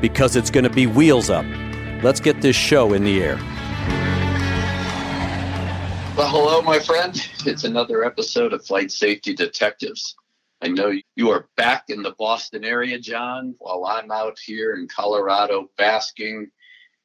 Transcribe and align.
because 0.00 0.36
it's 0.36 0.50
going 0.50 0.64
to 0.64 0.70
be 0.70 0.86
wheels 0.86 1.30
up. 1.30 1.44
Let's 2.02 2.20
get 2.20 2.40
this 2.40 2.56
show 2.56 2.92
in 2.94 3.04
the 3.04 3.22
air. 3.22 3.36
Well, 6.16 6.28
hello, 6.28 6.62
my 6.62 6.78
friend. 6.78 7.14
It's 7.46 7.64
another 7.64 8.04
episode 8.04 8.52
of 8.52 8.64
Flight 8.66 8.90
Safety 8.90 9.34
Detectives. 9.34 10.16
I 10.62 10.68
know 10.68 10.92
you 11.16 11.30
are 11.30 11.48
back 11.56 11.84
in 11.88 12.02
the 12.02 12.14
Boston 12.18 12.64
area, 12.64 12.98
John, 12.98 13.54
while 13.58 13.86
I'm 13.86 14.10
out 14.10 14.38
here 14.38 14.74
in 14.74 14.88
Colorado 14.88 15.70
basking 15.78 16.50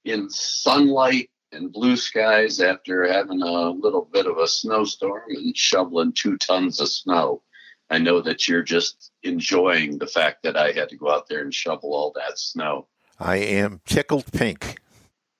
in 0.03 0.29
sunlight 0.29 1.29
and 1.53 1.71
blue 1.71 1.95
skies 1.95 2.59
after 2.59 3.09
having 3.09 3.41
a 3.41 3.69
little 3.69 4.09
bit 4.11 4.27
of 4.27 4.37
a 4.37 4.47
snowstorm 4.47 5.23
and 5.29 5.55
shoveling 5.55 6.11
two 6.11 6.37
tons 6.37 6.81
of 6.81 6.89
snow. 6.89 7.41
I 7.89 7.99
know 7.99 8.19
that 8.21 8.47
you're 8.47 8.63
just 8.63 9.11
enjoying 9.25 9.97
the 9.97 10.07
fact 10.07 10.43
that 10.43 10.55
I 10.55 10.71
had 10.71 10.89
to 10.89 10.97
go 10.97 11.11
out 11.11 11.27
there 11.27 11.41
and 11.41 11.53
shovel 11.53 11.93
all 11.93 12.13
that 12.15 12.39
snow. 12.39 12.87
I 13.19 13.37
am 13.37 13.81
tickled 13.85 14.31
pink. 14.31 14.79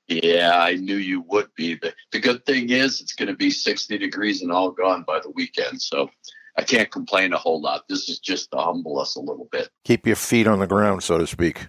Yeah, 0.08 0.60
I 0.60 0.76
knew 0.76 0.98
you 0.98 1.22
would 1.28 1.50
be. 1.56 1.76
The, 1.76 1.94
the 2.12 2.20
good 2.20 2.46
thing 2.46 2.70
is 2.70 3.02
it's 3.02 3.14
going 3.14 3.28
to 3.28 3.36
be 3.36 3.50
60 3.50 3.98
degrees 3.98 4.42
and 4.42 4.52
all 4.52 4.72
gone 4.72 5.04
by 5.04 5.20
the 5.20 5.32
weekend. 5.32 5.82
So 5.82 6.10
I 6.58 6.64
can't 6.64 6.92
complain 6.92 7.34
a 7.34 7.38
whole 7.38 7.62
lot. 7.62 7.88
This 7.90 8.08
is 8.08 8.20
just 8.20 8.52
to 8.52 8.58
humble 8.58 9.00
us 9.00 9.16
a 9.16 9.20
little 9.20 9.48
bit. 9.52 9.70
Keep 9.84 10.06
your 10.06 10.16
feet 10.16 10.48
on 10.48 10.60
the 10.60 10.68
ground, 10.68 11.04
so 11.04 11.18
to 11.18 11.26
speak. 11.26 11.68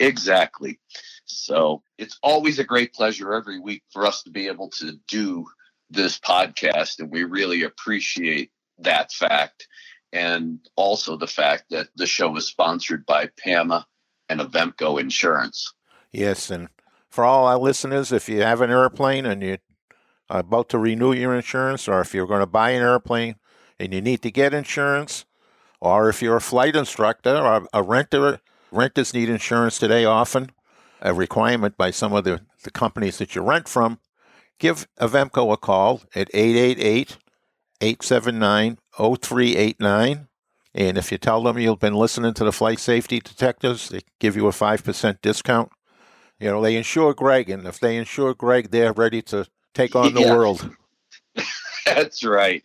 Exactly. 0.00 0.78
So 1.26 1.82
it's 1.98 2.18
always 2.22 2.58
a 2.58 2.64
great 2.64 2.94
pleasure 2.94 3.34
every 3.34 3.60
week 3.60 3.82
for 3.92 4.06
us 4.06 4.22
to 4.22 4.30
be 4.30 4.48
able 4.48 4.70
to 4.70 4.98
do 5.08 5.46
this 5.90 6.18
podcast. 6.18 7.00
And 7.00 7.10
we 7.10 7.24
really 7.24 7.64
appreciate 7.64 8.50
that 8.78 9.12
fact. 9.12 9.68
And 10.12 10.60
also 10.76 11.16
the 11.16 11.26
fact 11.26 11.64
that 11.70 11.88
the 11.96 12.06
show 12.06 12.34
is 12.36 12.46
sponsored 12.46 13.04
by 13.04 13.28
PAMA 13.36 13.86
and 14.28 14.40
Avemco 14.40 15.00
Insurance. 15.00 15.72
Yes. 16.12 16.50
And 16.50 16.68
for 17.10 17.24
all 17.24 17.46
our 17.46 17.58
listeners, 17.58 18.12
if 18.12 18.28
you 18.28 18.42
have 18.42 18.60
an 18.60 18.70
airplane 18.70 19.26
and 19.26 19.42
you're 19.42 19.58
about 20.30 20.68
to 20.70 20.78
renew 20.78 21.12
your 21.12 21.34
insurance, 21.34 21.88
or 21.88 22.00
if 22.00 22.14
you're 22.14 22.26
going 22.26 22.40
to 22.40 22.46
buy 22.46 22.70
an 22.70 22.82
airplane, 22.82 23.36
and 23.78 23.94
you 23.94 24.00
need 24.00 24.22
to 24.22 24.30
get 24.30 24.54
insurance, 24.54 25.24
or 25.80 26.08
if 26.08 26.20
you're 26.20 26.36
a 26.36 26.40
flight 26.40 26.74
instructor 26.74 27.36
or 27.36 27.66
a 27.72 27.82
renter, 27.82 28.40
renters 28.70 29.14
need 29.14 29.28
insurance 29.28 29.78
today 29.78 30.04
often, 30.04 30.50
a 31.00 31.14
requirement 31.14 31.76
by 31.76 31.90
some 31.90 32.12
of 32.12 32.24
the, 32.24 32.40
the 32.64 32.70
companies 32.70 33.18
that 33.18 33.34
you 33.34 33.42
rent 33.42 33.68
from, 33.68 34.00
give 34.58 34.88
Avemco 35.00 35.52
a 35.52 35.56
call 35.56 36.02
at 36.14 36.28
888 36.34 37.16
879 37.80 38.78
0389. 38.98 40.28
And 40.74 40.98
if 40.98 41.10
you 41.10 41.18
tell 41.18 41.42
them 41.42 41.58
you've 41.58 41.80
been 41.80 41.94
listening 41.94 42.34
to 42.34 42.44
the 42.44 42.52
flight 42.52 42.78
safety 42.78 43.20
detectives, 43.20 43.88
they 43.88 44.00
give 44.20 44.36
you 44.36 44.46
a 44.46 44.52
5% 44.52 45.20
discount. 45.22 45.70
You 46.38 46.50
know, 46.50 46.62
they 46.62 46.76
insure 46.76 47.14
Greg, 47.14 47.50
and 47.50 47.66
if 47.66 47.80
they 47.80 47.96
insure 47.96 48.34
Greg, 48.34 48.70
they're 48.70 48.92
ready 48.92 49.22
to 49.22 49.46
take 49.74 49.96
on 49.96 50.14
the 50.14 50.20
yeah. 50.20 50.34
world. 50.34 50.70
That's 51.84 52.24
right. 52.24 52.62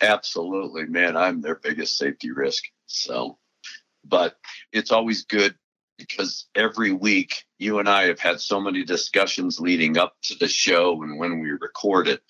Absolutely, 0.00 0.86
man. 0.86 1.16
I'm 1.16 1.40
their 1.40 1.54
biggest 1.54 1.98
safety 1.98 2.32
risk. 2.32 2.64
So, 2.86 3.38
but 4.04 4.36
it's 4.72 4.90
always 4.90 5.24
good 5.24 5.54
because 5.98 6.46
every 6.56 6.92
week 6.92 7.44
you 7.58 7.78
and 7.78 7.88
I 7.88 8.04
have 8.04 8.18
had 8.18 8.40
so 8.40 8.60
many 8.60 8.82
discussions 8.82 9.60
leading 9.60 9.98
up 9.98 10.16
to 10.22 10.34
the 10.34 10.48
show 10.48 11.00
and 11.02 11.18
when 11.18 11.40
we 11.40 11.50
record 11.50 12.08
it 12.08 12.22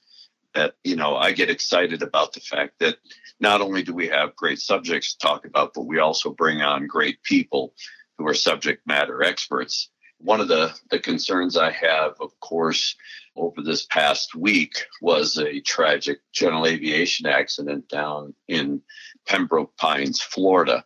that, 0.54 0.74
you 0.84 0.96
know, 0.96 1.16
I 1.16 1.32
get 1.32 1.50
excited 1.50 2.02
about 2.02 2.32
the 2.32 2.40
fact 2.40 2.78
that 2.80 2.96
not 3.40 3.60
only 3.60 3.82
do 3.82 3.94
we 3.94 4.08
have 4.08 4.36
great 4.36 4.60
subjects 4.60 5.14
to 5.14 5.26
talk 5.26 5.46
about, 5.46 5.72
but 5.74 5.86
we 5.86 5.98
also 5.98 6.30
bring 6.30 6.62
on 6.62 6.86
great 6.86 7.22
people 7.22 7.74
who 8.18 8.26
are 8.26 8.34
subject 8.34 8.86
matter 8.86 9.22
experts. 9.22 9.90
One 10.18 10.40
of 10.40 10.48
the, 10.48 10.72
the 10.90 11.00
concerns 11.00 11.56
I 11.56 11.72
have, 11.72 12.12
of 12.20 12.38
course, 12.40 12.94
over 13.34 13.62
this 13.62 13.86
past 13.86 14.34
week 14.34 14.86
was 15.00 15.38
a 15.38 15.60
tragic 15.60 16.20
general 16.32 16.66
aviation 16.66 17.26
accident 17.26 17.88
down 17.88 18.34
in 18.46 18.82
Pembroke 19.26 19.76
Pines, 19.76 20.20
Florida. 20.20 20.84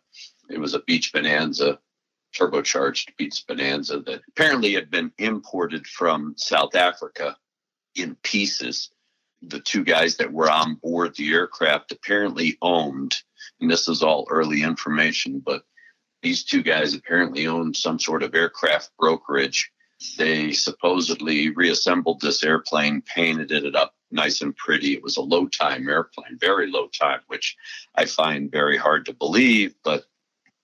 It 0.49 0.59
was 0.59 0.73
a 0.73 0.79
Beech 0.79 1.11
bonanza, 1.13 1.79
turbocharged 2.35 3.15
Beech 3.17 3.45
bonanza 3.47 3.99
that 3.99 4.21
apparently 4.29 4.73
had 4.73 4.89
been 4.89 5.11
imported 5.17 5.85
from 5.85 6.33
South 6.37 6.75
Africa 6.75 7.37
in 7.95 8.15
pieces. 8.23 8.89
The 9.41 9.59
two 9.59 9.83
guys 9.83 10.17
that 10.17 10.33
were 10.33 10.49
on 10.49 10.75
board 10.75 11.15
the 11.15 11.33
aircraft 11.33 11.91
apparently 11.91 12.57
owned, 12.61 13.15
and 13.59 13.69
this 13.69 13.87
is 13.87 14.01
all 14.01 14.27
early 14.29 14.63
information, 14.63 15.39
but 15.39 15.63
these 16.21 16.43
two 16.43 16.63
guys 16.63 16.93
apparently 16.93 17.47
owned 17.47 17.75
some 17.77 17.99
sort 17.99 18.23
of 18.23 18.33
aircraft 18.33 18.91
brokerage 18.97 19.71
they 20.17 20.51
supposedly 20.51 21.49
reassembled 21.49 22.21
this 22.21 22.43
airplane, 22.43 23.01
painted 23.01 23.51
it 23.51 23.75
up 23.75 23.95
nice 24.11 24.41
and 24.41 24.55
pretty. 24.55 24.93
It 24.93 25.03
was 25.03 25.17
a 25.17 25.21
low 25.21 25.47
time 25.47 25.89
airplane, 25.89 26.37
very 26.39 26.69
low 26.69 26.87
time, 26.87 27.21
which 27.27 27.57
I 27.95 28.05
find 28.05 28.51
very 28.51 28.77
hard 28.77 29.05
to 29.05 29.13
believe. 29.13 29.73
But 29.83 30.05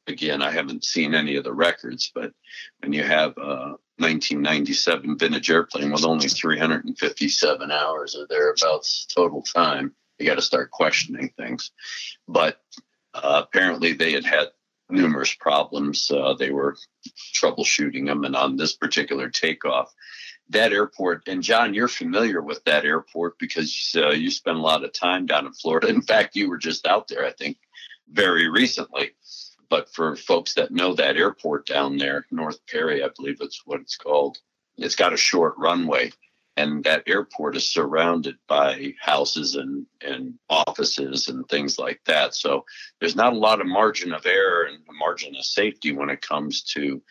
again, 0.07 0.41
I 0.41 0.51
haven't 0.51 0.84
seen 0.84 1.16
any 1.16 1.35
of 1.35 1.44
the 1.44 1.53
records. 1.53 2.11
But 2.13 2.34
when 2.79 2.94
you 2.94 3.03
have 3.03 3.38
a 3.38 3.75
1997 3.98 5.18
vintage 5.18 5.52
airplane 5.52 5.92
with 5.92 6.04
only 6.04 6.28
357 6.28 7.72
hours 7.72 8.16
or 8.16 8.26
thereabouts 8.28 9.06
total 9.06 9.42
time, 9.42 9.94
you 10.18 10.26
got 10.26 10.36
to 10.36 10.42
start 10.42 10.72
questioning 10.72 11.31
things. 11.38 11.72
But 12.28 12.59
uh, 13.14 13.44
apparently, 13.46 13.94
they 13.94 14.14
had 14.14 14.26
had 14.26 14.48
numerous 14.90 15.34
problems. 15.34 16.09
Uh, 16.09 16.34
they 16.34 16.52
were 16.52 16.76
troubleshooting 17.36 18.06
them, 18.08 18.24
and 18.24 18.36
on 18.36 18.58
this 18.58 18.76
particular 18.76 19.30
takeoff, 19.30 19.94
that 20.50 20.74
airport, 20.74 21.28
and 21.28 21.42
John, 21.42 21.74
you're 21.74 21.88
familiar 21.88 22.42
with 22.42 22.64
that 22.66 22.86
airport 22.86 23.38
because 23.40 23.96
uh, 23.96 24.09
you 24.09 24.30
spent 24.30 24.58
a 24.58 24.62
lot 24.62 24.84
of 24.84 24.94
time 24.94 25.26
down 25.26 25.46
in 25.46 25.53
Florida. 25.53 25.88
In 25.88 26.02
fact, 26.02 26.36
you 26.36 26.50
were 26.50 26.58
just 26.58 26.86
out 26.86 27.08
there, 27.08 27.26
I 27.26 27.32
think, 27.32 27.58
very 28.12 28.50
recently. 28.50 29.12
But 29.73 29.91
for 29.91 30.16
folks 30.16 30.53
that 30.53 30.69
know 30.69 30.94
that 30.94 31.17
airport 31.17 31.66
down 31.66 31.97
there, 31.97 32.28
North 32.29 32.59
Perry, 32.67 33.03
I 33.03 33.09
believe 33.17 33.37
it's 33.41 33.66
what 33.66 33.81
it's 33.81 33.97
called, 33.97 34.37
it's 34.78 34.96
got 34.96 35.14
a 35.14 35.17
short 35.17 35.55
runway 35.58 36.11
and 36.55 36.84
that 36.84 37.02
airport 37.08 37.55
is 37.55 37.67
surrounded 37.67 38.37
by 38.47 38.93
houses 39.02 39.55
and, 39.55 39.87
and 39.99 40.35
offices 40.47 41.28
and 41.28 41.49
things 41.49 41.79
like 41.79 41.99
that. 42.05 42.35
So 42.35 42.66
there's 42.99 43.16
not 43.16 43.34
a 43.34 43.37
lot 43.37 43.61
of 43.61 43.66
margin 43.66 44.14
of 44.14 44.28
error 44.28 44.66
and 44.66 44.78
margin 44.99 45.35
of 45.35 45.43
safety 45.43 45.91
when 45.91 46.11
it 46.11 46.22
comes 46.22 46.61
to 46.76 47.02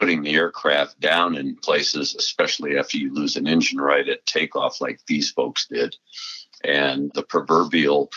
putting 0.00 0.24
the 0.24 0.34
aircraft 0.34 0.98
down 0.98 1.36
in 1.36 1.54
places, 1.54 2.16
especially 2.16 2.76
after 2.76 2.96
you 2.96 3.14
lose 3.14 3.36
an 3.36 3.46
engine 3.46 3.80
right 3.80 4.08
at 4.08 4.26
takeoff, 4.26 4.80
like 4.80 4.98
these 5.06 5.30
folks 5.30 5.68
did. 5.68 5.94
And 6.64 7.12
the 7.14 7.22
proverbial 7.22 8.10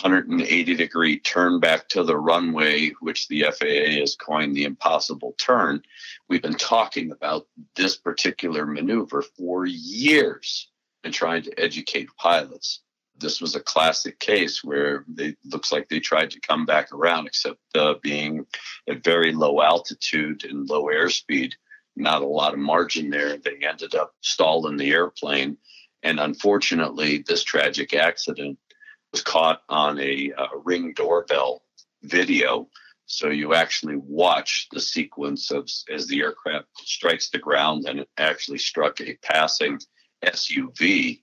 180 0.00 0.74
degree 0.74 1.18
turn 1.20 1.60
back 1.60 1.86
to 1.90 2.02
the 2.02 2.16
runway, 2.16 2.90
which 3.00 3.28
the 3.28 3.42
FAA 3.42 4.00
has 4.00 4.16
coined 4.16 4.56
the 4.56 4.64
impossible 4.64 5.34
turn. 5.38 5.82
We've 6.28 6.40
been 6.40 6.54
talking 6.54 7.12
about 7.12 7.46
this 7.76 7.96
particular 7.96 8.64
maneuver 8.64 9.22
for 9.36 9.66
years 9.66 10.70
and 11.04 11.12
trying 11.12 11.42
to 11.42 11.60
educate 11.60 12.08
pilots. 12.16 12.80
This 13.18 13.40
was 13.40 13.54
a 13.54 13.60
classic 13.60 14.18
case 14.18 14.64
where 14.64 15.04
it 15.18 15.36
looks 15.44 15.70
like 15.70 15.88
they 15.88 16.00
tried 16.00 16.30
to 16.30 16.40
come 16.40 16.64
back 16.64 16.90
around, 16.92 17.26
except 17.26 17.60
uh, 17.74 17.94
being 18.02 18.46
at 18.88 19.04
very 19.04 19.32
low 19.32 19.60
altitude 19.60 20.44
and 20.44 20.70
low 20.70 20.84
airspeed, 20.84 21.52
not 21.96 22.22
a 22.22 22.26
lot 22.26 22.54
of 22.54 22.58
margin 22.58 23.10
there. 23.10 23.36
They 23.36 23.58
ended 23.62 23.94
up 23.94 24.14
stalling 24.22 24.78
the 24.78 24.92
airplane. 24.92 25.58
And 26.02 26.18
unfortunately, 26.18 27.24
this 27.26 27.44
tragic 27.44 27.94
accident 27.94 28.58
was 29.12 29.22
caught 29.22 29.62
on 29.68 30.00
a 30.00 30.32
uh, 30.36 30.48
ring 30.64 30.92
doorbell 30.94 31.62
video. 32.02 32.68
So 33.06 33.28
you 33.28 33.54
actually 33.54 33.96
watch 33.96 34.68
the 34.72 34.80
sequence 34.80 35.50
of 35.50 35.68
as 35.90 36.06
the 36.06 36.20
aircraft 36.20 36.66
strikes 36.78 37.30
the 37.30 37.38
ground 37.38 37.84
and 37.86 38.00
it 38.00 38.08
actually 38.16 38.58
struck 38.58 39.00
a 39.00 39.18
passing 39.22 39.78
SUV. 40.24 41.20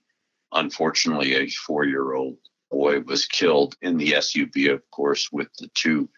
Unfortunately, 0.52 1.34
a 1.34 1.48
four 1.48 1.84
year 1.84 2.12
old 2.12 2.36
boy 2.70 3.00
was 3.00 3.26
killed 3.26 3.76
in 3.82 3.96
the 3.96 4.12
SUV, 4.12 4.72
of 4.72 4.88
course, 4.90 5.30
with 5.32 5.48
the 5.58 5.68
two 5.74 6.08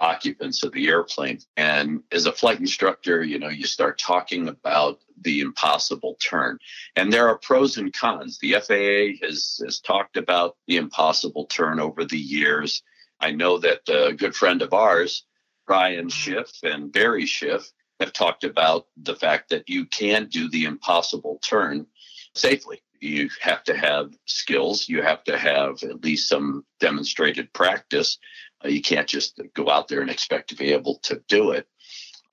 occupants 0.00 0.64
of 0.64 0.72
the 0.72 0.88
airplane. 0.88 1.38
And 1.56 2.02
as 2.10 2.26
a 2.26 2.32
flight 2.32 2.58
instructor, 2.58 3.22
you 3.22 3.38
know, 3.38 3.48
you 3.48 3.66
start 3.66 3.98
talking 3.98 4.48
about 4.48 5.00
the 5.20 5.40
impossible 5.40 6.16
turn. 6.22 6.58
And 6.96 7.12
there 7.12 7.28
are 7.28 7.38
pros 7.38 7.76
and 7.76 7.92
cons. 7.92 8.38
The 8.38 8.52
FAA 8.52 9.26
has, 9.26 9.60
has 9.64 9.80
talked 9.80 10.16
about 10.16 10.56
the 10.66 10.76
impossible 10.76 11.46
turn 11.46 11.80
over 11.80 12.04
the 12.04 12.18
years. 12.18 12.82
I 13.20 13.30
know 13.30 13.58
that 13.58 13.88
a 13.88 14.12
good 14.12 14.34
friend 14.34 14.62
of 14.62 14.72
ours, 14.72 15.24
Brian 15.66 16.08
Schiff 16.08 16.50
and 16.62 16.92
Barry 16.92 17.26
Schiff, 17.26 17.70
have 18.00 18.12
talked 18.12 18.44
about 18.44 18.86
the 18.96 19.14
fact 19.14 19.50
that 19.50 19.68
you 19.68 19.86
can 19.86 20.26
do 20.26 20.48
the 20.48 20.64
impossible 20.64 21.38
turn 21.46 21.86
safely. 22.34 22.82
You 23.00 23.30
have 23.40 23.62
to 23.64 23.76
have 23.76 24.12
skills, 24.26 24.88
you 24.88 25.02
have 25.02 25.24
to 25.24 25.38
have 25.38 25.82
at 25.82 26.02
least 26.02 26.28
some 26.28 26.64
demonstrated 26.80 27.52
practice. 27.52 28.18
Uh, 28.64 28.68
you 28.68 28.82
can't 28.82 29.08
just 29.08 29.40
go 29.54 29.70
out 29.70 29.88
there 29.88 30.00
and 30.00 30.10
expect 30.10 30.48
to 30.48 30.56
be 30.56 30.72
able 30.72 30.98
to 31.04 31.22
do 31.28 31.50
it. 31.50 31.68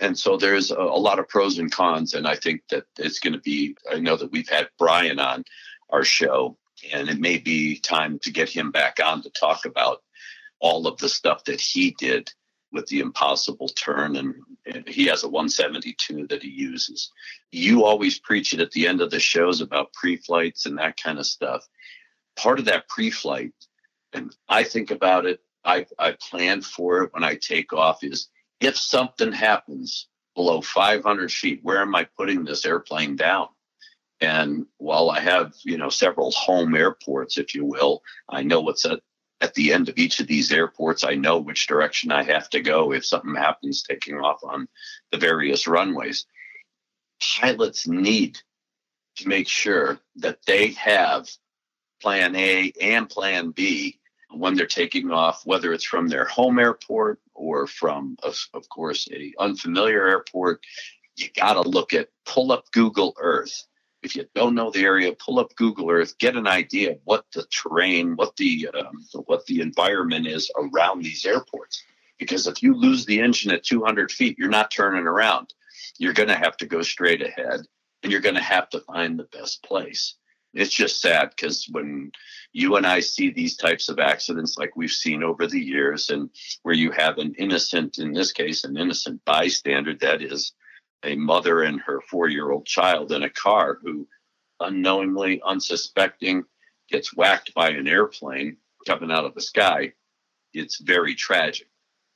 And 0.01 0.17
so 0.17 0.35
there's 0.35 0.71
a, 0.71 0.75
a 0.75 0.99
lot 0.99 1.19
of 1.19 1.29
pros 1.29 1.59
and 1.59 1.71
cons. 1.71 2.15
And 2.15 2.27
I 2.27 2.35
think 2.35 2.63
that 2.71 2.85
it's 2.97 3.19
going 3.19 3.33
to 3.33 3.39
be, 3.39 3.75
I 3.89 3.99
know 3.99 4.17
that 4.17 4.31
we've 4.31 4.49
had 4.49 4.67
Brian 4.77 5.19
on 5.19 5.45
our 5.91 6.03
show, 6.03 6.57
and 6.91 7.09
it 7.09 7.19
may 7.19 7.37
be 7.37 7.79
time 7.79 8.19
to 8.23 8.31
get 8.31 8.49
him 8.49 8.71
back 8.71 8.97
on 9.03 9.21
to 9.21 9.29
talk 9.29 9.65
about 9.65 10.01
all 10.59 10.87
of 10.87 10.97
the 10.97 11.09
stuff 11.09 11.43
that 11.45 11.61
he 11.61 11.95
did 11.99 12.29
with 12.71 12.87
the 12.87 12.99
impossible 12.99 13.67
turn 13.67 14.15
and, 14.15 14.35
and, 14.65 14.87
he 14.87 15.05
has 15.05 15.23
a 15.23 15.27
172 15.27 16.27
that 16.27 16.41
he 16.41 16.49
uses 16.49 17.11
you 17.51 17.83
always 17.83 18.17
preach 18.19 18.53
it 18.53 18.61
at 18.61 18.71
the 18.71 18.87
end 18.87 19.01
of 19.01 19.11
the 19.11 19.19
shows 19.19 19.59
about 19.59 19.91
pre-flights 19.91 20.65
and 20.65 20.77
that 20.77 20.95
kind 20.95 21.19
of 21.19 21.25
stuff 21.25 21.67
part 22.37 22.59
of 22.59 22.65
that 22.65 22.87
pre-flight 22.87 23.51
and 24.13 24.33
i 24.47 24.63
think 24.63 24.89
about 24.89 25.25
it 25.25 25.41
I, 25.63 25.85
I 25.99 26.15
plan 26.29 26.61
for 26.61 27.03
it 27.03 27.13
when 27.13 27.23
I 27.23 27.35
take 27.35 27.73
off 27.73 28.03
is 28.03 28.29
if 28.61 28.77
something 28.77 29.31
happens 29.31 30.07
below 30.35 30.61
500 30.61 31.31
feet, 31.31 31.59
where 31.63 31.81
am 31.81 31.95
I 31.95 32.05
putting 32.17 32.45
this 32.45 32.65
airplane 32.65 33.15
down? 33.15 33.47
And 34.21 34.67
while 34.77 35.09
I 35.09 35.19
have, 35.19 35.53
you 35.63 35.77
know, 35.77 35.89
several 35.89 36.31
home 36.31 36.75
airports, 36.75 37.39
if 37.39 37.55
you 37.55 37.65
will, 37.65 38.03
I 38.29 38.43
know 38.43 38.61
what's 38.61 38.85
at, 38.85 38.99
at 39.41 39.55
the 39.55 39.73
end 39.73 39.89
of 39.89 39.97
each 39.97 40.19
of 40.19 40.27
these 40.27 40.51
airports. 40.51 41.03
I 41.03 41.15
know 41.15 41.39
which 41.39 41.65
direction 41.65 42.11
I 42.11 42.21
have 42.23 42.47
to 42.51 42.61
go 42.61 42.93
if 42.93 43.03
something 43.03 43.33
happens 43.33 43.81
taking 43.81 44.19
off 44.19 44.43
on 44.43 44.67
the 45.11 45.17
various 45.17 45.67
runways. 45.67 46.27
Pilots 47.19 47.87
need 47.87 48.37
to 49.17 49.27
make 49.27 49.47
sure 49.47 49.99
that 50.17 50.37
they 50.45 50.69
have 50.73 51.27
plan 51.99 52.35
A 52.35 52.71
and 52.79 53.09
plan 53.09 53.49
B 53.49 54.00
when 54.33 54.55
they're 54.55 54.65
taking 54.65 55.11
off, 55.11 55.45
whether 55.45 55.73
it's 55.73 55.83
from 55.83 56.07
their 56.07 56.25
home 56.25 56.59
airport 56.59 57.19
or 57.33 57.67
from, 57.67 58.17
of 58.23 58.69
course, 58.69 59.07
a 59.11 59.33
unfamiliar 59.39 60.07
airport, 60.07 60.63
you 61.15 61.29
got 61.35 61.53
to 61.53 61.61
look 61.61 61.93
at 61.93 62.09
pull 62.25 62.51
up 62.51 62.71
Google 62.71 63.15
Earth. 63.19 63.65
If 64.01 64.15
you 64.15 64.25
don't 64.33 64.55
know 64.55 64.71
the 64.71 64.83
area, 64.83 65.13
pull 65.13 65.39
up 65.39 65.55
Google 65.55 65.91
Earth, 65.91 66.17
get 66.17 66.35
an 66.35 66.47
idea 66.47 66.93
of 66.93 66.99
what 67.03 67.25
the 67.33 67.45
terrain, 67.51 68.15
what 68.15 68.35
the 68.37 68.69
um, 68.73 69.05
what 69.25 69.45
the 69.45 69.61
environment 69.61 70.27
is 70.27 70.51
around 70.57 71.03
these 71.03 71.25
airports. 71.25 71.83
Because 72.17 72.47
if 72.47 72.63
you 72.63 72.73
lose 72.75 73.05
the 73.05 73.19
engine 73.19 73.51
at 73.51 73.63
200 73.63 74.11
feet, 74.11 74.37
you're 74.37 74.49
not 74.49 74.71
turning 74.71 75.07
around. 75.07 75.53
You're 75.97 76.13
going 76.13 76.29
to 76.29 76.35
have 76.35 76.57
to 76.57 76.65
go 76.65 76.81
straight 76.81 77.21
ahead, 77.21 77.61
and 78.01 78.11
you're 78.11 78.21
going 78.21 78.35
to 78.35 78.41
have 78.41 78.69
to 78.69 78.79
find 78.81 79.19
the 79.19 79.23
best 79.25 79.63
place 79.63 80.15
it's 80.53 80.73
just 80.73 81.01
sad 81.01 81.29
because 81.29 81.67
when 81.71 82.11
you 82.53 82.75
and 82.75 82.85
I 82.85 82.99
see 82.99 83.31
these 83.31 83.55
types 83.55 83.89
of 83.89 83.99
accidents 83.99 84.57
like 84.57 84.75
we've 84.75 84.91
seen 84.91 85.23
over 85.23 85.47
the 85.47 85.59
years, 85.59 86.09
and 86.09 86.29
where 86.63 86.75
you 86.75 86.91
have 86.91 87.17
an 87.17 87.33
innocent, 87.37 87.99
in 87.99 88.11
this 88.11 88.31
case, 88.31 88.63
an 88.63 88.77
innocent 88.77 89.23
bystander, 89.25 89.95
that 89.95 90.21
is 90.21 90.53
a 91.03 91.15
mother 91.15 91.63
and 91.63 91.79
her 91.81 92.01
four 92.09 92.27
year 92.27 92.51
old 92.51 92.65
child 92.65 93.11
in 93.11 93.23
a 93.23 93.29
car 93.29 93.79
who 93.81 94.07
unknowingly, 94.59 95.41
unsuspecting, 95.45 96.43
gets 96.89 97.15
whacked 97.15 97.53
by 97.53 97.69
an 97.69 97.87
airplane 97.87 98.57
coming 98.85 99.11
out 99.11 99.25
of 99.25 99.33
the 99.33 99.41
sky, 99.41 99.93
it's 100.53 100.79
very 100.81 101.15
tragic. 101.15 101.67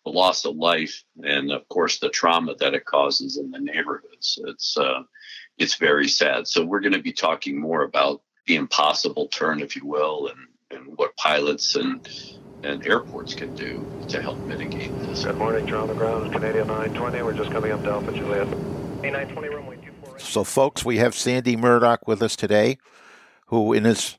The 0.06 0.12
loss 0.12 0.46
of 0.46 0.56
life, 0.56 1.04
and 1.24 1.52
of 1.52 1.68
course, 1.68 2.00
the 2.00 2.10
trauma 2.10 2.56
that 2.60 2.76
it 2.76 2.86
causes 2.86 3.38
in 3.38 3.50
the 3.50 3.60
neighborhoods. 3.60 4.38
It's 4.46 4.78
uh, 4.78 5.02
it's 5.58 5.76
very 5.76 6.08
sad. 6.08 6.48
So 6.48 6.66
we're 6.66 6.82
going 6.82 6.94
to 6.94 7.02
be 7.02 7.14
talking 7.14 7.60
more 7.60 7.84
about 7.84 8.22
the 8.48 8.56
impossible 8.56 9.28
turn, 9.28 9.62
if 9.62 9.76
you 9.76 9.86
will, 9.86 10.28
and, 10.28 10.40
and 10.72 10.98
what 10.98 11.16
pilots 11.18 11.76
and 11.76 12.08
and 12.64 12.86
airports 12.88 13.36
can 13.36 13.54
do 13.56 13.86
to 14.08 14.20
help 14.20 14.40
mitigate 14.40 14.98
this. 15.02 15.24
Good 15.24 15.38
morning, 15.38 15.68
you're 15.68 15.78
on 15.78 15.88
the 15.88 15.94
ground. 15.94 16.32
Canadian 16.32 16.68
920. 16.68 17.22
We're 17.22 17.34
just 17.34 17.52
coming 17.52 17.72
up 17.72 17.84
to 17.84 17.92
Alpha 17.92 18.12
Juliet. 18.12 18.48
A920 18.48 19.54
runway 19.54 19.76
24. 19.76 20.20
So, 20.20 20.44
folks, 20.44 20.84
we 20.84 20.98
have 20.98 21.14
Sandy 21.14 21.56
Murdock 21.56 22.08
with 22.08 22.24
us 22.24 22.36
today, 22.36 22.80
who 23.48 23.72
in 23.72 23.84
his 23.84 24.18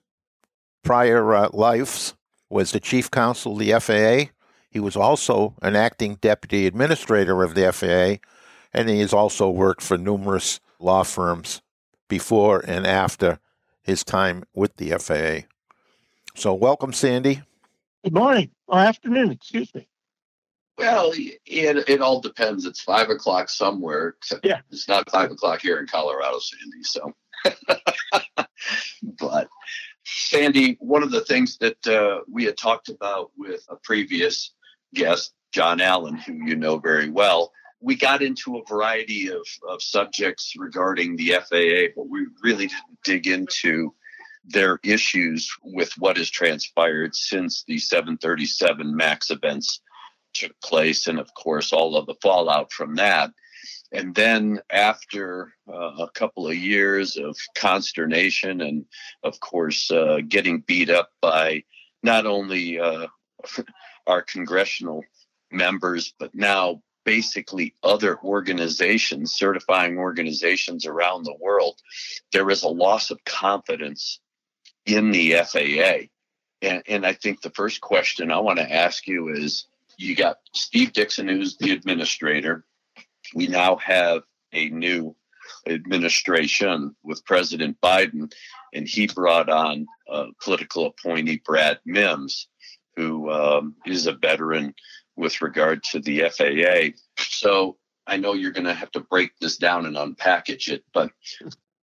prior 0.84 1.34
uh, 1.34 1.48
lives 1.52 2.14
was 2.48 2.70
the 2.70 2.78
chief 2.78 3.10
counsel 3.10 3.54
of 3.54 3.58
the 3.58 3.72
FAA. 3.80 4.30
He 4.70 4.78
was 4.78 4.94
also 4.94 5.56
an 5.60 5.74
acting 5.74 6.14
deputy 6.16 6.66
administrator 6.66 7.42
of 7.42 7.56
the 7.56 7.72
FAA, 7.72 8.24
and 8.72 8.88
he 8.88 9.00
has 9.00 9.12
also 9.12 9.50
worked 9.50 9.82
for 9.82 9.98
numerous 9.98 10.60
law 10.78 11.02
firms 11.02 11.62
before 12.08 12.62
and 12.66 12.86
after 12.86 13.38
his 13.82 14.04
time 14.04 14.44
with 14.54 14.76
the 14.76 14.90
FAA. 14.98 15.46
So, 16.34 16.54
welcome, 16.54 16.92
Sandy. 16.92 17.42
Good 18.04 18.14
morning 18.14 18.50
or 18.66 18.78
afternoon, 18.78 19.32
excuse 19.32 19.74
me. 19.74 19.88
Well, 20.78 21.12
it, 21.14 21.40
it 21.46 22.00
all 22.00 22.20
depends. 22.20 22.66
It's 22.66 22.82
five 22.82 23.08
o'clock 23.08 23.48
somewhere. 23.48 24.16
Yeah. 24.44 24.60
It's 24.70 24.88
not 24.88 25.10
five 25.10 25.30
o'clock 25.30 25.62
here 25.62 25.78
in 25.78 25.86
Colorado, 25.86 26.38
Sandy. 26.38 26.82
So, 26.82 27.14
but 29.18 29.48
Sandy, 30.04 30.76
one 30.80 31.02
of 31.02 31.10
the 31.10 31.22
things 31.22 31.56
that 31.58 31.86
uh, 31.86 32.20
we 32.30 32.44
had 32.44 32.58
talked 32.58 32.90
about 32.90 33.30
with 33.38 33.64
a 33.70 33.76
previous 33.76 34.52
guest, 34.94 35.32
John 35.52 35.80
Allen, 35.80 36.16
who 36.16 36.34
you 36.34 36.56
know 36.56 36.78
very 36.78 37.08
well, 37.08 37.52
we 37.86 37.94
got 37.94 38.20
into 38.20 38.56
a 38.56 38.64
variety 38.68 39.28
of, 39.28 39.46
of 39.68 39.80
subjects 39.80 40.54
regarding 40.58 41.14
the 41.14 41.34
FAA, 41.48 41.92
but 41.94 42.08
we 42.08 42.26
really 42.42 42.66
didn't 42.66 43.02
dig 43.04 43.26
into 43.28 43.94
their 44.44 44.80
issues 44.82 45.48
with 45.62 45.92
what 45.96 46.16
has 46.16 46.28
transpired 46.28 47.14
since 47.14 47.62
the 47.62 47.78
737 47.78 48.96
MAX 48.96 49.30
events 49.30 49.80
took 50.34 50.50
place, 50.60 51.06
and 51.06 51.20
of 51.20 51.32
course, 51.34 51.72
all 51.72 51.96
of 51.96 52.06
the 52.06 52.16
fallout 52.20 52.72
from 52.72 52.96
that. 52.96 53.30
And 53.92 54.12
then, 54.16 54.60
after 54.68 55.54
uh, 55.72 56.06
a 56.06 56.10
couple 56.12 56.48
of 56.48 56.56
years 56.56 57.16
of 57.16 57.36
consternation 57.54 58.62
and, 58.62 58.84
of 59.22 59.38
course, 59.38 59.92
uh, 59.92 60.18
getting 60.26 60.58
beat 60.66 60.90
up 60.90 61.12
by 61.22 61.62
not 62.02 62.26
only 62.26 62.80
uh, 62.80 63.06
our 64.08 64.22
congressional 64.22 65.04
members, 65.52 66.12
but 66.18 66.34
now 66.34 66.82
basically 67.06 67.72
other 67.84 68.18
organizations, 68.22 69.32
certifying 69.32 69.96
organizations 69.96 70.84
around 70.84 71.22
the 71.22 71.36
world, 71.40 71.80
there 72.32 72.50
is 72.50 72.64
a 72.64 72.68
loss 72.68 73.10
of 73.10 73.24
confidence 73.24 74.20
in 74.84 75.12
the 75.12 75.32
FAA. 75.32 76.08
And, 76.60 76.82
and 76.86 77.06
I 77.06 77.12
think 77.14 77.40
the 77.40 77.50
first 77.50 77.80
question 77.80 78.30
I 78.30 78.40
want 78.40 78.58
to 78.58 78.70
ask 78.70 79.06
you 79.06 79.28
is 79.28 79.66
you 79.96 80.16
got 80.16 80.38
Steve 80.52 80.92
Dickson, 80.92 81.28
who's 81.28 81.56
the 81.56 81.70
administrator. 81.70 82.64
We 83.34 83.46
now 83.46 83.76
have 83.76 84.22
a 84.52 84.68
new 84.68 85.14
administration 85.66 86.96
with 87.04 87.24
President 87.24 87.80
Biden, 87.80 88.32
and 88.74 88.86
he 88.86 89.06
brought 89.06 89.48
on 89.48 89.86
political 90.42 90.86
appointee, 90.86 91.40
Brad 91.44 91.78
Mims, 91.86 92.48
who 92.96 93.30
um, 93.30 93.76
is 93.86 94.06
a 94.06 94.12
veteran 94.12 94.74
with 95.16 95.40
regard 95.42 95.82
to 95.84 96.00
the 96.00 96.28
FAA. 96.28 96.96
So 97.18 97.76
I 98.06 98.16
know 98.16 98.34
you're 98.34 98.52
going 98.52 98.66
to 98.66 98.74
have 98.74 98.90
to 98.92 99.00
break 99.00 99.32
this 99.40 99.56
down 99.56 99.86
and 99.86 99.96
unpackage 99.96 100.68
it, 100.68 100.84
but 100.92 101.10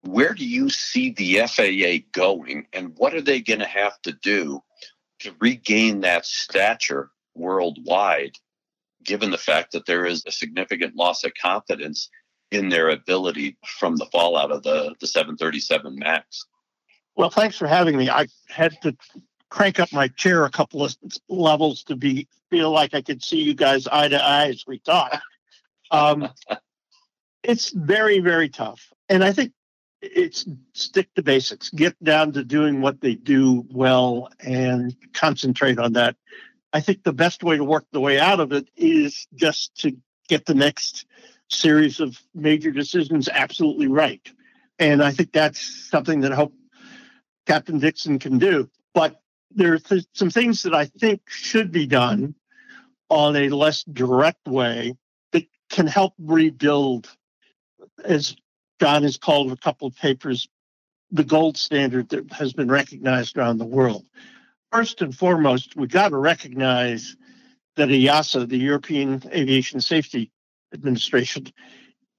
where 0.02 0.34
do 0.34 0.46
you 0.46 0.70
see 0.70 1.12
the 1.12 1.48
FAA 1.48 2.06
going 2.12 2.68
and 2.74 2.94
what 2.98 3.14
are 3.14 3.22
they 3.22 3.42
going 3.42 3.60
to 3.60 3.66
have 3.66 4.02
to 4.04 4.12
do 4.12 4.62
to 5.20 5.34
regain 5.40 6.02
that 6.02 6.26
stature 6.26 7.10
worldwide, 7.36 8.38
given 9.04 9.32
the 9.32 9.38
fact 9.38 9.72
that 9.72 9.86
there 9.86 10.06
is 10.06 10.24
a 10.26 10.32
significant 10.32 10.96
loss 10.96 11.24
of 11.24 11.32
confidence 11.42 12.10
in 12.52 12.70
their 12.70 12.90
ability 12.90 13.58
from 13.80 13.96
the 13.96 14.06
fallout 14.08 14.52
of 14.52 14.64
the, 14.64 14.94
the 15.00 15.08
737 15.08 15.98
MAX. 15.98 16.46
Well, 17.16 17.30
thanks 17.30 17.58
for 17.58 17.68
having 17.68 17.98
me. 17.98 18.10
I 18.10 18.28
had 18.50 18.80
to 18.82 18.96
crank 19.54 19.80
up 19.80 19.94
my 19.94 20.08
chair 20.08 20.46
a 20.46 20.50
couple 20.50 20.84
of 20.84 20.96
levels 21.30 21.84
to 21.84 21.96
be 21.96 22.28
feel 22.50 22.72
like 22.72 22.96
I 22.96 23.04
could 23.04 23.24
see 23.24 23.44
you 23.44 23.54
guys 23.54 23.86
eye 23.86 24.08
to 24.08 24.20
eye 24.20 24.48
as 24.48 24.64
we 24.66 24.80
talk. 24.80 25.22
Um, 25.92 26.28
it's 27.44 27.70
very, 27.70 28.20
very 28.20 28.50
tough. 28.50 28.92
And 29.10 29.24
I 29.24 29.32
think 29.32 29.52
it's 30.02 30.48
stick 30.74 31.14
to 31.14 31.22
basics, 31.22 31.70
get 31.70 32.04
down 32.04 32.32
to 32.32 32.44
doing 32.44 32.82
what 32.82 33.00
they 33.00 33.14
do 33.14 33.64
well 33.70 34.30
and 34.40 34.96
concentrate 35.14 35.78
on 35.78 35.94
that. 35.94 36.16
I 36.74 36.80
think 36.80 37.04
the 37.04 37.14
best 37.14 37.44
way 37.44 37.58
to 37.58 37.64
work 37.64 37.86
the 37.92 38.00
way 38.00 38.20
out 38.20 38.40
of 38.40 38.54
it 38.54 38.68
is 38.76 39.28
just 39.36 39.76
to 39.82 39.96
get 40.30 40.48
the 40.48 40.56
next 40.56 41.06
series 41.52 42.00
of 42.00 42.20
major 42.34 42.72
decisions 42.72 43.30
absolutely 43.30 43.86
right. 43.88 44.28
And 44.80 45.04
I 45.04 45.12
think 45.12 45.32
that's 45.32 45.92
something 45.92 46.22
that 46.22 46.32
I 46.32 46.36
hope 46.38 46.56
Captain 47.46 47.78
Dickson 47.78 48.18
can 48.18 48.40
do. 48.40 48.68
But 48.96 49.20
there 49.56 49.74
are 49.74 49.80
th- 49.80 50.06
some 50.14 50.30
things 50.30 50.64
that 50.64 50.74
I 50.74 50.86
think 50.86 51.22
should 51.28 51.72
be 51.72 51.88
done 51.88 52.36
on 53.10 53.36
a 53.36 53.50
less 53.50 53.84
direct 53.84 54.48
way 54.48 54.96
that 55.32 55.46
can 55.70 55.88
help 55.88 56.14
rebuild, 56.18 57.10
as 58.04 58.36
John 58.80 59.04
has 59.04 59.18
called 59.18 59.52
a 59.52 59.58
couple 59.58 59.88
of 59.88 59.96
papers, 59.96 60.48
the 61.12 61.24
gold 61.24 61.58
standard 61.58 62.10
that 62.10 62.32
has 62.32 62.54
been 62.54 62.70
recognized 62.70 63.38
around 63.38 63.58
the 63.58 63.66
world. 63.66 64.06
First 64.72 65.02
and 65.02 65.16
foremost, 65.16 65.76
we've 65.76 65.90
got 65.90 66.10
to 66.10 66.18
recognize 66.18 67.16
that 67.76 67.90
EASA, 67.90 68.50
the 68.50 68.58
European 68.58 69.22
Aviation 69.32 69.80
Safety 69.82 70.32
Administration, 70.74 71.48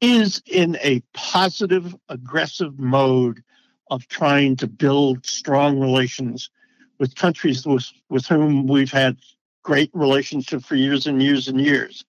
is 0.00 0.42
in 0.46 0.76
a 0.82 1.00
positive, 1.12 1.94
aggressive 2.08 2.78
mode 2.78 3.42
of 3.90 4.06
trying 4.08 4.56
to 4.56 4.66
build 4.66 5.26
strong 5.26 5.80
relations 5.80 6.50
with 6.98 7.14
countries 7.14 7.66
with, 7.66 7.90
with 8.08 8.26
whom 8.26 8.66
we've 8.66 8.92
had 8.92 9.16
great 9.62 9.90
relationship 9.94 10.62
for 10.62 10.76
years 10.76 11.06
and 11.06 11.22
years 11.22 11.48
and 11.48 11.60
years. 11.60 12.04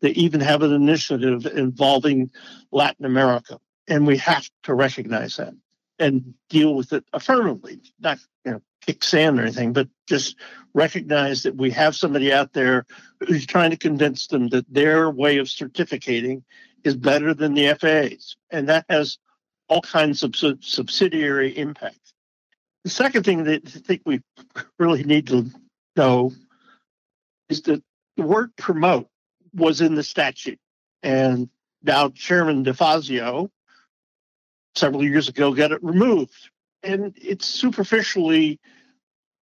They 0.00 0.10
even 0.10 0.40
have 0.40 0.62
an 0.62 0.72
initiative 0.72 1.46
involving 1.46 2.30
Latin 2.72 3.04
America, 3.04 3.58
and 3.88 4.06
we 4.06 4.18
have 4.18 4.48
to 4.64 4.74
recognize 4.74 5.36
that 5.36 5.54
and 5.98 6.34
deal 6.48 6.74
with 6.74 6.92
it 6.92 7.04
affirmatively, 7.12 7.80
not 8.00 8.18
you 8.44 8.52
know 8.52 8.62
kick 8.84 9.04
sand 9.04 9.38
or 9.38 9.42
anything, 9.42 9.72
but 9.72 9.88
just 10.06 10.36
recognize 10.74 11.42
that 11.44 11.56
we 11.56 11.70
have 11.70 11.96
somebody 11.96 12.32
out 12.32 12.52
there 12.52 12.84
who's 13.26 13.46
trying 13.46 13.70
to 13.70 13.76
convince 13.76 14.26
them 14.26 14.48
that 14.48 14.72
their 14.72 15.10
way 15.10 15.38
of 15.38 15.48
certificating 15.48 16.42
is 16.82 16.96
better 16.96 17.32
than 17.32 17.54
the 17.54 17.74
FAA's, 17.74 18.36
and 18.50 18.68
that 18.68 18.84
has 18.90 19.18
all 19.68 19.80
kinds 19.80 20.22
of 20.22 20.34
subsidiary 20.60 21.56
impacts. 21.56 22.03
The 22.84 22.90
second 22.90 23.24
thing 23.24 23.44
that 23.44 23.62
I 23.66 23.78
think 23.80 24.02
we 24.04 24.20
really 24.78 25.04
need 25.04 25.26
to 25.28 25.50
know 25.96 26.32
is 27.48 27.62
that 27.62 27.82
the 28.16 28.22
word 28.22 28.54
promote 28.56 29.08
was 29.54 29.80
in 29.80 29.94
the 29.94 30.02
statute. 30.02 30.58
And 31.02 31.48
now 31.82 32.10
Chairman 32.10 32.64
DeFazio, 32.64 33.48
several 34.74 35.02
years 35.02 35.28
ago, 35.28 35.54
got 35.54 35.72
it 35.72 35.82
removed. 35.82 36.50
And 36.82 37.16
it's 37.16 37.46
superficially 37.46 38.60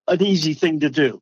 an 0.07 0.21
easy 0.21 0.53
thing 0.53 0.79
to 0.81 0.89
do. 0.89 1.21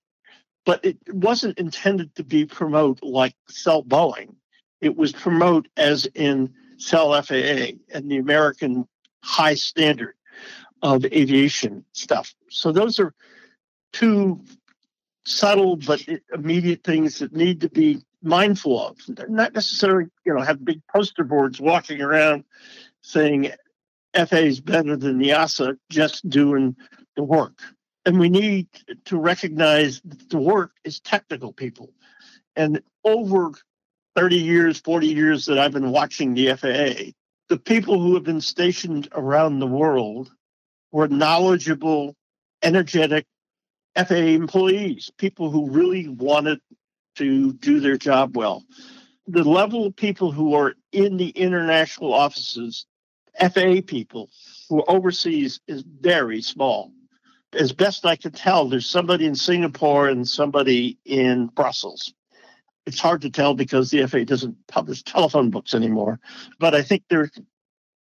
But 0.65 0.83
it 0.83 0.97
wasn't 1.07 1.57
intended 1.57 2.13
to 2.15 2.23
be 2.23 2.45
promote 2.45 3.01
like 3.01 3.35
sell 3.47 3.81
Boeing. 3.81 4.35
It 4.81 4.97
was 4.97 5.13
promote 5.13 5.69
as 5.77 6.05
in 6.15 6.53
sell 6.77 7.19
FAA 7.21 7.77
and 7.93 8.09
the 8.09 8.17
American 8.17 8.87
high 9.23 9.55
standard 9.55 10.15
of 10.81 11.05
aviation 11.05 11.83
stuff. 11.93 12.33
So 12.49 12.71
those 12.71 12.99
are 12.99 13.13
two 13.93 14.39
subtle 15.25 15.75
but 15.75 16.03
immediate 16.33 16.83
things 16.83 17.19
that 17.19 17.33
need 17.33 17.61
to 17.61 17.69
be 17.69 18.01
mindful 18.21 18.87
of. 18.87 18.97
They're 19.07 19.27
not 19.27 19.53
necessarily, 19.53 20.09
you 20.25 20.33
know, 20.33 20.41
have 20.41 20.65
big 20.65 20.81
poster 20.93 21.23
boards 21.23 21.59
walking 21.59 22.01
around 22.01 22.43
saying 23.01 23.51
FA 24.13 24.45
is 24.45 24.59
better 24.59 24.97
than 24.97 25.19
EASA 25.19 25.77
just 25.89 26.27
doing 26.29 26.75
the 27.15 27.23
work. 27.23 27.59
And 28.05 28.19
we 28.19 28.29
need 28.29 28.67
to 29.05 29.17
recognize 29.17 30.01
that 30.01 30.29
the 30.29 30.39
work 30.39 30.71
is 30.83 30.99
technical 30.99 31.53
people. 31.53 31.91
And 32.55 32.81
over 33.03 33.51
30 34.15 34.35
years, 34.35 34.79
40 34.79 35.07
years 35.07 35.45
that 35.45 35.59
I've 35.59 35.73
been 35.73 35.91
watching 35.91 36.33
the 36.33 36.53
FAA, 36.55 37.11
the 37.49 37.59
people 37.59 38.01
who 38.01 38.15
have 38.15 38.23
been 38.23 38.41
stationed 38.41 39.09
around 39.11 39.59
the 39.59 39.67
world 39.67 40.31
were 40.91 41.07
knowledgeable, 41.07 42.15
energetic 42.63 43.25
FAA 43.95 44.15
employees, 44.15 45.11
people 45.17 45.51
who 45.51 45.69
really 45.69 46.07
wanted 46.07 46.59
to 47.15 47.53
do 47.53 47.79
their 47.79 47.97
job 47.97 48.35
well. 48.37 48.63
The 49.27 49.43
level 49.43 49.85
of 49.85 49.95
people 49.95 50.31
who 50.31 50.53
are 50.55 50.75
in 50.91 51.17
the 51.17 51.29
international 51.29 52.13
offices, 52.13 52.85
FAA 53.39 53.81
people 53.85 54.29
who 54.69 54.79
are 54.79 54.89
overseas, 54.89 55.59
is 55.67 55.83
very 56.01 56.41
small. 56.41 56.91
As 57.53 57.73
best 57.73 58.05
I 58.05 58.15
can 58.15 58.31
tell, 58.31 58.69
there's 58.69 58.89
somebody 58.89 59.25
in 59.25 59.35
Singapore 59.35 60.07
and 60.07 60.27
somebody 60.27 60.97
in 61.05 61.47
Brussels. 61.47 62.13
It's 62.85 62.99
hard 62.99 63.21
to 63.21 63.29
tell 63.29 63.53
because 63.53 63.91
the 63.91 64.05
FAA 64.07 64.23
doesn't 64.23 64.55
publish 64.67 65.03
telephone 65.03 65.49
books 65.49 65.73
anymore, 65.73 66.19
but 66.59 66.73
I 66.73 66.81
think 66.81 67.03
there's 67.09 67.31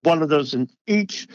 one 0.02 0.23
of 0.23 0.28
those 0.28 0.54
in 0.54 0.68
each. 0.87 1.26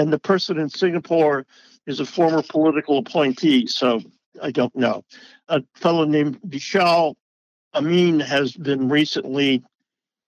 And 0.00 0.10
the 0.10 0.18
person 0.18 0.58
in 0.58 0.70
Singapore 0.70 1.44
is 1.86 2.00
a 2.00 2.06
former 2.06 2.42
political 2.42 2.96
appointee, 2.96 3.66
so 3.66 4.00
I 4.42 4.50
don't 4.50 4.74
know. 4.74 5.04
A 5.48 5.62
fellow 5.74 6.06
named 6.06 6.40
Vishal 6.40 7.16
Amin 7.74 8.18
has 8.18 8.56
been 8.56 8.88
recently 8.88 9.62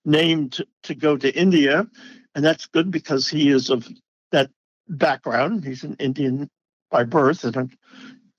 named 0.04 0.62
to 0.82 0.94
go 0.94 1.16
to 1.16 1.34
India, 1.34 1.86
and 2.34 2.44
that's 2.44 2.66
good 2.66 2.90
because 2.90 3.26
he 3.28 3.48
is 3.48 3.70
of 3.70 3.88
that 4.30 4.50
background. 4.90 5.64
He's 5.64 5.84
an 5.84 5.96
Indian 5.98 6.50
by 6.90 7.04
birth, 7.04 7.42
and 7.44 7.56
I 7.56 7.66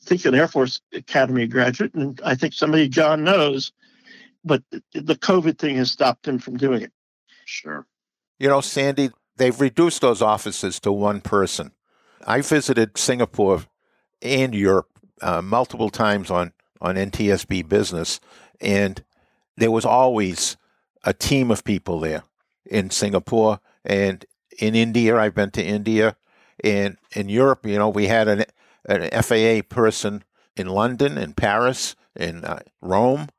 think 0.04 0.26
an 0.26 0.36
Air 0.36 0.48
Force 0.48 0.82
Academy 0.94 1.48
graduate, 1.48 1.96
and 1.96 2.22
I 2.24 2.36
think 2.36 2.54
somebody 2.54 2.88
John 2.88 3.24
knows, 3.24 3.72
but 4.46 4.62
the 4.70 5.16
COVID 5.16 5.58
thing 5.58 5.78
has 5.78 5.90
stopped 5.90 6.28
him 6.28 6.38
from 6.38 6.58
doing 6.58 6.84
it. 6.84 6.92
Sure. 7.46 7.88
You 8.38 8.50
know, 8.50 8.62
Sandy, 8.62 9.10
they've 9.38 9.60
reduced 9.60 10.02
those 10.02 10.22
offices 10.22 10.80
to 10.82 10.92
one 10.92 11.22
person. 11.22 11.72
I 12.26 12.42
visited 12.42 12.98
Singapore 12.98 13.64
and 14.22 14.56
Europe 14.56 14.90
uh, 15.22 15.42
multiple 15.42 15.90
times 15.90 16.32
on, 16.32 16.54
on 16.82 16.96
NTSB 16.96 17.68
business, 17.68 18.20
and 18.62 19.04
there 19.58 19.72
was 19.72 19.86
always 19.86 20.58
a 21.04 21.14
team 21.14 21.52
of 21.52 21.64
people 21.64 22.00
there 22.00 22.24
in 22.66 22.90
Singapore 22.90 23.60
and 23.84 24.26
in 24.60 24.76
India. 24.76 25.18
I've 25.18 25.36
been 25.36 25.52
to 25.52 25.64
India, 25.64 26.16
and 26.64 26.98
in 27.16 27.30
Europe, 27.30 27.66
you 27.66 27.78
know, 27.78 27.90
we 27.90 28.08
had 28.08 28.28
an, 28.28 28.46
an 28.88 29.24
FAA 29.24 29.62
person 29.68 30.24
in 30.56 30.68
London, 30.68 31.18
in 31.18 31.34
Paris, 31.34 31.96
in 32.16 32.46
uh, 32.46 32.60
Rome. 32.82 33.30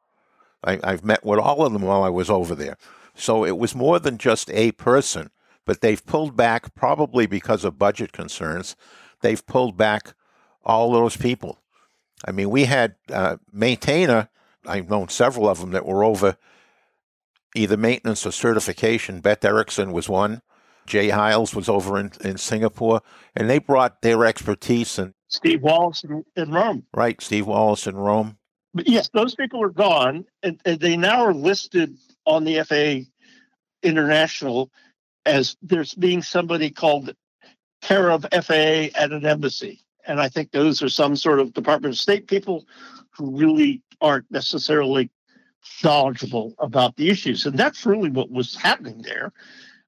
I, 0.62 0.80
I've 0.82 1.04
met 1.04 1.24
with 1.24 1.38
all 1.38 1.64
of 1.64 1.72
them 1.72 1.82
while 1.82 2.02
I 2.02 2.08
was 2.08 2.28
over 2.28 2.54
there. 2.54 2.76
So 3.14 3.44
it 3.44 3.56
was 3.56 3.74
more 3.74 3.98
than 3.98 4.18
just 4.18 4.50
a 4.50 4.72
person 4.72 5.30
but 5.64 5.80
they've 5.80 6.04
pulled 6.04 6.36
back 6.36 6.74
probably 6.74 7.26
because 7.26 7.64
of 7.64 7.78
budget 7.78 8.12
concerns. 8.12 8.76
They've 9.20 9.44
pulled 9.44 9.76
back 9.76 10.14
all 10.64 10.92
those 10.92 11.16
people. 11.16 11.58
I 12.26 12.32
mean, 12.32 12.50
we 12.50 12.64
had 12.64 12.96
uh, 13.10 13.36
maintainer. 13.52 14.28
I've 14.66 14.88
known 14.88 15.08
several 15.08 15.48
of 15.48 15.60
them 15.60 15.72
that 15.72 15.86
were 15.86 16.04
over 16.04 16.36
either 17.54 17.76
maintenance 17.76 18.26
or 18.26 18.32
certification. 18.32 19.20
Beth 19.20 19.44
Erickson 19.44 19.92
was 19.92 20.08
one. 20.08 20.42
Jay 20.86 21.08
Hiles 21.08 21.54
was 21.54 21.68
over 21.68 21.98
in, 21.98 22.12
in 22.22 22.36
Singapore, 22.36 23.00
and 23.34 23.48
they 23.48 23.58
brought 23.58 24.02
their 24.02 24.24
expertise 24.24 24.98
and 24.98 25.14
Steve 25.28 25.62
Wallace 25.62 26.04
in, 26.04 26.24
in 26.36 26.50
Rome. 26.50 26.84
Right, 26.94 27.20
Steve 27.20 27.46
Wallace 27.46 27.86
in 27.86 27.96
Rome. 27.96 28.38
But 28.74 28.88
yes, 28.88 29.08
those 29.12 29.34
people 29.34 29.62
are 29.62 29.70
gone, 29.70 30.26
and, 30.42 30.60
and 30.64 30.80
they 30.80 30.96
now 30.96 31.24
are 31.24 31.32
listed 31.32 31.96
on 32.26 32.44
the 32.44 32.62
FAA 32.64 33.08
International 33.82 34.70
as 35.26 35.56
there's 35.62 35.94
being 35.94 36.22
somebody 36.22 36.70
called 36.70 37.14
care 37.82 38.10
of 38.10 38.26
FAA 38.32 38.90
at 38.94 39.12
an 39.12 39.26
embassy. 39.26 39.84
And 40.06 40.20
I 40.20 40.28
think 40.28 40.50
those 40.50 40.82
are 40.82 40.88
some 40.88 41.16
sort 41.16 41.40
of 41.40 41.54
Department 41.54 41.94
of 41.94 41.98
State 41.98 42.26
people 42.26 42.66
who 43.10 43.36
really 43.36 43.82
aren't 44.00 44.30
necessarily 44.30 45.10
knowledgeable 45.82 46.54
about 46.58 46.96
the 46.96 47.08
issues. 47.08 47.46
And 47.46 47.58
that's 47.58 47.86
really 47.86 48.10
what 48.10 48.30
was 48.30 48.54
happening 48.54 49.02
there. 49.02 49.32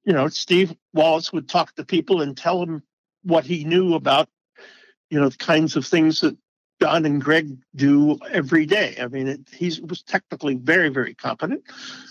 You 0.05 0.13
know, 0.13 0.29
Steve 0.29 0.75
Wallace 0.95 1.33
would 1.33 1.49
talk 1.49 1.75
to 1.75 1.85
people 1.85 2.23
and 2.23 2.37
tell 2.37 2.61
them 2.61 2.83
what 3.25 3.45
he 3.45 3.65
knew 3.65 3.95
about, 3.95 4.29
you 5.11 5.21
know, 5.21 5.29
the 5.29 5.37
kinds 5.37 5.77
of 5.77 5.87
things 5.87 6.21
that 6.21 6.37
John 6.81 7.07
and 7.07 7.23
Greg 7.23 7.57
do 7.75 8.19
every 8.31 8.67
day. 8.67 8.97
I 9.01 9.09
mean, 9.09 9.29
it, 9.29 9.41
he 9.53 9.81
was 9.81 10.03
technically 10.03 10.55
very, 10.55 10.89
very 10.91 11.15
competent. 11.15 11.63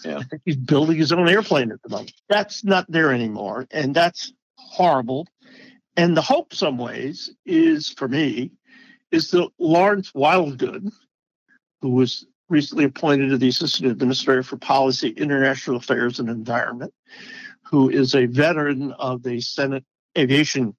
Yeah. 0.04 0.22
He's 0.44 0.56
building 0.56 0.98
his 0.98 1.12
own 1.12 1.30
airplane 1.30 1.72
at 1.72 1.82
the 1.84 1.90
moment. 1.90 2.14
That's 2.30 2.64
not 2.64 2.90
there 2.90 3.12
anymore, 3.12 3.68
and 3.72 3.94
that's 3.94 4.34
horrible. 4.56 5.28
And 5.96 6.18
the 6.18 6.22
hope, 6.22 6.54
some 6.54 6.78
ways, 6.78 7.32
is 7.46 7.90
for 7.90 8.08
me, 8.08 8.52
is 9.12 9.32
that 9.32 9.50
Laurence 9.60 10.12
Wildgoose, 10.12 10.94
who 11.82 11.92
was 11.92 12.26
recently 12.50 12.86
appointed 12.86 13.30
to 13.30 13.38
the 13.38 13.48
Assistant 13.48 13.92
Administrator 13.92 14.44
for 14.44 14.58
Policy, 14.58 15.10
International 15.10 15.78
Affairs, 15.78 16.20
and 16.20 16.30
Environment, 16.30 16.94
who 17.64 17.90
is 17.90 18.16
a 18.16 18.26
veteran 18.26 18.92
of 18.94 19.24
the 19.24 19.40
Senate 19.42 19.86
Aviation 20.18 20.76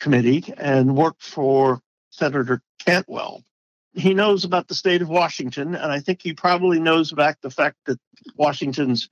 Committee 0.00 0.52
and 0.58 0.96
worked 0.96 1.22
for 1.22 1.80
Senator 2.12 2.62
Cantwell. 2.84 3.42
He 3.94 4.14
knows 4.14 4.44
about 4.44 4.68
the 4.68 4.74
state 4.74 5.02
of 5.02 5.08
Washington, 5.08 5.74
and 5.74 5.90
I 5.90 5.98
think 5.98 6.22
he 6.22 6.32
probably 6.32 6.78
knows 6.78 7.10
about 7.12 7.40
the 7.42 7.50
fact 7.50 7.76
that 7.86 7.98
Washington's 8.36 9.08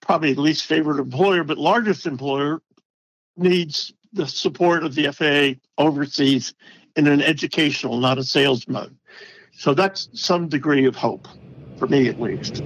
probably 0.00 0.34
least 0.34 0.66
favored 0.66 0.98
employer, 0.98 1.42
but 1.42 1.58
largest 1.58 2.06
employer 2.06 2.62
needs 3.36 3.92
the 4.12 4.26
support 4.26 4.84
of 4.84 4.94
the 4.94 5.10
FAA 5.10 5.60
overseas 5.82 6.54
in 6.96 7.06
an 7.06 7.22
educational, 7.22 7.98
not 7.98 8.18
a 8.18 8.24
sales 8.24 8.68
mode. 8.68 8.96
So 9.52 9.74
that's 9.74 10.08
some 10.12 10.48
degree 10.48 10.86
of 10.86 10.96
hope, 10.96 11.26
for 11.78 11.86
me 11.86 12.08
at 12.08 12.20
least. 12.20 12.62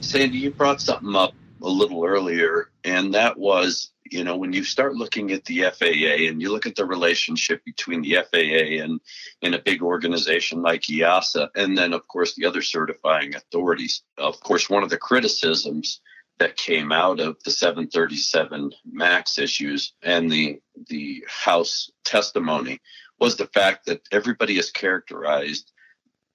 Sandy, 0.00 0.38
you 0.38 0.50
brought 0.50 0.80
something 0.80 1.14
up 1.14 1.32
a 1.62 1.68
little 1.68 2.04
earlier, 2.04 2.70
and 2.84 3.14
that 3.14 3.38
was, 3.38 3.92
you 4.10 4.24
know, 4.24 4.36
when 4.36 4.52
you 4.52 4.64
start 4.64 4.94
looking 4.94 5.30
at 5.32 5.44
the 5.44 5.62
FAA 5.62 6.28
and 6.28 6.42
you 6.42 6.50
look 6.50 6.66
at 6.66 6.74
the 6.74 6.84
relationship 6.84 7.64
between 7.64 8.02
the 8.02 8.18
FAA 8.30 8.82
and, 8.82 9.00
and 9.42 9.54
a 9.54 9.62
big 9.62 9.82
organization 9.82 10.62
like 10.62 10.82
EASA, 10.82 11.48
and 11.54 11.78
then, 11.78 11.92
of 11.92 12.06
course, 12.08 12.34
the 12.34 12.46
other 12.46 12.62
certifying 12.62 13.34
authorities. 13.34 14.02
Of 14.18 14.40
course, 14.40 14.68
one 14.68 14.82
of 14.82 14.90
the 14.90 14.98
criticisms 14.98 16.00
that 16.40 16.56
came 16.56 16.90
out 16.90 17.20
of 17.20 17.36
the 17.44 17.50
737 17.50 18.72
MAX 18.90 19.38
issues 19.38 19.92
and 20.02 20.30
the 20.30 20.58
the 20.88 21.22
House 21.28 21.90
testimony 22.04 22.80
was 23.18 23.36
the 23.36 23.46
fact 23.48 23.86
that 23.86 24.00
everybody 24.10 24.56
has 24.56 24.70
characterized 24.70 25.70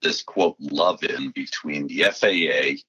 this 0.02 0.22
quote 0.22 0.56
love 0.60 1.04
in 1.04 1.32
between 1.32 1.88
the 1.88 2.04
FAA 2.04 2.80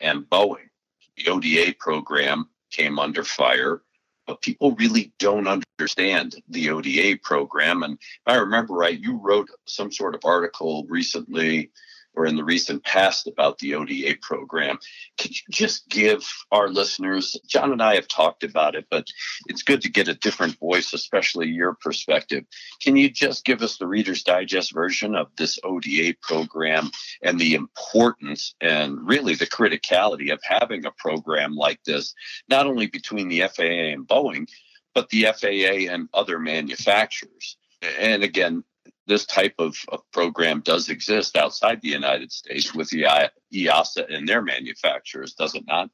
and 0.00 0.28
Boeing. 0.28 0.68
The 1.16 1.28
ODA 1.28 1.74
program 1.78 2.50
came 2.70 2.98
under 2.98 3.24
fire, 3.24 3.82
but 4.26 4.42
people 4.42 4.72
really 4.72 5.12
don't 5.18 5.46
understand 5.46 6.36
the 6.48 6.70
ODA 6.70 7.18
program. 7.22 7.82
And 7.82 7.94
if 7.94 8.20
I 8.26 8.36
remember 8.36 8.74
right, 8.74 8.98
you 8.98 9.16
wrote 9.16 9.48
some 9.66 9.92
sort 9.92 10.14
of 10.14 10.20
article 10.24 10.86
recently 10.88 11.70
or 12.16 12.26
in 12.26 12.36
the 12.36 12.44
recent 12.44 12.82
past 12.84 13.26
about 13.26 13.58
the 13.58 13.74
ODA 13.74 14.16
program. 14.22 14.78
Could 15.18 15.32
you 15.32 15.46
just 15.50 15.88
give 15.88 16.26
our 16.50 16.68
listeners, 16.68 17.36
John 17.46 17.72
and 17.72 17.82
I 17.82 17.94
have 17.94 18.08
talked 18.08 18.42
about 18.42 18.74
it, 18.74 18.86
but 18.90 19.06
it's 19.46 19.62
good 19.62 19.82
to 19.82 19.90
get 19.90 20.08
a 20.08 20.14
different 20.14 20.58
voice, 20.58 20.92
especially 20.94 21.48
your 21.48 21.74
perspective. 21.74 22.44
Can 22.82 22.96
you 22.96 23.10
just 23.10 23.44
give 23.44 23.62
us 23.62 23.76
the 23.76 23.86
Reader's 23.86 24.22
Digest 24.22 24.72
version 24.72 25.14
of 25.14 25.28
this 25.36 25.58
ODA 25.62 26.14
program 26.22 26.90
and 27.22 27.38
the 27.38 27.54
importance 27.54 28.54
and 28.60 29.06
really 29.06 29.34
the 29.34 29.46
criticality 29.46 30.32
of 30.32 30.40
having 30.42 30.86
a 30.86 30.92
program 30.92 31.54
like 31.54 31.82
this, 31.84 32.14
not 32.48 32.66
only 32.66 32.86
between 32.86 33.28
the 33.28 33.42
FAA 33.42 33.92
and 33.92 34.08
Boeing, 34.08 34.48
but 34.94 35.10
the 35.10 35.24
FAA 35.24 35.92
and 35.92 36.08
other 36.14 36.38
manufacturers? 36.38 37.58
And 37.98 38.22
again, 38.22 38.64
this 39.06 39.24
type 39.24 39.54
of, 39.58 39.76
of, 39.88 40.00
program 40.12 40.60
does 40.60 40.88
exist 40.88 41.36
outside 41.36 41.80
the 41.80 41.88
United 41.88 42.32
States 42.32 42.74
with 42.74 42.88
the 42.90 43.06
EASA 43.52 44.12
and 44.12 44.28
their 44.28 44.42
manufacturers, 44.42 45.34
does 45.34 45.54
it 45.54 45.64
not? 45.66 45.90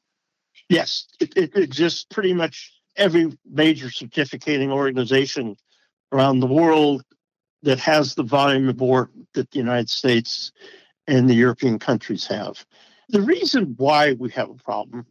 Yes, 0.69 1.07
it, 1.21 1.37
it 1.37 1.57
exists 1.57 2.07
pretty 2.09 2.33
much 2.33 2.73
every 2.97 3.37
major 3.51 3.89
certificating 3.91 4.71
organization 4.71 5.57
around 6.13 6.41
the 6.41 6.47
world 6.47 7.03
that 7.63 7.79
has 7.79 8.15
the 8.15 8.23
volume 8.23 8.69
of 8.69 8.81
work 8.81 9.11
that 9.35 9.51
the 9.51 9.59
United 9.59 9.89
States 9.89 10.53
and 11.07 11.29
the 11.29 11.35
European 11.35 11.79
countries 11.79 12.27
have. 12.27 12.65
The 13.09 13.23
reason 13.23 13.75
why 13.77 14.13
we 14.13 14.31
have 14.31 14.51
a 14.51 14.55
problem 14.55 15.07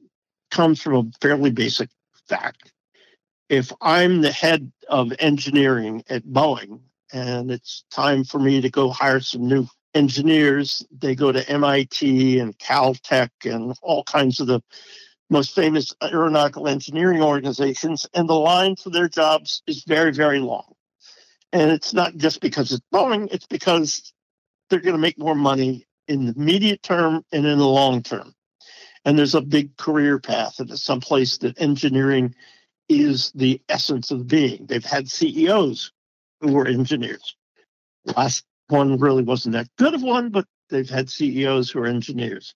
comes 0.50 0.82
from 0.82 0.96
a 0.96 1.12
fairly 1.22 1.52
basic 1.52 1.90
fact. 2.28 2.74
If 3.50 3.72
I'm 3.82 4.22
the 4.22 4.32
head 4.32 4.72
of 4.88 5.14
engineering 5.20 6.04
at 6.10 6.24
Boeing, 6.24 6.80
and 7.14 7.52
it's 7.52 7.84
time 7.92 8.24
for 8.24 8.40
me 8.40 8.62
to 8.62 8.70
go 8.70 8.90
hire 8.90 9.20
some 9.20 9.48
new 9.48 9.68
engineers. 9.94 10.86
They 10.92 11.16
go 11.16 11.32
to 11.32 11.48
MIT 11.50 12.40
and 12.40 12.58
Caltech 12.58 13.30
and 13.44 13.76
all 13.82 14.04
kinds 14.04 14.40
of 14.40 14.48
the 14.48 14.62
most 15.30 15.56
famous 15.56 15.94
aeronautical 16.04 16.68
engineering 16.68 17.22
organizations, 17.22 18.06
and 18.14 18.28
the 18.28 18.34
line 18.34 18.76
for 18.76 18.90
their 18.90 19.08
jobs 19.08 19.64
is 19.66 19.84
very, 19.86 20.12
very 20.12 20.40
long. 20.40 20.74
And 21.54 21.72
it's 21.72 21.94
not 21.94 22.18
just 22.18 22.42
because 22.42 22.72
it's 22.72 22.86
Boeing, 22.94 23.32
it's 23.32 23.48
because 23.48 24.14
they're 24.70 24.80
going 24.80 24.96
to 24.96 25.02
make 25.02 25.18
more 25.18 25.36
money 25.36 25.86
in 26.08 26.26
the 26.26 26.34
immediate 26.34 26.84
term 26.84 27.24
and 27.32 27.46
in 27.46 27.58
the 27.58 27.68
long 27.68 28.04
term. 28.04 28.34
And 29.06 29.18
there's 29.18 29.36
a 29.36 29.42
big 29.42 29.76
career 29.78 30.20
path, 30.20 30.60
and 30.60 30.70
it's 30.70 30.84
someplace 30.84 31.38
that 31.40 31.60
engineering 31.62 32.36
is 32.90 33.32
the 33.34 33.62
essence 33.70 34.12
of 34.12 34.28
being. 34.28 34.66
They've 34.66 34.84
had 34.84 35.10
CEOs 35.10 35.92
who 36.42 36.54
were 36.54 36.68
engineers. 36.68 37.36
Last 38.16 38.44
one 38.68 38.98
really 38.98 39.24
wasn't 39.24 39.54
that 39.54 39.68
good 39.78 39.94
of 39.94 40.02
one, 40.02 40.30
but 40.30 40.46
they've 40.70 40.90
had 40.90 41.10
CEOs 41.10 41.70
who 41.70 41.80
are 41.80 41.88
engineers. 41.88 42.56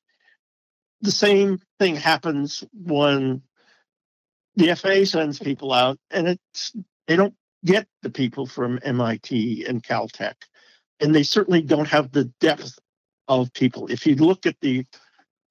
The 1.01 1.11
same 1.11 1.59
thing 1.79 1.95
happens 1.95 2.63
when 2.73 3.43
the 4.55 4.73
FAA 4.75 5.05
sends 5.05 5.39
people 5.39 5.71
out, 5.71 5.99
and 6.09 6.27
it's 6.27 6.73
they 7.07 7.15
don't 7.15 7.35
get 7.63 7.87
the 8.01 8.09
people 8.09 8.45
from 8.45 8.79
MIT 8.83 9.65
and 9.65 9.83
Caltech, 9.83 10.35
and 10.99 11.13
they 11.13 11.23
certainly 11.23 11.61
don't 11.61 11.87
have 11.87 12.11
the 12.11 12.25
depth 12.39 12.79
of 13.27 13.53
people. 13.53 13.87
If 13.87 14.07
you 14.07 14.15
look 14.15 14.45
at 14.45 14.59
the 14.61 14.85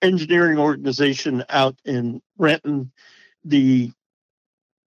engineering 0.02 0.58
organization 0.58 1.44
out 1.48 1.76
in 1.84 2.20
Renton, 2.38 2.92
the 3.44 3.92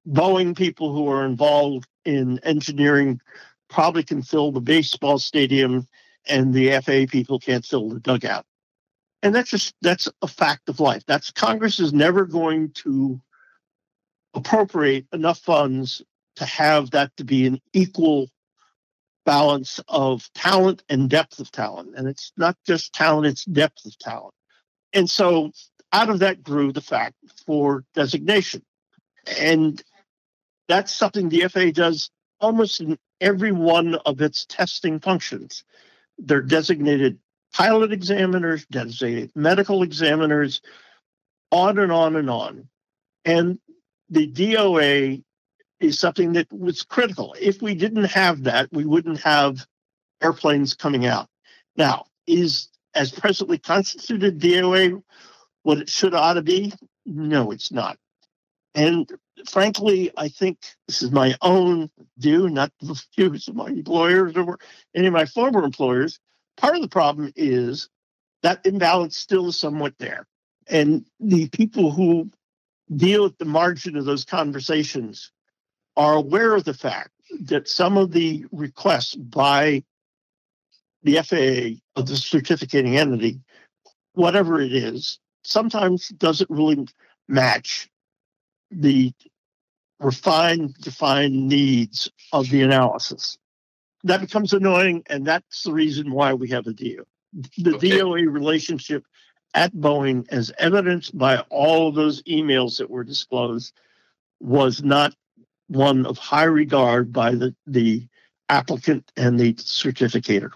Boeing 0.08 0.56
people 0.56 0.94
who 0.94 1.10
are 1.10 1.26
involved 1.26 1.88
in 2.06 2.40
engineering 2.40 3.20
probably 3.70 4.04
can 4.04 4.22
fill 4.22 4.52
the 4.52 4.62
baseball 4.62 5.20
stadium 5.20 5.88
and 6.28 6.54
the 6.54 6.72
FAA 6.82 7.12
people 7.12 7.40
can't 7.40 7.66
fill 7.66 7.90
the 7.90 8.00
dugout. 8.00 8.46
And 9.24 9.34
that's 9.34 9.50
just 9.50 9.76
that's 9.82 10.08
a 10.22 10.28
fact 10.28 10.70
of 10.70 10.80
life. 10.80 11.04
That's 11.08 11.32
Congress 11.32 11.80
is 11.80 11.92
never 11.92 12.26
going 12.26 12.72
to 12.84 13.20
appropriate 14.34 15.08
enough 15.12 15.40
funds 15.40 16.02
to 16.36 16.46
have 16.46 16.92
that 16.92 17.16
to 17.18 17.24
be 17.24 17.48
an 17.48 17.60
equal 17.74 18.30
balance 19.26 19.80
of 19.88 20.32
talent 20.34 20.84
and 20.88 21.10
depth 21.10 21.40
of 21.40 21.52
talent. 21.52 21.96
And 21.98 22.08
it's 22.08 22.32
not 22.38 22.56
just 22.66 22.94
talent, 22.94 23.28
it's 23.28 23.44
depth 23.46 23.86
of 23.86 23.98
talent. 23.98 24.34
And 24.94 25.10
so 25.10 25.52
out 25.92 26.10
of 26.10 26.20
that 26.20 26.44
grew 26.44 26.72
the 26.72 26.82
fact 26.82 27.16
for 27.46 27.84
designation. 27.94 28.64
And 29.40 29.84
that's 30.68 30.94
something 30.94 31.30
the 31.30 31.48
FAA 31.48 31.72
does 31.72 32.10
almost 32.40 32.82
in 32.82 32.98
every 33.22 33.52
one 33.52 33.96
of 34.06 34.22
its 34.22 34.46
testing 34.46 35.00
functions. 35.00 35.64
They're 36.18 36.42
designated 36.42 37.20
pilot 37.54 37.92
examiners, 37.92 38.66
designated 38.68 39.32
medical 39.36 39.84
examiners, 39.84 40.62
on 41.52 41.80
and 41.80 41.92
on 41.92 42.16
and 42.16 42.30
on. 42.30 42.68
And 43.26 43.60
the 44.10 44.32
DOA 44.32 45.24
is 45.80 46.00
something 46.00 46.34
that 46.34 46.52
was 46.52 46.84
critical. 46.84 47.36
If 47.40 47.62
we 47.62 47.76
didn't 47.76 48.06
have 48.06 48.44
that, 48.44 48.70
we 48.72 48.86
wouldn't 48.86 49.22
have 49.22 49.66
airplanes 50.22 50.74
coming 50.74 51.06
out. 51.06 51.28
Now, 51.76 52.06
is 52.26 52.70
as 52.96 53.12
presently 53.12 53.58
constituted 53.58 54.40
DOA 54.40 55.02
what 55.64 55.78
it 55.80 55.90
should 55.90 56.14
ought 56.14 56.34
to 56.34 56.42
be? 56.42 56.74
No, 57.06 57.52
it's 57.52 57.72
not. 57.72 57.98
And 58.74 59.10
frankly, 59.46 60.12
I 60.18 60.28
think 60.28 60.60
this 60.88 61.02
is 61.02 61.12
my 61.12 61.36
own 61.42 61.90
view, 62.18 62.50
not 62.50 62.72
the 62.82 63.02
views 63.16 63.48
of 63.48 63.56
my 63.56 63.68
employers 63.68 64.36
or 64.36 64.60
any 64.96 65.08
of 65.08 65.14
my 65.14 65.26
former 65.26 65.64
employers. 65.64 66.20
Part 66.58 66.76
of 66.76 66.82
the 66.82 66.88
problem 66.88 67.32
is 67.36 67.90
that 68.44 68.66
imbalance 68.66 69.18
still 69.18 69.48
is 69.48 69.58
somewhat 69.58 69.94
there. 70.00 70.28
And 70.70 71.06
the 71.20 71.50
people 71.50 71.92
who 71.92 72.30
deal 72.96 73.26
at 73.26 73.38
the 73.38 73.46
margin 73.46 73.96
of 73.96 74.06
those 74.06 74.26
conversations 74.26 75.32
are 75.96 76.16
aware 76.16 76.54
of 76.54 76.64
the 76.64 76.74
fact 76.74 77.12
that 77.42 77.68
some 77.68 77.98
of 77.98 78.12
the 78.12 78.46
requests 78.52 79.16
by 79.16 79.84
the 81.04 81.16
FAA 81.22 81.80
of 82.00 82.08
the 82.08 82.16
certificating 82.16 82.98
entity, 82.98 83.40
whatever 84.14 84.60
it 84.60 84.74
is, 84.74 85.20
sometimes 85.44 86.10
doesn't 86.10 86.50
really 86.50 86.88
match 87.28 87.90
the 88.72 89.14
refined, 90.00 90.76
defined 90.76 91.48
needs 91.48 92.10
of 92.34 92.50
the 92.50 92.62
analysis. 92.62 93.38
That 94.04 94.22
becomes 94.22 94.54
annoying, 94.54 95.04
and 95.10 95.26
that's 95.26 95.64
the 95.64 95.74
reason 95.74 96.12
why 96.12 96.34
we 96.34 96.50
have 96.50 96.68
a 96.68 96.74
DO. 96.74 97.06
The 97.58 97.76
Okay. 97.76 97.98
DOE 97.98 98.14
relationship 98.30 99.04
at 99.54 99.74
Boeing, 99.74 100.26
as 100.30 100.52
evidenced 100.60 101.18
by 101.18 101.40
all 101.50 101.88
of 101.88 101.96
those 101.96 102.22
emails 102.24 102.78
that 102.78 102.90
were 102.90 103.04
disclosed, 103.04 103.74
was 104.40 104.84
not 104.84 105.16
one 105.68 106.06
of 106.06 106.18
high 106.18 106.44
regard 106.44 107.12
by 107.12 107.32
the, 107.32 107.56
the 107.66 108.08
applicant 108.50 109.12
and 109.18 109.40
the 109.40 109.54
certificator. 109.56 110.52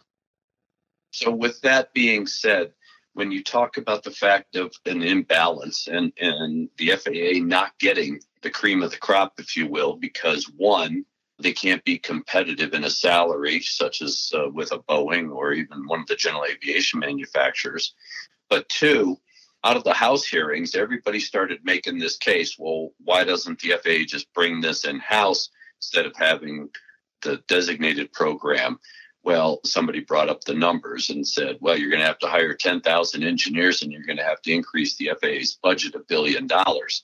So, 1.11 1.31
with 1.31 1.59
that 1.61 1.93
being 1.93 2.25
said, 2.27 2.71
when 3.13 3.31
you 3.31 3.43
talk 3.43 3.77
about 3.77 4.03
the 4.03 4.11
fact 4.11 4.55
of 4.55 4.73
an 4.85 5.01
imbalance 5.01 5.87
and, 5.87 6.13
and 6.19 6.69
the 6.77 6.91
FAA 6.91 7.45
not 7.45 7.77
getting 7.79 8.19
the 8.41 8.49
cream 8.49 8.81
of 8.81 8.91
the 8.91 8.97
crop, 8.97 9.33
if 9.39 9.57
you 9.57 9.67
will, 9.67 9.95
because 9.95 10.45
one, 10.57 11.05
they 11.39 11.51
can't 11.51 11.83
be 11.83 11.97
competitive 11.97 12.73
in 12.73 12.83
a 12.83 12.89
salary, 12.89 13.59
such 13.61 14.01
as 14.01 14.31
uh, 14.35 14.49
with 14.49 14.71
a 14.71 14.79
Boeing 14.79 15.31
or 15.31 15.53
even 15.53 15.87
one 15.87 16.01
of 16.01 16.07
the 16.07 16.15
general 16.15 16.45
aviation 16.45 16.99
manufacturers. 16.99 17.93
But 18.49 18.69
two, 18.69 19.17
out 19.63 19.77
of 19.77 19.83
the 19.83 19.93
House 19.93 20.25
hearings, 20.25 20.75
everybody 20.75 21.19
started 21.19 21.59
making 21.63 21.99
this 21.99 22.17
case. 22.17 22.57
Well, 22.57 22.91
why 23.03 23.23
doesn't 23.23 23.59
the 23.59 23.73
FAA 23.83 24.05
just 24.07 24.31
bring 24.33 24.61
this 24.61 24.85
in 24.85 24.99
house 24.99 25.49
instead 25.79 26.05
of 26.05 26.15
having 26.15 26.69
the 27.21 27.37
designated 27.47 28.11
program? 28.13 28.79
Well, 29.23 29.59
somebody 29.65 29.99
brought 29.99 30.29
up 30.29 30.43
the 30.43 30.55
numbers 30.55 31.09
and 31.09 31.27
said, 31.27 31.57
well, 31.61 31.77
you're 31.77 31.89
going 31.89 32.01
to 32.01 32.07
have 32.07 32.19
to 32.19 32.27
hire 32.27 32.53
10,000 32.55 33.23
engineers 33.23 33.81
and 33.81 33.91
you're 33.91 34.03
going 34.03 34.17
to 34.17 34.23
have 34.23 34.41
to 34.41 34.51
increase 34.51 34.97
the 34.97 35.11
FAA's 35.21 35.59
budget 35.61 35.95
a 35.95 35.99
billion 35.99 36.47
dollars. 36.47 37.03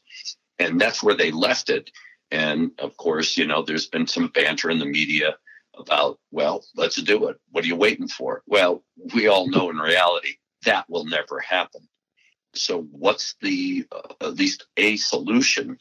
And 0.58 0.82
that's 0.82 1.04
where 1.04 1.16
they 1.16 1.32
left 1.32 1.70
it. 1.70 1.92
And 2.32 2.72
of 2.80 2.98
course, 2.98 3.38
you 3.38 3.46
know, 3.46 3.62
there's 3.62 3.88
been 3.88 4.08
some 4.08 4.30
banter 4.30 4.72
in 4.72 4.80
the 4.80 4.86
media 4.86 5.38
about, 5.78 6.20
well, 6.32 6.66
let's 6.76 7.00
do 7.02 7.28
it. 7.28 7.38
What 7.52 7.64
are 7.64 7.68
you 7.68 7.76
waiting 7.76 8.08
for? 8.08 8.42
Well, 8.48 8.84
we 9.14 9.28
all 9.28 9.48
know 9.48 9.70
in 9.70 9.78
reality 9.78 10.38
that 10.66 10.90
will 10.90 11.06
never 11.06 11.40
happen. 11.40 11.88
So, 12.54 12.82
what's 12.92 13.36
the 13.42 13.86
uh, 13.92 14.14
at 14.22 14.36
least 14.36 14.66
a 14.78 14.98
solution? 14.98 15.78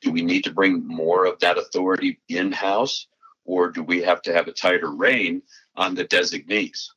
Do 0.00 0.10
we 0.10 0.22
need 0.22 0.44
to 0.44 0.52
bring 0.52 0.86
more 0.86 1.26
of 1.26 1.40
that 1.40 1.58
authority 1.58 2.20
in 2.28 2.52
house, 2.52 3.06
or 3.44 3.70
do 3.70 3.82
we 3.82 4.02
have 4.02 4.22
to 4.22 4.32
have 4.32 4.48
a 4.48 4.52
tighter 4.52 4.90
rein 4.90 5.42
on 5.76 5.94
the 5.94 6.04
designees? 6.04 6.92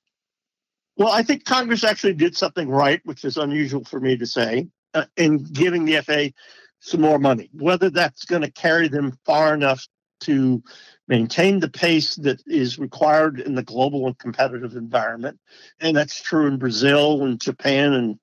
Well, 0.96 1.12
I 1.12 1.24
think 1.24 1.46
Congress 1.46 1.84
actually 1.84 2.14
did 2.14 2.38
something 2.38 2.70
right, 2.70 3.02
which 3.04 3.26
is 3.26 3.38
unusual 3.38 3.84
for 3.84 4.00
me 4.00 4.18
to 4.18 4.26
say, 4.26 4.68
uh, 4.94 5.06
in 5.18 5.44
giving 5.44 5.86
the 5.86 6.02
FAA 6.02 6.36
some 6.80 7.02
more 7.02 7.18
money. 7.18 7.50
Whether 7.54 7.90
that's 7.90 8.26
going 8.26 8.44
to 8.44 8.52
carry 8.52 8.88
them 8.88 9.18
far 9.26 9.54
enough 9.54 9.88
to 10.22 10.62
maintain 11.08 11.60
the 11.60 11.70
pace 11.70 12.16
that 12.18 12.42
is 12.46 12.78
required 12.78 13.40
in 13.40 13.56
the 13.56 13.64
global 13.64 14.06
and 14.06 14.18
competitive 14.20 14.76
environment, 14.76 15.40
and 15.80 15.98
that's 15.98 16.22
true 16.22 16.48
in 16.48 16.58
Brazil 16.58 17.24
and 17.24 17.42
Japan 17.42 17.94
and 17.94 18.20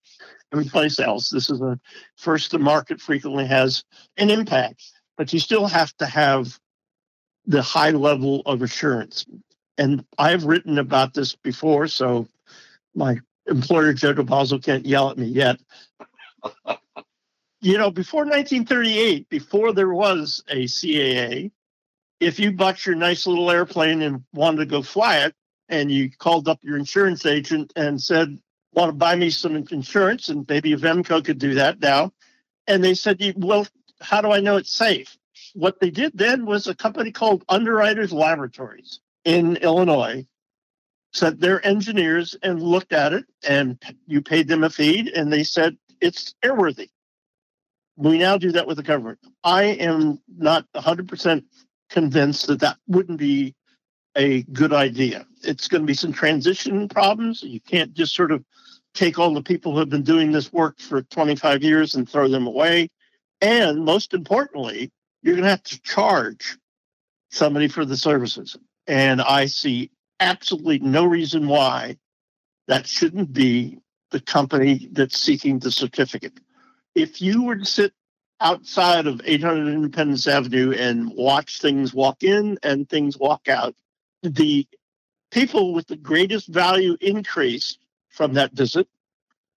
every 0.53 0.65
place 0.65 0.99
else. 0.99 1.29
This 1.29 1.51
is 1.51 1.61
a 1.61 1.79
first 2.17 2.53
the 2.53 2.59
market 2.59 3.01
frequently 3.01 3.47
has 3.47 3.85
an 4.17 4.31
impact, 4.31 4.83
but 5.17 5.33
you 5.33 5.41
still 5.41 5.67
have 5.67 5.95
to 5.97 6.07
have 6.07 6.59
the 7.47 7.63
high 7.63 7.91
level 7.91 8.43
of 8.47 8.63
assurance. 8.63 9.27
And 9.81 10.05
I've 10.19 10.45
written 10.45 10.77
about 10.77 11.15
this 11.15 11.35
before, 11.35 11.89
so 11.89 12.29
my 12.95 13.19
employer, 13.47 13.95
Joe 13.95 14.13
Del 14.13 14.27
Balzo, 14.27 14.63
can't 14.63 14.85
yell 14.85 15.09
at 15.09 15.17
me 15.17 15.25
yet. 15.25 15.59
you 17.63 17.79
know, 17.79 17.91
before 17.91 18.25
1938, 18.25 19.31
before 19.31 19.73
there 19.73 19.95
was 19.95 20.45
a 20.49 20.65
CAA, 20.65 21.51
if 22.21 22.39
you 22.39 22.53
bought 22.53 22.85
your 22.85 22.95
nice 22.95 23.27
little 23.27 23.51
airplane 23.51 24.03
and 24.03 24.23
wanted 24.35 24.59
to 24.59 24.67
go 24.67 24.83
fly 24.83 25.21
it, 25.21 25.35
and 25.71 25.91
you 25.91 26.11
called 26.11 26.47
up 26.47 26.59
your 26.63 26.77
insurance 26.77 27.25
agent 27.25 27.73
and 27.75 28.03
said, 28.03 28.39
"Want 28.75 28.91
to 28.91 28.93
buy 28.93 29.17
me 29.17 29.31
some 29.31 29.57
insurance?" 29.57 30.29
and 30.29 30.47
maybe 30.47 30.75
Avemco 30.75 31.25
could 31.25 31.39
do 31.39 31.55
that 31.55 31.81
now, 31.81 32.13
and 32.67 32.85
they 32.85 32.93
said, 32.93 33.19
"Well, 33.35 33.67
how 34.03 34.21
do 34.21 34.31
I 34.31 34.41
know 34.41 34.59
it's 34.59 34.75
safe?" 34.75 35.17
What 35.55 35.81
they 35.81 35.91
did 35.91 36.13
then 36.15 36.45
was 36.45 36.67
a 36.67 36.75
company 36.75 37.13
called 37.13 37.47
Underwriters 37.49 38.13
Laboratories 38.13 39.01
in 39.25 39.57
Illinois 39.57 40.27
sent 41.13 41.41
their 41.41 41.65
engineers 41.67 42.37
and 42.43 42.63
looked 42.63 42.93
at 42.93 43.13
it, 43.13 43.25
and 43.47 43.83
you 44.07 44.23
paid 44.23 44.49
them 44.49 44.65
a 44.65 44.71
fee, 44.71 45.13
and 45.15 45.33
they 45.33 45.43
said 45.43 45.77
it's 46.01 46.35
airworthy. 46.45 46.89
We 47.97 48.19
now 48.19 48.39
do 48.39 48.53
that 48.53 48.67
with 48.67 48.77
the 48.77 48.83
government. 48.83 49.19
I 49.45 49.65
am 49.65 50.21
not 50.29 50.67
100% 50.75 51.45
convinced 51.91 52.47
that 52.47 52.61
that 52.61 52.79
wouldn't 52.87 53.19
be 53.19 53.55
a 54.17 54.43
good 54.45 54.73
idea. 54.73 55.27
It's 55.43 55.69
going 55.69 55.83
to 55.83 55.87
be 55.87 55.95
some 55.95 56.13
transition 56.13 56.89
problems. 56.89 57.43
You 57.43 57.61
can't 57.61 57.93
just 57.95 58.15
sort 58.15 58.33
of 58.33 58.45
take 58.95 59.19
all 59.19 59.35
the 59.35 59.43
people 59.43 59.73
who 59.73 59.79
have 59.79 59.91
been 59.91 60.03
doing 60.03 60.33
this 60.33 60.53
work 60.53 60.79
for 60.81 61.03
25 61.03 61.63
years 61.63 61.95
and 61.95 62.09
throw 62.09 62.29
them 62.29 62.47
away. 62.47 62.89
And 63.41 63.85
most 63.85 64.15
importantly, 64.15 64.91
you're 65.23 65.35
going 65.35 65.45
to 65.45 65.51
have 65.51 65.63
to 65.65 65.81
charge 65.83 66.59
somebody 67.31 67.69
for 67.69 67.85
the 67.85 67.97
services. 67.97 68.57
And 68.91 69.21
I 69.21 69.47
see 69.47 69.93
absolutely 70.19 70.81
no 70.81 71.05
reason 71.05 71.47
why 71.47 71.97
that 72.67 72.89
shouldn't 72.89 73.33
be 73.33 73.79
the 74.11 74.21
company 74.21 74.89
that's 74.91 75.17
seeking 75.17 75.61
the 75.61 75.71
certificate. 75.71 76.41
If 76.97 77.23
you 77.23 77.45
were 77.45 77.55
to 77.55 77.65
sit 77.65 77.93
outside 78.41 79.07
of 79.07 79.21
800 79.25 79.73
Independence 79.73 80.27
Avenue 80.27 80.73
and 80.73 81.09
watch 81.15 81.61
things 81.61 81.95
walk 81.95 82.25
in 82.25 82.59
and 82.65 82.89
things 82.89 83.17
walk 83.17 83.47
out, 83.47 83.77
the 84.25 84.67
people 85.31 85.73
with 85.73 85.87
the 85.87 85.97
greatest 85.97 86.49
value 86.49 86.97
increase 87.01 87.79
from 88.09 88.35
that 88.35 88.55
visit 88.55 88.89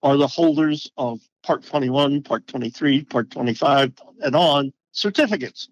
are 0.03 0.15
the 0.15 0.27
holders 0.27 0.91
of 0.95 1.19
Part 1.41 1.65
21, 1.65 2.21
Part 2.21 2.45
23, 2.45 3.05
Part 3.05 3.31
25, 3.31 3.93
and 4.21 4.35
on 4.35 4.73
certificates. 4.91 5.69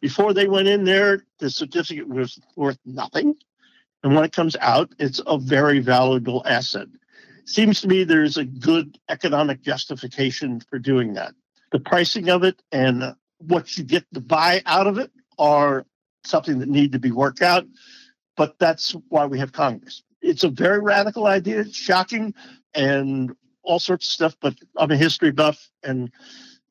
Before 0.00 0.34
they 0.34 0.48
went 0.48 0.68
in 0.68 0.84
there, 0.84 1.24
the 1.38 1.50
certificate 1.50 2.08
was 2.08 2.38
worth 2.56 2.78
nothing. 2.84 3.34
And 4.02 4.14
when 4.14 4.24
it 4.24 4.32
comes 4.32 4.56
out, 4.60 4.92
it's 4.98 5.20
a 5.26 5.38
very 5.38 5.80
valuable 5.80 6.42
asset. 6.46 6.88
Seems 7.44 7.80
to 7.80 7.88
me 7.88 8.04
there's 8.04 8.36
a 8.36 8.44
good 8.44 8.98
economic 9.08 9.62
justification 9.62 10.60
for 10.68 10.78
doing 10.78 11.14
that. 11.14 11.34
The 11.72 11.80
pricing 11.80 12.28
of 12.28 12.44
it 12.44 12.62
and 12.72 13.14
what 13.38 13.76
you 13.76 13.84
get 13.84 14.04
to 14.14 14.20
buy 14.20 14.62
out 14.66 14.86
of 14.86 14.98
it 14.98 15.10
are 15.38 15.86
something 16.24 16.58
that 16.58 16.68
need 16.68 16.92
to 16.92 16.98
be 16.98 17.10
worked 17.10 17.42
out. 17.42 17.66
But 18.36 18.58
that's 18.58 18.94
why 19.08 19.26
we 19.26 19.38
have 19.38 19.52
Congress. 19.52 20.02
It's 20.20 20.44
a 20.44 20.48
very 20.48 20.80
radical 20.80 21.26
idea, 21.26 21.60
it's 21.60 21.76
shocking, 21.76 22.34
and 22.74 23.34
all 23.62 23.78
sorts 23.78 24.06
of 24.06 24.12
stuff. 24.12 24.36
But 24.40 24.54
I'm 24.76 24.90
a 24.90 24.96
history 24.96 25.32
buff, 25.32 25.70
and 25.82 26.10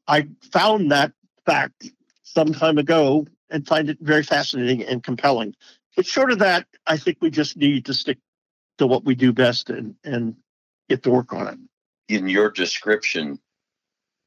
I 0.07 0.27
found 0.51 0.91
that 0.91 1.13
fact 1.45 1.89
some 2.37 2.53
time 2.53 2.77
ago 2.77 3.25
and 3.49 3.65
find 3.65 3.89
it 3.89 3.97
very 3.99 4.21
fascinating 4.21 4.83
and 4.83 5.03
compelling. 5.03 5.55
But 5.95 6.05
short 6.05 6.31
of 6.31 6.37
that, 6.37 6.67
I 6.85 6.97
think 6.97 7.17
we 7.19 7.31
just 7.31 7.57
need 7.57 7.85
to 7.85 7.95
stick 7.95 8.19
to 8.77 8.85
what 8.85 9.05
we 9.05 9.15
do 9.15 9.33
best 9.33 9.71
and, 9.71 9.95
and 10.03 10.35
get 10.87 11.01
to 11.01 11.09
work 11.09 11.33
on 11.33 11.47
it. 11.47 12.13
In 12.13 12.29
your 12.29 12.51
description, 12.51 13.39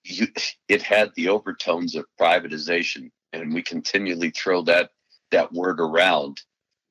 you, 0.02 0.26
it 0.68 0.82
had 0.82 1.12
the 1.14 1.28
overtones 1.28 1.94
of 1.94 2.04
privatization, 2.20 3.12
and 3.32 3.54
we 3.54 3.62
continually 3.62 4.30
throw 4.30 4.62
that 4.62 4.90
that 5.30 5.52
word 5.52 5.78
around. 5.78 6.40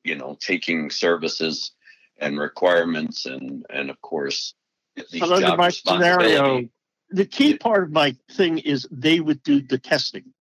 You 0.06 0.16
know, 0.16 0.38
taking 0.40 0.90
services 0.90 1.74
and 2.18 2.40
requirements, 2.40 3.26
and 3.26 3.66
and 3.70 3.90
of 3.90 4.00
course, 4.02 4.54
these 4.96 5.20
But 5.20 5.34
under 5.34 5.48
job 5.48 5.58
my 5.60 5.70
scenario, 5.70 6.70
the 7.10 7.26
key 7.26 7.58
part 7.58 7.84
of 7.84 7.92
my 7.92 8.16
thing 8.32 8.60
is 8.60 8.88
they 8.90 9.20
would 9.20 9.44
do 9.44 9.62
the 9.62 9.78
testing. 9.78 10.34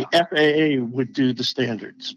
The 0.00 0.06
FAA 0.12 0.84
would 0.84 1.12
do 1.12 1.32
the 1.32 1.44
standards. 1.44 2.14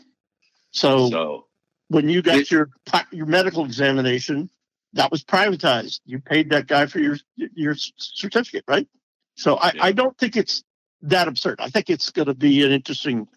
So, 0.71 1.09
So 1.09 1.47
when 1.89 2.09
you 2.09 2.21
got 2.21 2.37
It- 2.37 2.51
your 2.51 2.69
your 3.11 3.25
medical 3.25 3.65
examination, 3.65 4.49
that 4.93 5.11
was 5.11 5.23
privatized. 5.23 5.99
You 6.05 6.19
paid 6.19 6.49
that 6.51 6.67
guy 6.67 6.85
for 6.85 6.99
your 6.99 7.17
your 7.35 7.75
certificate, 7.75 8.63
right? 8.67 8.87
So 9.35 9.55
I, 9.57 9.71
Yeah. 9.73 9.83
I 9.85 9.91
don't 9.91 10.17
think 10.17 10.37
it's 10.37 10.63
that 11.01 11.27
absurd. 11.27 11.59
I 11.59 11.69
think 11.69 11.89
it's 11.89 12.09
going 12.11 12.27
to 12.27 12.33
be 12.33 12.63
an 12.63 12.71
interesting 12.71 13.27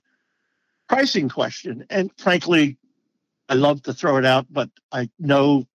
pricing 0.88 1.29
question. 1.29 1.85
And 1.90 2.11
frankly, 2.16 2.79
I 3.48 3.55
love 3.55 3.83
to 3.83 3.92
throw 3.92 4.16
it 4.16 4.24
out, 4.24 4.46
but 4.51 4.70
I 4.92 5.11
know 5.18 5.66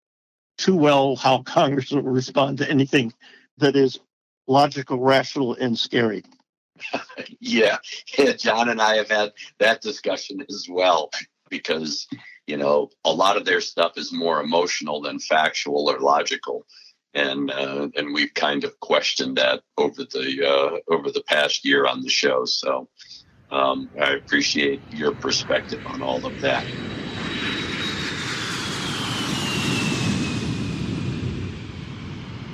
too 0.58 0.76
well 0.76 1.16
how 1.16 1.44
Congress 1.44 1.92
will 1.92 2.02
respond 2.04 2.60
to 2.60 2.70
anything 2.70 3.14
that 3.58 3.76
is 3.76 4.00
logical, 4.48 5.00
rational, 5.00 5.54
and 5.56 5.78
scary. 5.78 6.24
yeah, 7.40 7.78
yeah, 8.18 8.34
John 8.34 8.70
and 8.70 8.82
I 8.82 8.96
have 8.96 9.10
had 9.10 9.34
that 9.60 9.82
discussion 9.82 10.44
as 10.50 10.68
well 10.70 11.12
because 11.50 12.08
you 12.48 12.58
know 12.58 12.90
a 13.06 13.12
lot 13.12 13.38
of 13.38 13.46
their 13.46 13.62
stuff 13.62 13.98
is 13.98 14.12
more 14.12 14.42
emotional 14.42 15.02
than 15.02 15.20
factual 15.20 15.90
or 15.90 16.00
logical, 16.00 16.66
and 17.14 17.52
uh, 17.52 17.90
and 17.96 18.14
we've 18.14 18.34
kind 18.34 18.64
of 18.64 18.80
questioned 18.80 19.38
that 19.38 19.62
over 19.78 20.04
the 20.04 20.48
uh, 20.48 20.94
over 20.94 21.12
the 21.12 21.24
past 21.24 21.66
year 21.66 21.86
on 21.86 22.02
the 22.02 22.10
show. 22.10 22.46
So 22.46 22.90
um, 23.52 23.90
I 24.02 24.14
appreciate 24.14 24.82
your 24.92 25.14
perspective 25.14 25.86
on 25.86 26.02
all 26.02 26.26
of 26.26 26.42
that. 26.42 26.66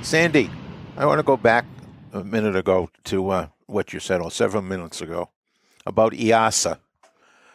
Sandy, 0.02 0.50
I 0.96 1.06
want 1.06 1.18
to 1.18 1.22
go 1.22 1.36
back 1.36 1.64
a 2.12 2.24
minute 2.24 2.56
ago 2.56 2.90
to 3.04 3.30
uh, 3.30 3.46
what 3.70 3.92
you 3.92 4.00
said, 4.00 4.20
or 4.20 4.30
several 4.30 4.62
minutes 4.62 5.00
ago, 5.00 5.30
about 5.86 6.12
EASA. 6.12 6.78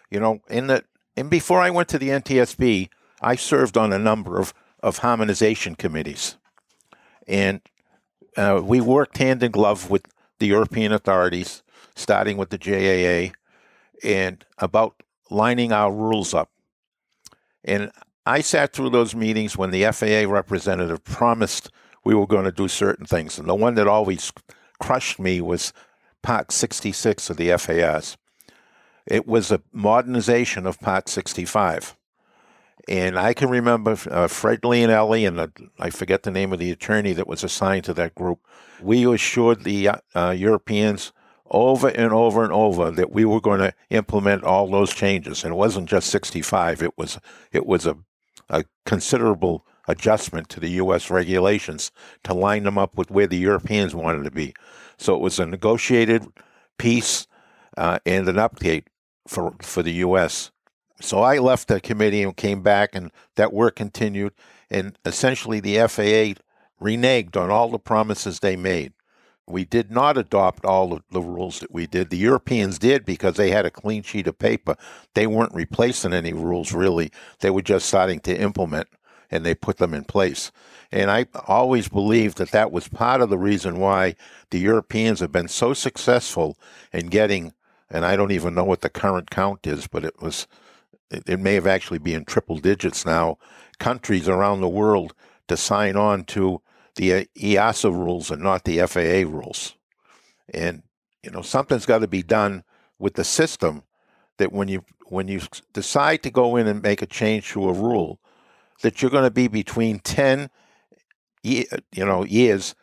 You 0.10 0.20
know, 0.20 0.42
in 0.50 0.68
the 0.68 0.84
and 1.18 1.30
before 1.30 1.62
I 1.62 1.70
went 1.70 1.88
to 1.90 2.00
the 2.00 2.10
NTSB, 2.10 2.90
I 3.22 3.36
served 3.36 3.78
on 3.78 3.94
a 3.94 4.00
number 4.00 4.40
of, 4.40 4.54
of 4.82 5.00
harmonization 5.00 5.76
committees, 5.76 6.38
and 7.28 7.62
uh, 8.38 8.62
we 8.64 8.82
worked 8.82 9.18
hand 9.18 9.42
in 9.44 9.52
glove 9.52 9.90
with 9.90 10.06
the 10.40 10.48
European 10.48 10.92
authorities, 10.92 11.64
starting 11.96 12.38
with 12.38 12.50
the 12.50 12.58
JAA, 12.58 13.34
and 14.04 14.46
about 14.58 15.02
lining 15.30 15.72
our 15.72 15.92
rules 15.92 16.34
up. 16.34 16.52
And 17.64 17.92
I 18.26 18.42
sat 18.42 18.74
through 18.74 18.90
those 18.90 19.16
meetings 19.16 19.58
when 19.58 19.72
the 19.72 19.86
FAA 19.92 20.32
representative 20.32 21.04
promised 21.04 21.72
we 22.04 22.14
were 22.14 22.28
going 22.28 22.46
to 22.46 22.52
do 22.52 22.68
certain 22.68 23.06
things. 23.06 23.40
And 23.40 23.48
the 23.48 23.56
one 23.56 23.76
that 23.76 23.88
always 23.88 24.32
crushed 24.80 25.20
me 25.20 25.42
was 25.42 25.74
Part 26.26 26.52
66 26.52 27.30
of 27.30 27.38
the 27.38 27.56
FAS. 27.56 28.18
It 29.06 29.28
was 29.28 29.52
a 29.52 29.62
modernization 29.72 30.66
of 30.66 30.80
Part 30.80 31.08
65. 31.08 31.96
And 32.88 33.20
I 33.20 33.36
can 33.36 33.48
remember 33.48 33.96
uh, 34.10 34.28
Fred 34.28 34.62
Leonelli 34.62 35.28
and 35.28 35.38
the, 35.38 35.52
I 35.78 35.92
forget 35.92 36.24
the 36.24 36.32
name 36.32 36.52
of 36.52 36.58
the 36.58 36.72
attorney 36.72 37.14
that 37.14 37.28
was 37.28 37.44
assigned 37.44 37.84
to 37.84 37.94
that 37.94 38.16
group. 38.16 38.40
We 38.82 39.06
assured 39.06 39.66
the 39.66 39.90
uh, 40.16 40.32
Europeans 40.36 41.14
over 41.52 41.90
and 41.90 42.12
over 42.12 42.44
and 42.44 42.52
over 42.52 42.90
that 42.90 43.12
we 43.12 43.24
were 43.24 43.40
going 43.40 43.60
to 43.60 43.76
implement 43.92 44.44
all 44.44 44.68
those 44.68 44.96
changes. 44.96 45.44
And 45.44 45.54
it 45.54 45.58
wasn't 45.58 45.88
just 45.88 46.10
65; 46.10 46.82
it 46.82 46.98
was 46.98 47.20
it 47.52 47.68
was 47.68 47.86
a, 47.86 47.98
a 48.50 48.66
considerable 48.84 49.64
adjustment 49.88 50.50
to 50.50 50.60
the 50.60 50.72
U.S. 50.72 51.12
regulations 51.12 51.92
to 52.24 52.34
line 52.34 52.64
them 52.64 52.80
up 52.80 52.98
with 52.98 53.12
where 53.12 53.28
the 53.28 53.38
Europeans 53.38 53.94
wanted 53.94 54.24
to 54.24 54.32
be. 54.32 54.56
So 54.98 55.16
it 55.16 55.22
was 55.22 55.40
a 55.40 55.46
negotiated 55.46 56.26
peace 56.78 57.28
uh, 57.78 58.00
and 58.06 58.28
an 58.28 58.36
update 58.36 58.86
for 59.28 59.56
for 59.62 59.84
the 59.84 59.94
U.S. 59.94 60.52
So 61.02 61.20
I 61.20 61.40
left 61.40 61.68
the 61.68 61.82
committee 61.82 62.24
and 62.24 62.36
came 62.36 62.62
back, 62.62 62.96
and 62.96 63.12
that 63.36 63.54
work 63.54 63.76
continued. 63.76 64.34
And 64.70 64.98
essentially, 65.06 65.60
the 65.60 65.78
FAA 65.88 66.42
reneged 66.82 67.36
on 67.36 67.50
all 67.50 67.70
the 67.70 67.80
promises 67.80 68.40
they 68.40 68.56
made. 68.56 68.94
We 69.48 69.64
did 69.64 69.92
not 69.92 70.18
adopt 70.18 70.66
all 70.66 71.00
the 71.12 71.22
rules 71.22 71.60
that 71.60 71.72
we 71.72 71.86
did. 71.86 72.10
The 72.10 72.18
Europeans 72.18 72.80
did 72.80 73.06
because 73.06 73.36
they 73.36 73.52
had 73.52 73.66
a 73.66 73.72
clean 73.72 74.02
sheet 74.02 74.26
of 74.26 74.40
paper. 74.40 74.76
They 75.14 75.28
weren't 75.28 75.54
replacing 75.54 76.14
any 76.14 76.34
rules, 76.34 76.74
really. 76.74 77.12
They 77.42 77.52
were 77.52 77.62
just 77.62 77.88
starting 77.88 78.22
to 78.22 78.36
implement 78.36 78.88
and 79.30 79.46
they 79.46 79.54
put 79.54 79.78
them 79.78 79.94
in 79.94 80.04
place. 80.04 80.52
And 80.96 81.12
I 81.12 81.26
always 81.46 81.90
believed 81.90 82.38
that 82.38 82.52
that 82.52 82.72
was 82.72 82.88
part 82.88 83.20
of 83.20 83.30
the 83.30 83.38
reason 83.38 83.80
why 83.80 84.16
the 84.50 84.60
Europeans 84.60 85.20
have 85.20 85.32
been 85.32 85.50
so 85.50 85.74
successful 85.74 86.58
in 86.94 87.08
getting, 87.08 87.52
and 87.90 88.06
I 88.06 88.16
don't 88.16 88.32
even 88.32 88.56
know 88.56 88.64
what 88.64 88.80
the 88.80 88.90
current 88.90 89.30
count 89.30 89.68
is, 89.68 89.88
but 89.88 90.06
it 90.06 90.22
was, 90.22 90.48
it 91.12 91.38
may 91.38 91.54
have 91.56 91.68
actually 91.68 92.00
been 92.00 92.24
triple 92.24 92.60
digits 92.60 93.06
now, 93.06 93.38
countries 93.78 94.30
around 94.30 94.62
the 94.62 94.70
world 94.70 95.14
to 95.50 95.58
sign 95.58 95.98
on 95.98 96.24
to 96.24 96.62
the 96.96 97.14
uh, 97.14 97.24
EASA 97.38 97.92
rules 97.92 98.32
and 98.32 98.42
not 98.42 98.64
the 98.64 98.80
FAA 98.88 99.30
rules. 99.30 99.76
And, 100.54 100.82
you 101.22 101.30
know, 101.30 101.42
something's 101.42 101.86
got 101.86 102.00
to 102.00 102.08
be 102.08 102.24
done 102.24 102.64
with 103.00 103.16
the 103.16 103.26
system 103.26 103.84
that 104.38 104.54
when 104.54 104.70
you 104.70 104.86
when 105.08 105.28
you 105.28 105.42
decide 105.74 106.24
to 106.24 106.32
go 106.32 106.56
in 106.56 106.68
and 106.68 106.82
make 106.82 107.02
a 107.02 107.06
change 107.06 107.50
to 107.50 107.68
a 107.68 107.74
rule, 107.74 108.22
that 108.82 109.02
you're 109.02 109.12
going 109.12 109.26
to 109.26 109.30
be 109.30 109.50
between 109.50 110.00
10 110.00 110.50
you 111.46 112.06
know 112.06 112.24
years 112.24 112.76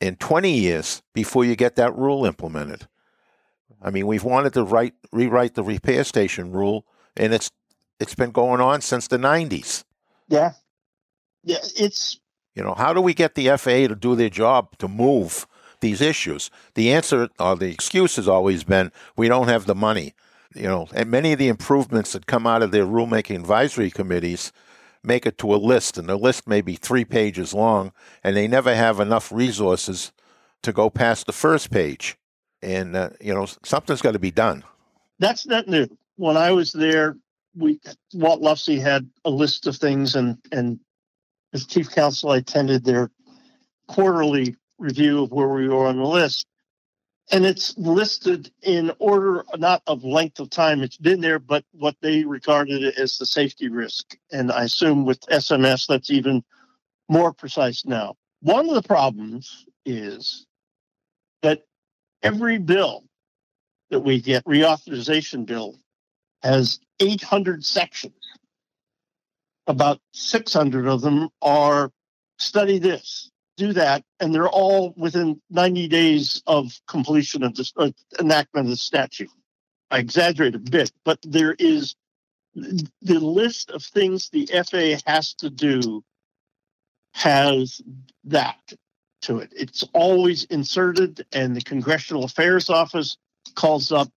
and 0.00 0.18
20 0.20 0.50
years 0.50 1.02
before 1.14 1.44
you 1.44 1.56
get 1.56 1.76
that 1.76 1.96
rule 1.96 2.24
implemented. 2.24 2.86
I 3.82 3.90
mean, 3.90 4.06
we've 4.06 4.24
wanted 4.24 4.52
to 4.54 4.64
write 4.64 4.94
rewrite 5.12 5.54
the 5.54 5.62
repair 5.62 6.04
station 6.04 6.52
rule 6.52 6.86
and 7.16 7.32
it's 7.32 7.50
it's 7.98 8.14
been 8.14 8.30
going 8.30 8.60
on 8.60 8.80
since 8.82 9.08
the 9.08 9.16
90s. 9.16 9.84
Yeah. 10.28 10.52
Yeah, 11.42 11.58
it's 11.76 12.18
you 12.54 12.62
know, 12.62 12.74
how 12.74 12.92
do 12.92 13.00
we 13.00 13.14
get 13.14 13.34
the 13.34 13.48
FAA 13.56 13.88
to 13.88 13.94
do 13.94 14.16
their 14.16 14.30
job 14.30 14.76
to 14.78 14.88
move 14.88 15.46
these 15.80 16.00
issues? 16.00 16.50
The 16.74 16.92
answer 16.92 17.28
or 17.38 17.56
the 17.56 17.70
excuse 17.70 18.16
has 18.16 18.28
always 18.28 18.64
been 18.64 18.92
we 19.16 19.28
don't 19.28 19.48
have 19.48 19.66
the 19.66 19.74
money. 19.74 20.14
You 20.54 20.64
know, 20.64 20.88
and 20.94 21.10
many 21.10 21.32
of 21.32 21.38
the 21.38 21.48
improvements 21.48 22.12
that 22.12 22.26
come 22.26 22.46
out 22.46 22.62
of 22.62 22.70
their 22.70 22.86
rulemaking 22.86 23.36
advisory 23.36 23.90
committees 23.90 24.52
make 25.06 25.26
it 25.26 25.38
to 25.38 25.54
a 25.54 25.56
list, 25.56 25.96
and 25.96 26.08
the 26.08 26.16
list 26.16 26.48
may 26.48 26.60
be 26.60 26.76
three 26.76 27.04
pages 27.04 27.54
long, 27.54 27.92
and 28.24 28.36
they 28.36 28.48
never 28.48 28.74
have 28.74 29.00
enough 29.00 29.30
resources 29.32 30.12
to 30.62 30.72
go 30.72 30.90
past 30.90 31.26
the 31.26 31.32
first 31.32 31.70
page. 31.70 32.16
And 32.62 32.96
uh, 32.96 33.10
you 33.20 33.32
know, 33.32 33.46
something's 33.64 34.02
got 34.02 34.12
to 34.12 34.18
be 34.18 34.30
done. 34.30 34.64
That's 35.18 35.46
not 35.46 35.68
new. 35.68 35.86
When 36.16 36.36
I 36.36 36.50
was 36.50 36.72
there, 36.72 37.16
we 37.54 37.80
Walt 38.12 38.42
Luffsey 38.42 38.80
had 38.80 39.08
a 39.24 39.30
list 39.30 39.66
of 39.66 39.76
things, 39.76 40.14
and 40.14 40.38
and 40.52 40.80
as 41.52 41.66
chief 41.66 41.90
counsel, 41.90 42.30
I 42.30 42.38
attended 42.38 42.84
their 42.84 43.10
quarterly 43.88 44.56
review 44.78 45.22
of 45.22 45.32
where 45.32 45.48
we 45.48 45.68
were 45.68 45.86
on 45.86 45.96
the 45.96 46.04
list 46.04 46.46
and 47.32 47.44
it's 47.44 47.76
listed 47.76 48.52
in 48.62 48.92
order 48.98 49.44
not 49.58 49.82
of 49.86 50.04
length 50.04 50.38
of 50.38 50.48
time 50.50 50.82
it's 50.82 50.96
been 50.96 51.20
there 51.20 51.38
but 51.38 51.64
what 51.72 51.96
they 52.00 52.24
regarded 52.24 52.84
as 52.98 53.18
the 53.18 53.26
safety 53.26 53.68
risk. 53.68 54.16
And 54.32 54.52
i 54.52 54.64
assume 54.64 55.04
with 55.04 55.20
sms 55.22 55.86
that's 55.86 56.10
even 56.10 56.42
more 57.08 57.32
precise 57.32 57.84
now. 57.84 58.16
One 58.40 58.68
of 58.68 58.74
the 58.74 58.82
problems 58.82 59.66
is 59.84 60.46
that 61.42 61.62
every 62.22 62.58
bill 62.58 63.04
that 63.90 64.00
we 64.00 64.20
get 64.20 64.44
reauthorization 64.44 65.46
bill 65.46 65.78
has 66.42 66.80
800 67.00 67.64
sections. 67.64 68.14
About 69.66 70.00
600 70.12 70.86
of 70.86 71.00
them 71.00 71.28
are 71.42 71.90
study 72.38 72.78
this 72.78 73.30
do 73.56 73.72
that, 73.72 74.04
and 74.20 74.34
they're 74.34 74.48
all 74.48 74.94
within 74.96 75.40
90 75.50 75.88
days 75.88 76.42
of 76.46 76.72
completion 76.86 77.42
of 77.42 77.54
the 77.54 77.70
uh, 77.76 77.90
enactment 78.20 78.66
of 78.66 78.70
the 78.70 78.76
statute. 78.76 79.30
I 79.90 79.98
exaggerate 79.98 80.54
a 80.54 80.58
bit, 80.58 80.92
but 81.04 81.18
there 81.22 81.54
is 81.58 81.94
the 82.54 83.18
list 83.18 83.70
of 83.70 83.82
things 83.82 84.30
the 84.30 84.46
FAA 84.46 85.10
has 85.10 85.34
to 85.34 85.50
do 85.50 86.02
has 87.12 87.80
that 88.24 88.72
to 89.22 89.38
it. 89.38 89.52
It's 89.56 89.84
always 89.92 90.44
inserted, 90.44 91.24
and 91.32 91.56
the 91.56 91.62
Congressional 91.62 92.24
Affairs 92.24 92.68
Office 92.70 93.16
calls 93.54 93.92
up 93.92 94.08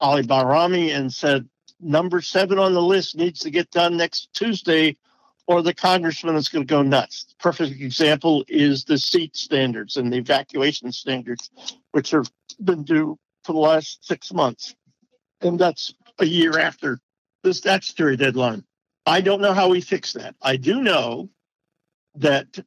Ali 0.00 0.22
Bahrami 0.22 0.94
and 0.94 1.12
said, 1.12 1.48
Number 1.80 2.20
seven 2.20 2.58
on 2.58 2.74
the 2.74 2.82
list 2.82 3.16
needs 3.16 3.40
to 3.40 3.50
get 3.50 3.70
done 3.70 3.96
next 3.96 4.30
Tuesday 4.34 4.96
or 5.48 5.62
the 5.62 5.74
congressman 5.74 6.36
is 6.36 6.48
going 6.48 6.64
to 6.64 6.70
go 6.70 6.82
nuts. 6.82 7.34
Perfect 7.40 7.80
example 7.80 8.44
is 8.48 8.84
the 8.84 8.98
seat 8.98 9.34
standards 9.34 9.96
and 9.96 10.12
the 10.12 10.18
evacuation 10.18 10.92
standards, 10.92 11.50
which 11.92 12.10
have 12.10 12.30
been 12.62 12.84
due 12.84 13.18
for 13.44 13.54
the 13.54 13.58
last 13.58 14.06
six 14.06 14.32
months. 14.32 14.76
And 15.40 15.58
that's 15.58 15.94
a 16.18 16.26
year 16.26 16.58
after 16.58 17.00
the 17.42 17.54
statutory 17.54 18.16
deadline. 18.16 18.62
I 19.06 19.22
don't 19.22 19.40
know 19.40 19.54
how 19.54 19.70
we 19.70 19.80
fix 19.80 20.12
that. 20.12 20.36
I 20.42 20.56
do 20.56 20.82
know 20.82 21.30
that, 22.16 22.58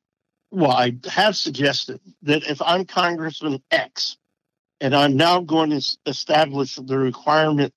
well, 0.50 0.72
I 0.72 0.98
have 1.08 1.38
suggested 1.38 2.00
that 2.24 2.50
if 2.50 2.60
I'm 2.63 2.86
Congressman 2.86 3.62
X 3.70 4.17
and 4.80 4.96
I'm 4.96 5.15
now 5.15 5.39
going 5.41 5.70
to 5.70 5.98
establish 6.08 6.78
the 6.78 6.98
requirement 6.98 7.74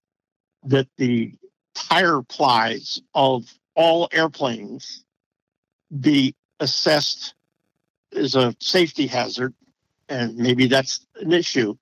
that 0.63 0.89
the 0.97 1.35
tire 1.75 2.23
plies 2.23 3.03
of 3.15 3.53
all 3.75 4.09
airplanes 4.13 5.05
be 6.01 6.35
assessed 6.61 7.35
as 8.15 8.35
a 8.35 8.55
safety 8.61 9.07
hazard, 9.07 9.55
and 10.09 10.37
maybe 10.37 10.67
that's 10.67 11.07
an 11.17 11.33
issue. 11.33 11.77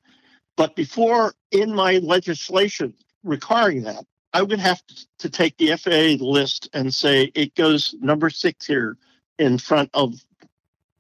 But 0.57 0.77
before 0.77 1.35
in 1.51 1.75
my 1.75 1.99
legislation 1.99 2.95
requiring 3.23 3.83
that, 3.85 4.05
I 4.33 4.43
would 4.43 4.59
have 4.59 4.83
to, 5.19 5.31
take 5.31 5.57
the 5.57 5.77
FAA 5.77 6.25
list 6.25 6.69
and 6.73 6.93
say 6.93 7.31
it 7.35 7.55
goes 7.55 7.95
number 8.01 8.29
six 8.29 8.67
here 8.67 8.97
in 9.39 9.57
front 9.57 9.89
of 9.95 10.15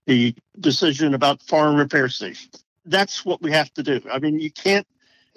the 0.06 0.34
decision 0.60 1.14
about 1.14 1.42
foreign 1.42 1.76
repair 1.76 2.08
stations. 2.08 2.64
That's 2.84 3.24
what 3.24 3.42
we 3.42 3.50
have 3.50 3.72
to 3.74 3.82
do. 3.82 4.00
I 4.12 4.20
mean, 4.20 4.38
you 4.38 4.52
can't, 4.52 4.86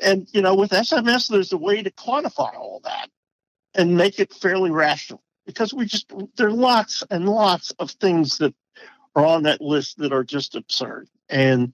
and 0.03 0.27
you 0.33 0.41
know, 0.41 0.53
with 0.55 0.71
SMS, 0.71 1.29
there's 1.29 1.51
a 1.51 1.57
way 1.57 1.81
to 1.81 1.89
quantify 1.89 2.53
all 2.55 2.81
that 2.83 3.09
and 3.73 3.97
make 3.97 4.19
it 4.19 4.33
fairly 4.33 4.69
rational 4.69 5.23
because 5.45 5.73
we 5.73 5.85
just 5.85 6.11
there 6.35 6.47
are 6.47 6.51
lots 6.51 7.03
and 7.09 7.27
lots 7.27 7.71
of 7.79 7.91
things 7.91 8.37
that 8.37 8.53
are 9.15 9.25
on 9.25 9.43
that 9.43 9.61
list 9.61 9.97
that 9.97 10.11
are 10.11 10.23
just 10.23 10.55
absurd 10.55 11.07
and 11.29 11.73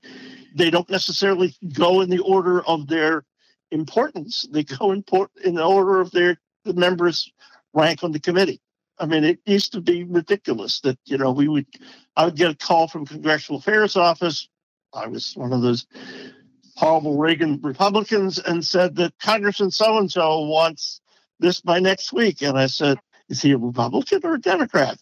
they 0.56 0.70
don't 0.70 0.90
necessarily 0.90 1.54
go 1.74 2.02
in 2.02 2.10
the 2.10 2.20
order 2.20 2.62
of 2.66 2.88
their 2.88 3.26
importance, 3.72 4.48
they 4.52 4.64
go 4.64 4.92
in, 4.92 5.04
in 5.44 5.56
the 5.56 5.66
order 5.66 6.00
of 6.02 6.12
their 6.12 6.38
the 6.64 6.74
members' 6.74 7.32
rank 7.74 8.04
on 8.04 8.12
the 8.12 8.20
committee. 8.20 8.62
I 9.00 9.08
mean, 9.08 9.24
it 9.24 9.40
used 9.46 9.72
to 9.72 9.82
be 9.82 10.04
ridiculous 10.04 10.80
that 10.82 11.00
you 11.06 11.18
know 11.18 11.32
we 11.32 11.48
would 11.48 11.66
I 12.16 12.26
would 12.26 12.36
get 12.36 12.52
a 12.52 12.56
call 12.56 12.88
from 12.88 13.06
Congressional 13.06 13.60
Affairs 13.60 13.96
Office. 13.96 14.48
I 14.94 15.08
was 15.08 15.34
one 15.36 15.54
of 15.54 15.62
those 15.62 15.88
horrible 16.76 17.18
Reagan 17.18 17.60
Republicans 17.62 18.40
and 18.40 18.64
said 18.64 18.96
that 18.98 19.18
Congressman 19.20 19.72
so 19.72 19.98
and 19.98 20.12
so 20.12 20.42
wants 20.42 21.02
this 21.40 21.62
by 21.62 21.80
next 21.80 22.14
week. 22.14 22.42
And 22.42 22.58
I 22.58 22.68
said, 22.68 23.00
is 23.32 23.42
he 23.42 23.54
a 23.54 23.58
Republican 23.58 24.20
or 24.24 24.36
a 24.36 24.40
Democrat? 24.40 25.00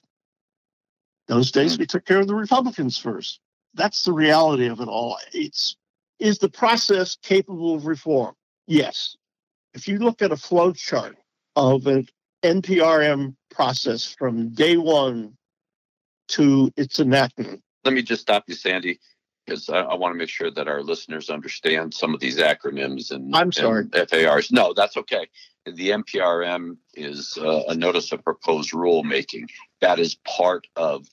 Those 1.28 1.52
days 1.52 1.78
we 1.78 1.88
took 1.88 2.06
care 2.06 2.20
of 2.20 2.28
the 2.28 2.36
Republicans 2.36 2.98
first. 2.98 3.40
That's 3.74 4.04
the 4.04 4.14
reality 4.14 4.68
of 4.68 4.80
it 4.80 4.88
all. 4.88 5.18
It's 5.34 5.76
is 6.20 6.38
the 6.38 6.50
process 6.50 7.18
capable 7.22 7.76
of 7.76 7.86
reform? 7.86 8.36
Yes. 8.68 9.16
If 9.74 9.88
you 9.88 9.98
look 9.98 10.22
at 10.22 10.32
a 10.32 10.38
flow 10.38 10.74
chart 10.74 11.18
of 11.56 11.88
an 11.88 12.08
NPRM 12.44 13.36
process 13.50 14.16
from 14.18 14.50
day 14.50 14.78
one 14.78 15.36
to 16.30 16.72
its 16.78 17.00
enactment. 17.00 17.62
Let 17.84 17.94
me 17.94 18.02
just 18.04 18.22
stop 18.22 18.44
you, 18.48 18.54
Sandy, 18.54 19.00
because 19.46 19.70
I, 19.70 19.80
I 19.80 19.96
want 19.96 20.14
to 20.14 20.18
make 20.18 20.30
sure 20.30 20.52
that 20.52 20.68
our 20.68 20.84
listeners 20.84 21.30
understand 21.30 21.94
some 21.94 22.14
of 22.14 22.20
these 22.20 22.38
acronyms 22.38 23.12
and, 23.12 23.36
I'm 23.36 23.52
sorry. 23.52 23.88
and 23.92 24.10
FARs. 24.10 24.52
No, 24.52 24.74
that's 24.74 24.98
okay. 24.98 25.28
The 25.76 25.90
NPRM 25.90 26.78
is 26.94 27.38
uh, 27.40 27.64
a 27.68 27.76
notice 27.76 28.12
of 28.12 28.24
proposed 28.24 28.72
rulemaking. 28.72 29.48
That 29.82 30.00
is 30.00 30.16
part 30.16 30.68
of 30.76 31.08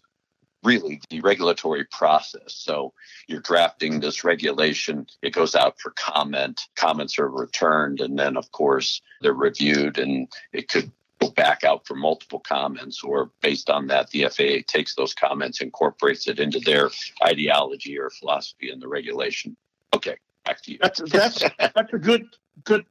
really 0.62 1.00
the 1.10 1.20
regulatory 1.20 1.84
process. 1.84 2.54
So 2.54 2.92
you're 3.28 3.40
drafting 3.40 4.00
this 4.00 4.24
regulation, 4.24 5.06
it 5.22 5.32
goes 5.32 5.54
out 5.54 5.80
for 5.80 5.92
comment, 5.92 6.60
comments 6.74 7.18
are 7.18 7.28
returned, 7.28 8.00
and 8.00 8.18
then, 8.18 8.36
of 8.36 8.50
course, 8.50 9.00
they're 9.20 9.32
reviewed 9.32 9.98
and 9.98 10.28
it 10.52 10.68
could 10.68 10.90
go 11.20 11.30
back 11.30 11.64
out 11.64 11.86
for 11.86 11.94
multiple 11.94 12.40
comments, 12.40 13.02
or 13.02 13.30
based 13.40 13.70
on 13.70 13.86
that, 13.86 14.10
the 14.10 14.24
FAA 14.24 14.62
takes 14.66 14.94
those 14.94 15.14
comments, 15.14 15.60
incorporates 15.60 16.28
it 16.28 16.40
into 16.40 16.60
their 16.60 16.90
ideology 17.24 17.98
or 17.98 18.10
philosophy 18.10 18.70
in 18.70 18.80
the 18.80 18.88
regulation. 18.88 19.56
Okay, 19.94 20.16
back 20.44 20.60
to 20.62 20.72
you. 20.72 20.78
That's 20.80 21.00
that's 21.10 21.42
that's 21.58 21.92
a 21.92 21.98
good 21.98 22.26
good 22.64 22.84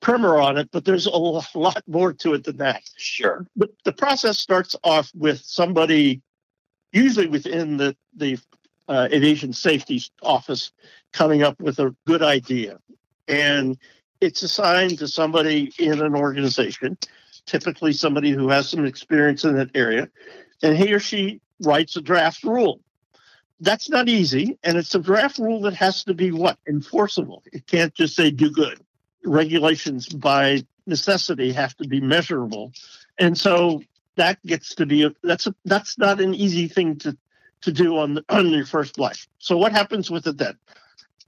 primer 0.00 0.38
on 0.38 0.56
it, 0.58 0.70
but 0.70 0.84
there's 0.84 1.06
a 1.06 1.10
lot 1.54 1.82
more 1.86 2.12
to 2.12 2.34
it 2.34 2.44
than 2.44 2.58
that. 2.58 2.82
Sure. 2.96 3.46
But 3.56 3.70
the 3.84 3.92
process 3.92 4.38
starts 4.38 4.76
off 4.84 5.10
with 5.14 5.40
somebody, 5.40 6.22
usually 6.92 7.26
within 7.26 7.76
the 7.76 7.96
the 8.16 8.38
uh, 8.88 9.08
aviation 9.12 9.52
safety 9.52 10.00
office, 10.22 10.72
coming 11.12 11.42
up 11.42 11.60
with 11.60 11.78
a 11.80 11.94
good 12.06 12.22
idea, 12.22 12.78
and 13.26 13.76
it's 14.20 14.42
assigned 14.42 14.98
to 14.98 15.08
somebody 15.08 15.72
in 15.78 16.00
an 16.00 16.14
organization 16.14 16.96
typically 17.46 17.92
somebody 17.92 18.30
who 18.30 18.48
has 18.48 18.68
some 18.68 18.84
experience 18.84 19.44
in 19.44 19.56
that 19.56 19.70
area, 19.74 20.08
and 20.62 20.76
he 20.76 20.92
or 20.92 21.00
she 21.00 21.40
writes 21.62 21.96
a 21.96 22.02
draft 22.02 22.42
rule. 22.42 22.80
That's 23.60 23.88
not 23.88 24.08
easy, 24.08 24.58
and 24.62 24.76
it's 24.76 24.94
a 24.94 24.98
draft 24.98 25.38
rule 25.38 25.62
that 25.62 25.74
has 25.74 26.04
to 26.04 26.14
be 26.14 26.30
what? 26.30 26.58
Enforceable. 26.68 27.42
It 27.52 27.66
can't 27.66 27.94
just 27.94 28.14
say 28.14 28.30
do 28.30 28.50
good. 28.50 28.78
Regulations 29.26 30.08
by 30.08 30.64
necessity 30.86 31.52
have 31.52 31.76
to 31.76 31.88
be 31.88 32.00
measurable. 32.00 32.72
And 33.18 33.36
so 33.36 33.82
that 34.16 34.44
gets 34.46 34.74
to 34.76 34.86
be 34.86 35.14
that's 35.22 35.46
a, 35.46 35.54
that's 35.64 35.98
not 35.98 36.20
an 36.20 36.34
easy 36.34 36.68
thing 36.68 36.96
to 37.00 37.16
to 37.62 37.72
do 37.72 37.98
on 37.98 38.14
the, 38.14 38.24
on 38.28 38.48
your 38.50 38.66
first 38.66 38.96
blush. 38.96 39.28
So 39.38 39.56
what 39.56 39.72
happens 39.72 40.10
with 40.10 40.26
it 40.26 40.38
then? 40.38 40.56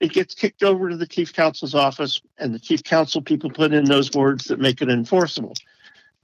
It 0.01 0.13
gets 0.13 0.35
kicked 0.35 0.63
over 0.63 0.91
to 0.91 0.97
the 0.97 1.07
chief 1.07 1.33
counsel's 1.33 1.75
office, 1.75 2.21
and 2.39 2.55
the 2.55 2.59
chief 2.61 2.85
counsel 2.85 3.21
people 3.21 3.51
put 3.51 3.73
in 3.73 3.85
those 3.85 4.13
words 4.13 4.45
that 4.45 4.61
make 4.61 4.81
it 4.81 4.89
enforceable. 4.89 5.55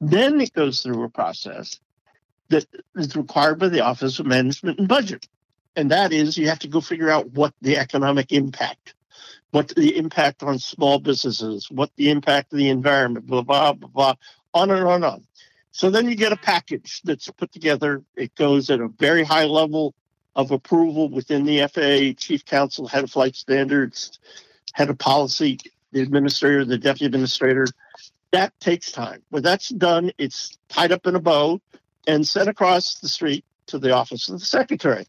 Then 0.01 0.41
it 0.41 0.53
goes 0.53 0.83
through 0.83 1.03
a 1.03 1.09
process 1.09 1.81
that 2.51 2.67
is 2.95 3.17
required 3.17 3.59
by 3.59 3.69
the 3.69 3.81
Office 3.81 4.19
of 4.21 4.27
Management 4.27 4.79
and 4.79 4.87
Budget. 4.87 5.27
And 5.77 5.91
that 5.91 6.13
is 6.13 6.39
you 6.39 6.49
have 6.49 6.61
to 6.61 6.69
go 6.69 6.81
figure 6.81 7.11
out 7.11 7.33
what 7.33 7.53
the 7.61 7.77
economic 7.77 8.31
impact, 8.31 8.95
what 9.55 9.69
the 9.69 9.97
impact 9.97 10.43
on 10.43 10.59
small 10.59 10.99
businesses, 10.99 11.71
what 11.71 11.89
the 11.95 12.11
impact 12.11 12.53
of 12.53 12.59
the 12.59 12.69
environment, 12.69 13.25
blah, 13.25 13.41
blah, 13.41 13.73
blah, 13.73 13.89
blah, 13.89 14.15
on 14.53 14.69
and 14.69 14.81
on 14.81 14.95
and 14.97 15.05
on. 15.05 15.27
So 15.71 15.91
then 15.91 16.09
you 16.09 16.17
get 16.17 16.33
a 16.33 16.37
package 16.37 17.01
that's 17.05 17.31
put 17.31 17.53
together. 17.53 18.03
It 18.17 18.35
goes 18.35 18.69
at 18.69 18.81
a 18.81 18.89
very 18.89 19.23
high 19.23 19.45
level 19.45 19.95
of 20.35 20.51
approval 20.51 21.09
within 21.09 21.45
the 21.45 21.69
FAA, 21.69 22.21
chief 22.21 22.45
counsel, 22.45 22.89
head 22.89 23.05
of 23.05 23.13
flight 23.13 23.37
standards, 23.37 24.19
head 24.73 24.91
of 24.91 24.99
policy, 24.99 25.61
the 25.93 26.01
administrator, 26.01 26.65
the 26.65 26.77
deputy 26.77 27.07
administrator, 27.07 27.69
that 28.33 28.59
takes 28.59 28.91
time. 28.91 29.23
When 29.31 29.45
that's 29.45 29.69
done, 29.69 30.11
it's 30.19 30.59
tied 30.69 30.91
up 30.91 31.07
in 31.07 31.15
a 31.15 31.21
bow 31.21 31.61
and 32.09 32.27
sent 32.27 32.49
across 32.49 32.97
the 32.97 33.09
street 33.09 33.45
to 33.67 33.79
the 33.79 33.93
office 33.93 34.29
of 34.29 34.41
the 34.41 34.45
secretary, 34.45 35.07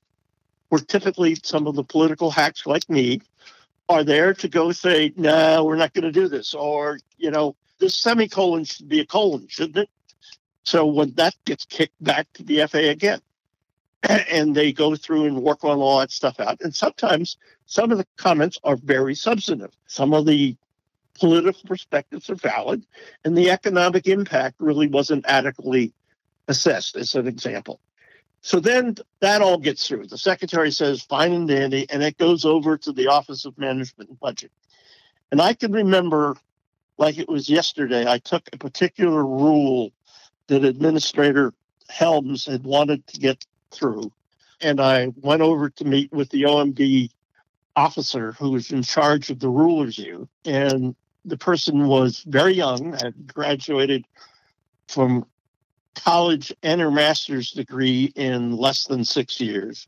where 0.70 0.82
typically 0.82 1.36
some 1.42 1.66
of 1.66 1.74
the 1.74 1.84
political 1.84 2.30
hacks 2.30 2.68
like 2.68 2.88
me 2.88 3.22
are 3.88 4.04
there 4.04 4.34
to 4.34 4.48
go 4.48 4.72
say, 4.72 5.14
no, 5.16 5.64
we're 5.64 5.76
not 5.76 5.94
going 5.94 6.04
to 6.04 6.12
do 6.12 6.28
this. 6.28 6.54
Or, 6.54 7.00
you 7.18 7.32
know, 7.32 7.56
this 7.80 7.96
semicolon 7.96 8.64
should 8.64 8.90
be 8.90 9.00
a 9.00 9.06
colon, 9.06 9.48
shouldn't 9.48 9.78
it? 9.78 9.90
So 10.64 10.86
when 10.86 11.12
that 11.14 11.36
gets 11.46 11.66
kicked 11.66 12.04
back 12.04 12.32
to 12.34 12.44
the 12.44 12.66
FAA 12.68 12.90
again, 12.90 13.22
and 14.04 14.56
they 14.56 14.72
go 14.74 14.96
through 14.96 15.26
and 15.26 15.44
work 15.44 15.64
on 15.64 15.78
all 15.78 16.00
that 16.00 16.12
stuff 16.12 16.40
out. 16.40 16.62
And 16.62 16.76
sometimes 16.76 17.38
some 17.66 17.92
of 17.92 17.98
the 17.98 18.08
comments 18.18 18.58
are 18.64 18.76
very 18.76 19.16
substantive. 19.16 19.72
Some 19.88 20.14
of 20.14 20.26
the 20.26 20.56
political 21.14 21.62
perspectives 21.66 22.30
are 22.30 22.36
valid, 22.36 22.86
and 23.24 23.38
the 23.38 23.50
economic 23.50 24.08
impact 24.08 24.56
really 24.60 24.88
wasn't 24.88 25.26
adequately 25.28 25.94
assessed, 26.48 26.96
as 26.96 27.16
an 27.16 27.28
example. 27.28 27.80
So 28.46 28.60
then 28.60 28.96
that 29.22 29.42
all 29.42 29.58
gets 29.58 29.88
through. 29.88 30.06
The 30.06 30.20
secretary 30.20 30.70
says, 30.70 31.02
fine 31.02 31.34
and 31.34 31.48
dandy, 31.48 31.88
and 31.90 32.04
it 32.04 32.16
goes 32.20 32.46
over 32.46 32.78
to 32.78 32.92
the 32.92 33.08
Office 33.08 33.44
of 33.46 33.58
Management 33.58 34.12
and 34.12 34.20
Budget. 34.20 34.52
And 35.32 35.42
I 35.42 35.56
can 35.56 35.72
remember, 35.72 36.38
like 37.00 37.18
it 37.18 37.28
was 37.28 37.50
yesterday, 37.50 38.08
I 38.08 38.20
took 38.20 38.48
a 38.54 38.58
particular 38.60 39.26
rule 39.26 39.92
that 40.46 40.64
Administrator 40.64 41.56
Helms 41.90 42.46
had 42.46 42.64
wanted 42.64 43.08
to 43.08 43.20
get 43.20 43.44
through. 43.72 44.12
And 44.62 44.80
I 44.80 45.08
went 45.22 45.42
over 45.42 45.72
to 45.72 45.84
meet 45.84 46.14
with 46.14 46.30
the 46.30 46.44
OMB 46.44 47.10
officer 47.76 48.34
who 48.34 48.52
was 48.52 48.70
in 48.70 48.84
charge 48.84 49.32
of 49.32 49.40
the 49.40 49.50
rule 49.50 49.86
review. 49.86 50.30
And 50.46 50.96
the 51.26 51.38
person 51.38 51.88
was 51.88 52.24
very 52.28 52.54
young, 52.54 52.94
had 52.94 53.26
graduated 53.26 54.06
from 54.88 55.26
college 55.96 56.54
and 56.64 56.82
her 56.82 56.92
master's 56.92 57.52
degree 57.52 58.12
in 58.16 58.56
less 58.56 58.86
than 58.86 59.04
six 59.04 59.40
years 59.40 59.88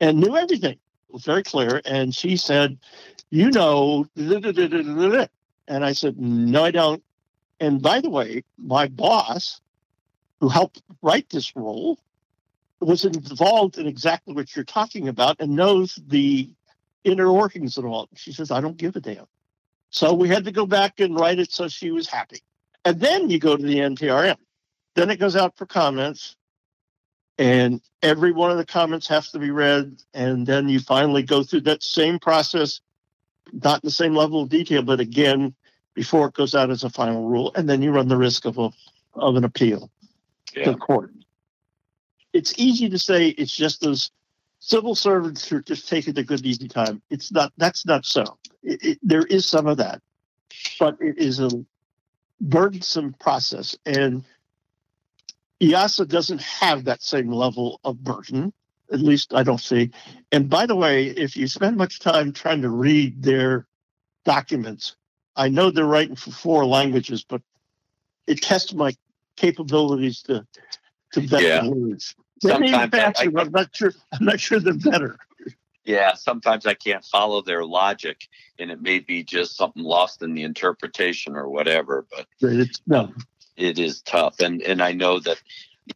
and 0.00 0.18
knew 0.18 0.36
everything. 0.36 0.72
It 0.72 1.12
was 1.12 1.24
very 1.24 1.42
clear. 1.42 1.80
And 1.84 2.14
she 2.14 2.36
said, 2.36 2.78
You 3.30 3.50
know, 3.50 4.06
and 4.16 5.84
I 5.84 5.92
said, 5.92 6.18
No, 6.18 6.64
I 6.64 6.70
don't. 6.70 7.02
And 7.60 7.80
by 7.80 8.00
the 8.00 8.10
way, 8.10 8.42
my 8.58 8.88
boss, 8.88 9.60
who 10.40 10.48
helped 10.48 10.82
write 11.00 11.30
this 11.30 11.54
role, 11.54 11.98
was 12.80 13.04
involved 13.04 13.78
in 13.78 13.86
exactly 13.86 14.34
what 14.34 14.54
you're 14.56 14.64
talking 14.64 15.06
about 15.06 15.36
and 15.38 15.54
knows 15.54 15.98
the 16.08 16.50
inner 17.04 17.32
workings 17.32 17.78
of 17.78 17.84
all. 17.84 18.08
She 18.14 18.32
says, 18.32 18.50
I 18.50 18.60
don't 18.60 18.76
give 18.76 18.96
a 18.96 19.00
damn. 19.00 19.26
So 19.90 20.14
we 20.14 20.28
had 20.28 20.44
to 20.46 20.52
go 20.52 20.66
back 20.66 21.00
and 21.00 21.14
write 21.14 21.38
it 21.38 21.52
so 21.52 21.68
she 21.68 21.90
was 21.90 22.08
happy. 22.08 22.40
And 22.84 22.98
then 22.98 23.30
you 23.30 23.38
go 23.38 23.56
to 23.56 23.62
the 23.62 23.76
NPRM. 23.76 24.36
Then 24.94 25.10
it 25.10 25.18
goes 25.18 25.36
out 25.36 25.56
for 25.56 25.66
comments. 25.66 26.36
And 27.38 27.80
every 28.02 28.32
one 28.32 28.50
of 28.50 28.58
the 28.58 28.66
comments 28.66 29.08
has 29.08 29.30
to 29.30 29.38
be 29.38 29.50
read. 29.50 30.02
And 30.14 30.46
then 30.46 30.68
you 30.68 30.80
finally 30.80 31.22
go 31.22 31.42
through 31.42 31.62
that 31.62 31.82
same 31.82 32.18
process, 32.18 32.80
not 33.52 33.82
the 33.82 33.90
same 33.90 34.14
level 34.14 34.42
of 34.42 34.48
detail, 34.48 34.82
but 34.82 35.00
again, 35.00 35.54
before 35.94 36.28
it 36.28 36.34
goes 36.34 36.54
out 36.54 36.70
as 36.70 36.84
a 36.84 36.90
final 36.90 37.28
rule. 37.28 37.52
And 37.54 37.68
then 37.68 37.82
you 37.82 37.90
run 37.90 38.08
the 38.08 38.16
risk 38.16 38.44
of, 38.44 38.58
a, 38.58 38.70
of 39.14 39.36
an 39.36 39.44
appeal 39.44 39.90
yeah. 40.54 40.64
to 40.64 40.72
the 40.72 40.78
court. 40.78 41.10
It's 42.32 42.54
easy 42.56 42.88
to 42.88 42.98
say 42.98 43.28
it's 43.28 43.54
just 43.54 43.80
those 43.80 44.10
civil 44.58 44.94
servants 44.94 45.46
who 45.46 45.56
are 45.56 45.62
just 45.62 45.88
taking 45.88 46.16
a 46.18 46.22
good 46.22 46.46
easy 46.46 46.68
time. 46.68 47.02
It's 47.10 47.32
not. 47.32 47.52
That's 47.58 47.84
not 47.84 48.06
so. 48.06 48.24
It, 48.62 48.82
it, 48.82 48.98
there 49.02 49.24
is 49.24 49.44
some 49.44 49.66
of 49.66 49.76
that, 49.78 50.00
but 50.78 50.96
it 51.00 51.18
is 51.18 51.40
a 51.40 51.50
burdensome 52.40 53.14
process, 53.20 53.76
and 53.84 54.24
EASA 55.62 56.08
doesn't 56.08 56.40
have 56.40 56.84
that 56.84 57.02
same 57.02 57.30
level 57.30 57.80
of 57.84 58.02
burden. 58.02 58.52
At 58.92 58.98
least 58.98 59.32
I 59.32 59.44
don't 59.44 59.60
see. 59.60 59.90
And 60.32 60.50
by 60.50 60.66
the 60.66 60.74
way, 60.74 61.06
if 61.06 61.36
you 61.36 61.46
spend 61.46 61.76
much 61.76 62.00
time 62.00 62.32
trying 62.32 62.62
to 62.62 62.68
read 62.68 63.22
their 63.22 63.66
documents, 64.24 64.96
I 65.36 65.48
know 65.48 65.70
they're 65.70 65.86
writing 65.86 66.16
for 66.16 66.32
four 66.32 66.66
languages, 66.66 67.24
but 67.26 67.40
it 68.26 68.42
tests 68.42 68.74
my 68.74 68.92
capabilities 69.36 70.22
to 70.22 70.46
to 71.12 71.20
vet 71.20 71.42
yeah. 71.42 71.62
the 71.62 71.70
words. 71.70 72.14
Sometimes 72.40 72.90
faster, 72.90 73.30
I, 73.36 73.40
I, 73.40 73.42
I'm 73.42 73.52
not 73.52 73.74
sure. 73.74 73.92
I'm 74.12 74.24
not 74.26 74.40
sure 74.40 74.58
they're 74.58 74.74
better. 74.74 75.16
yeah, 75.84 76.14
sometimes 76.14 76.66
I 76.66 76.74
can't 76.74 77.04
follow 77.04 77.40
their 77.40 77.64
logic, 77.64 78.28
and 78.58 78.70
it 78.70 78.82
may 78.82 78.98
be 78.98 79.22
just 79.22 79.56
something 79.56 79.82
lost 79.82 80.22
in 80.22 80.34
the 80.34 80.42
interpretation 80.42 81.36
or 81.36 81.48
whatever. 81.48 82.04
But 82.10 82.26
it's 82.40 82.82
no, 82.86 83.12
it 83.56 83.78
is 83.78 84.02
tough, 84.02 84.40
and 84.40 84.62
and 84.62 84.82
I 84.82 84.92
know 84.92 85.18
that 85.20 85.40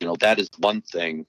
you 0.00 0.06
know 0.06 0.16
that 0.20 0.38
is 0.38 0.50
one 0.58 0.82
thing 0.82 1.26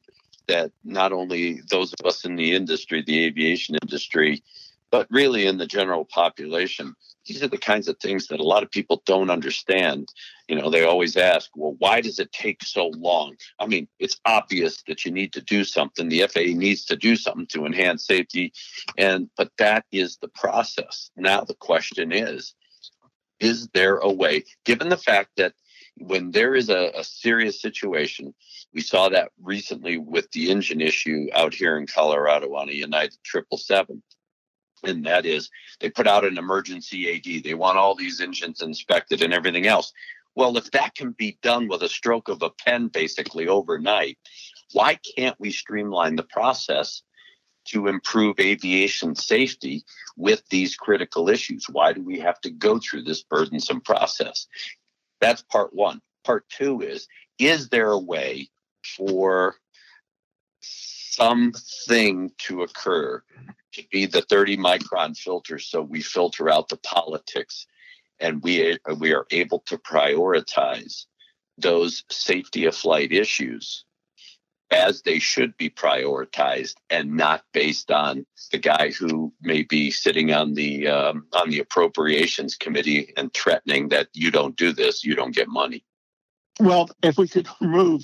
that 0.48 0.72
not 0.84 1.12
only 1.12 1.62
those 1.70 1.94
of 1.94 2.06
us 2.06 2.26
in 2.26 2.36
the 2.36 2.56
industry, 2.56 3.04
the 3.06 3.26
aviation 3.26 3.76
industry, 3.82 4.44
but 4.92 5.08
really 5.10 5.46
in 5.46 5.58
the 5.58 5.68
general 5.68 6.06
population, 6.06 6.96
these 7.26 7.44
are 7.44 7.50
the 7.50 7.58
kinds 7.58 7.88
of 7.88 8.00
things 8.00 8.28
that 8.28 8.40
a 8.40 8.44
lot 8.44 8.64
of 8.64 8.72
people 8.72 9.04
don't 9.06 9.30
understand. 9.30 10.08
You 10.48 10.56
know, 10.56 10.70
they 10.70 10.84
always 10.84 11.18
ask, 11.18 11.50
well, 11.56 11.76
why 11.80 12.00
does 12.00 12.20
it 12.20 12.32
take 12.32 12.64
so 12.64 12.88
long? 12.96 13.36
I 13.60 13.68
mean, 13.68 13.88
it's 14.00 14.20
obvious 14.26 14.82
that 14.88 15.04
you 15.04 15.12
need 15.12 15.34
to 15.34 15.42
do 15.42 15.66
something. 15.66 16.08
The 16.08 16.26
FAA 16.28 16.58
needs 16.58 16.86
to 16.86 16.96
do 16.96 17.18
something 17.18 17.48
to 17.48 17.66
enhance 17.66 18.06
safety. 18.06 18.54
And, 18.98 19.30
but 19.36 19.52
that 19.58 19.86
is 19.92 20.18
the 20.18 20.30
process. 20.30 21.12
Now, 21.18 21.42
the 21.42 21.56
question 21.56 22.14
is, 22.14 22.54
is 23.40 23.68
there 23.74 23.98
a 23.98 24.12
way, 24.12 24.46
given 24.64 24.90
the 24.90 24.98
fact 24.98 25.32
that 25.38 25.54
when 26.00 26.32
there 26.32 26.56
is 26.56 26.70
a, 26.70 26.92
a 26.96 27.04
serious 27.04 27.62
situation, 27.62 28.34
we 28.74 28.82
saw 28.82 29.10
that 29.10 29.32
recently 29.42 29.98
with 29.98 30.30
the 30.32 30.52
engine 30.52 30.82
issue 30.82 31.28
out 31.34 31.54
here 31.54 31.78
in 31.78 31.88
Colorado 31.88 32.54
on 32.56 32.70
a 32.70 32.74
United 32.74 33.18
777 33.26 34.02
and 34.84 35.06
that 35.06 35.26
is 35.26 35.50
they 35.80 35.90
put 35.90 36.08
out 36.08 36.26
an 36.26 36.38
emergency 36.38 37.16
AD. 37.16 37.44
They 37.44 37.54
want 37.54 37.78
all 37.78 37.96
these 37.96 38.22
engines 38.22 38.62
inspected 38.62 39.22
and 39.22 39.34
everything 39.34 39.68
else. 39.68 39.92
Well, 40.36 40.56
if 40.58 40.70
that 40.72 40.94
can 40.94 41.12
be 41.12 41.40
done 41.42 41.68
with 41.68 41.82
a 41.82 41.90
stroke 41.90 42.30
of 42.30 42.44
a 42.44 42.52
pen 42.52 42.90
basically 42.90 43.48
overnight, 43.48 44.20
why 44.74 45.00
can't 45.18 45.40
we 45.40 45.52
streamline 45.52 46.16
the 46.16 46.24
process 46.24 47.02
to 47.70 47.88
improve 47.88 48.40
aviation 48.40 49.16
safety 49.16 49.84
with 50.16 50.44
these 50.50 50.76
critical 50.76 51.28
issues? 51.28 51.66
Why 51.70 51.92
do 51.92 52.04
we 52.04 52.20
have 52.20 52.40
to 52.42 52.52
go 52.52 52.80
through 52.80 53.04
this 53.04 53.24
burdensome 53.24 53.82
process? 53.82 54.48
That's 55.20 55.42
part 55.42 55.74
one. 55.74 56.02
Part 56.24 56.46
two 56.50 56.82
is 56.82 57.08
is 57.40 57.70
there 57.70 57.92
a 57.92 58.00
way 58.00 58.50
for 58.96 59.56
something 60.62 62.32
to 62.38 62.62
occur 62.64 63.22
to 63.74 63.84
be 63.92 64.06
the 64.06 64.22
30 64.22 64.58
micron 64.58 65.18
filter 65.18 65.60
so 65.60 65.82
we 65.82 66.02
filter 66.02 66.50
out 66.50 66.70
the 66.70 66.78
politics 66.78 67.66
and 68.20 68.42
we 68.44 68.78
we 68.98 69.14
are 69.14 69.26
able 69.32 69.60
to 69.60 69.78
prioritize 69.78 71.06
those 71.58 72.04
safety 72.10 72.66
of 72.66 72.76
flight 72.76 73.12
issues 73.12 73.86
as 74.70 75.02
they 75.02 75.20
should 75.20 75.56
be 75.58 75.70
prioritized 75.70 76.76
and 76.90 77.16
not 77.16 77.44
based 77.54 77.90
on 77.90 78.26
the 78.52 78.58
guy 78.58 78.92
who 78.92 79.34
may 79.42 79.64
be 79.64 79.92
sitting 79.92 80.34
on 80.34 80.54
the 80.54 80.88
um, 80.88 81.26
on 81.34 81.50
the 81.50 81.60
appropriations 81.60 82.56
committee 82.56 83.14
and 83.16 83.34
threatening 83.34 83.90
that 83.90 84.08
you 84.14 84.32
don't 84.32 84.58
do 84.58 84.74
this 84.74 85.04
you 85.04 85.16
don't 85.16 85.36
get 85.36 85.48
money 85.48 85.84
well 86.60 86.90
if 87.02 87.18
we 87.18 87.28
could 87.28 87.48
remove 87.62 88.02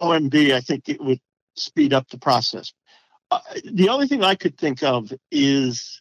omb 0.00 0.52
i 0.52 0.60
think 0.60 0.88
it 0.88 1.00
would 1.00 1.20
speed 1.58 1.92
up 1.92 2.08
the 2.08 2.18
process. 2.18 2.72
Uh, 3.30 3.40
the 3.64 3.88
only 3.88 4.06
thing 4.06 4.24
I 4.24 4.34
could 4.34 4.56
think 4.56 4.82
of 4.82 5.12
is 5.30 6.00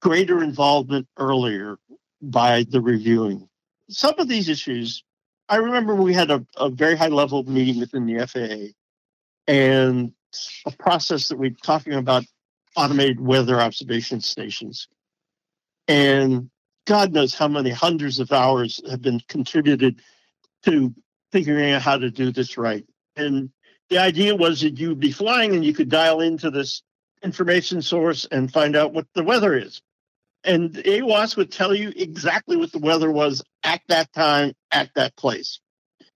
greater 0.00 0.42
involvement 0.42 1.06
earlier 1.18 1.76
by 2.22 2.64
the 2.68 2.80
reviewing. 2.80 3.48
Some 3.90 4.14
of 4.18 4.28
these 4.28 4.48
issues, 4.48 5.04
I 5.48 5.56
remember 5.56 5.94
we 5.94 6.12
had 6.12 6.30
a, 6.30 6.44
a 6.56 6.70
very 6.70 6.96
high 6.96 7.08
level 7.08 7.44
meeting 7.44 7.78
within 7.80 8.06
the 8.06 8.26
FAA 8.26 8.72
and 9.46 10.12
a 10.66 10.70
process 10.72 11.28
that 11.28 11.38
we 11.38 11.48
are 11.48 11.62
talking 11.62 11.94
about 11.94 12.24
automated 12.76 13.20
weather 13.20 13.60
observation 13.60 14.20
stations. 14.20 14.88
And 15.88 16.50
God 16.86 17.12
knows 17.12 17.34
how 17.34 17.48
many 17.48 17.70
hundreds 17.70 18.18
of 18.18 18.32
hours 18.32 18.80
have 18.90 19.02
been 19.02 19.20
contributed 19.28 20.02
to 20.64 20.94
figuring 21.32 21.72
out 21.72 21.82
how 21.82 21.96
to 21.96 22.10
do 22.10 22.32
this 22.32 22.58
right. 22.58 22.84
And 23.16 23.50
the 23.88 23.98
idea 23.98 24.34
was 24.34 24.60
that 24.60 24.78
you 24.78 24.88
would 24.88 25.00
be 25.00 25.12
flying 25.12 25.54
and 25.54 25.64
you 25.64 25.72
could 25.72 25.88
dial 25.88 26.20
into 26.20 26.50
this 26.50 26.82
information 27.22 27.82
source 27.82 28.26
and 28.30 28.52
find 28.52 28.76
out 28.76 28.92
what 28.92 29.06
the 29.14 29.22
weather 29.22 29.56
is. 29.56 29.80
And 30.46 30.74
AWOS 30.74 31.36
would 31.36 31.50
tell 31.50 31.74
you 31.74 31.92
exactly 31.96 32.56
what 32.56 32.70
the 32.70 32.78
weather 32.78 33.10
was 33.10 33.42
at 33.64 33.80
that 33.88 34.12
time, 34.12 34.52
at 34.70 34.90
that 34.94 35.16
place. 35.16 35.60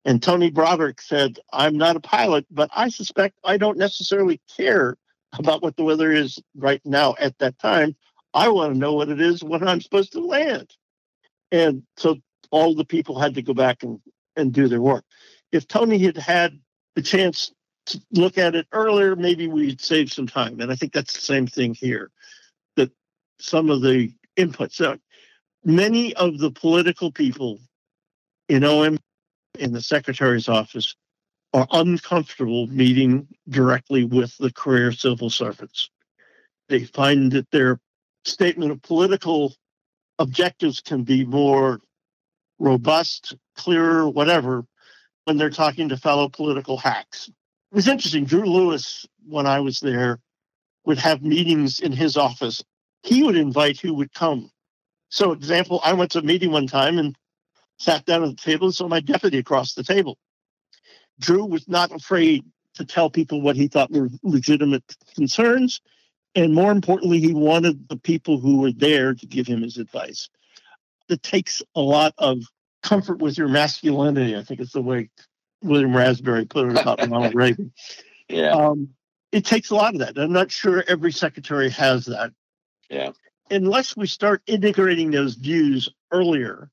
And 0.05 0.23
Tony 0.23 0.51
Broderick 0.51 1.01
said, 1.01 1.39
I'm 1.53 1.77
not 1.77 1.97
a 1.97 2.01
pilot, 2.01 2.47
but 2.51 2.71
I 2.75 2.89
suspect 2.89 3.39
I 3.45 3.57
don't 3.59 3.77
necessarily 3.77 4.41
care 4.57 4.97
about 5.39 5.63
what 5.63 5.77
the 5.77 5.83
weather 5.83 6.13
is 6.13 6.39
right 6.57 6.81
now 6.85 7.17
at 7.19 7.37
that 7.39 7.59
time. 7.59 7.97
I 8.33 8.49
want 8.49 8.73
to 8.73 8.79
know 8.79 8.95
what 8.95 9.09
it 9.09 9.21
is 9.21 9.43
when 9.43 9.67
I'm 9.67 9.81
supposed 9.81 10.13
to 10.13 10.21
land. 10.21 10.71
And 11.51 11.83
so 11.97 12.19
all 12.53 12.75
the 12.75 12.85
people 12.85 13.19
had 13.19 13.35
to 13.35 13.43
go 13.43 13.53
back 13.53 13.83
and, 13.83 14.01
and 14.37 14.53
do 14.53 14.69
their 14.69 14.81
work. 14.81 15.05
If 15.51 15.67
Tony 15.67 15.99
had 15.99 16.17
had 16.17 16.59
the 16.95 17.03
chance 17.03 17.53
to 17.87 18.01
look 18.13 18.39
at 18.39 18.55
it 18.55 18.69
earlier, 18.73 19.17
maybe 19.17 19.49
we'd 19.49 19.81
save 19.81 20.13
some 20.13 20.29
time. 20.29 20.61
And 20.61 20.71
I 20.71 20.77
think 20.77 20.93
that's 20.93 21.15
the 21.15 21.21
same 21.21 21.49
thing 21.49 21.75
here. 21.75 22.11
That 22.77 22.93
some 23.41 23.69
of 23.69 23.83
the 23.83 24.13
inputs, 24.45 24.75
so 24.75 24.99
many 25.65 26.15
of 26.15 26.39
the 26.39 26.51
political 26.51 27.13
people 27.13 27.59
in 28.49 28.65
OM 28.65 28.99
in 29.59 29.73
the 29.73 29.83
secretary's 29.83 30.49
office 30.49 30.97
are 31.53 31.67
uncomfortable 31.73 32.67
meeting 32.69 33.27
directly 33.49 34.05
with 34.05 34.37
the 34.39 34.53
career 34.53 34.93
civil 34.93 35.31
servants. 35.31 35.91
They 36.69 36.85
find 36.85 37.33
that 37.33 37.51
their 37.51 37.81
statement 38.25 38.71
of 38.71 38.83
political 38.83 39.55
objectives 40.19 40.81
can 40.81 41.03
be 41.03 41.25
more 41.25 41.81
robust, 42.59 43.35
clearer, 43.57 44.09
whatever, 44.09 44.65
when 45.25 45.37
they're 45.37 45.51
talking 45.51 45.89
to 45.89 45.97
fellow 45.97 46.29
political 46.29 46.77
hacks 46.77 47.31
it 47.71 47.77
was 47.77 47.89
interesting. 47.89 48.25
Drew 48.25 48.45
Lewis, 48.47 49.07
when 49.27 49.47
I 49.47 49.61
was 49.61 49.79
there, 49.79 50.19
would 50.85 50.99
have 50.99 51.23
meetings 51.23 51.79
in 51.79 51.93
his 51.93 52.17
office. 52.17 52.65
He 53.03 53.23
would 53.23 53.37
invite 53.37 53.81
who 53.81 53.95
would 53.95 54.13
come. 54.13 54.51
So, 55.09 55.33
example, 55.33 55.81
I 55.85 55.93
went 55.93 56.13
to 56.13 56.19
a 56.21 56.23
meeting 56.23 56.53
one 56.53 56.67
time 56.67 56.99
and 56.99 57.17
sat 57.79 58.05
down 58.05 58.23
at 58.23 58.31
the 58.31 58.37
table 58.37 58.67
and 58.67 58.75
saw 58.75 58.87
my 58.89 59.01
deputy 59.01 59.39
across 59.39 59.75
the 59.75 59.83
table. 59.83 60.19
Drew 61.19 61.45
was 61.45 61.69
not 61.69 61.93
afraid 61.93 62.45
to 62.75 62.85
tell 62.85 63.11
people 63.11 63.41
what 63.41 63.57
he 63.57 63.69
thought 63.69 63.91
were 63.91 64.09
legitimate 64.23 64.85
concerns. 65.15 65.81
And 66.35 66.55
more 66.55 66.71
importantly, 66.71 67.19
he 67.19 67.35
wanted 67.35 67.89
the 67.89 67.97
people 67.97 68.39
who 68.39 68.61
were 68.61 68.73
there 68.73 69.15
to 69.15 69.27
give 69.27 69.47
him 69.47 69.63
his 69.63 69.79
advice. 69.79 70.29
It 71.09 71.23
takes 71.23 71.61
a 71.75 71.81
lot 71.81 72.15
of 72.19 72.43
comfort 72.83 73.19
with 73.19 73.37
your 73.37 73.49
masculinity, 73.49 74.37
I 74.37 74.43
think 74.43 74.61
is 74.61 74.71
the 74.71 74.81
way 74.81 75.11
William 75.63 75.97
Raspberry 75.97 76.47
put 76.47 76.69
it 76.69 76.79
about 76.79 77.01
Ronald 77.01 77.35
Reagan. 77.35 77.73
Yeah. 78.29 78.53
Um, 78.53 78.91
it 79.33 79.45
takes 79.45 79.71
a 79.71 79.75
lot 79.75 79.95
of 79.95 80.01
that. 80.01 80.19
I'm 80.19 80.33
not 80.33 80.51
sure 80.51 80.85
every 80.89 81.13
secretary 81.13 81.71
has 81.71 82.07
that. 82.07 82.33
Yeah. 82.91 83.11
Unless 83.51 83.97
we 83.97 84.07
start 84.07 84.43
integrating 84.47 85.11
those 85.11 85.35
views 85.35 85.89
earlier 86.13 86.71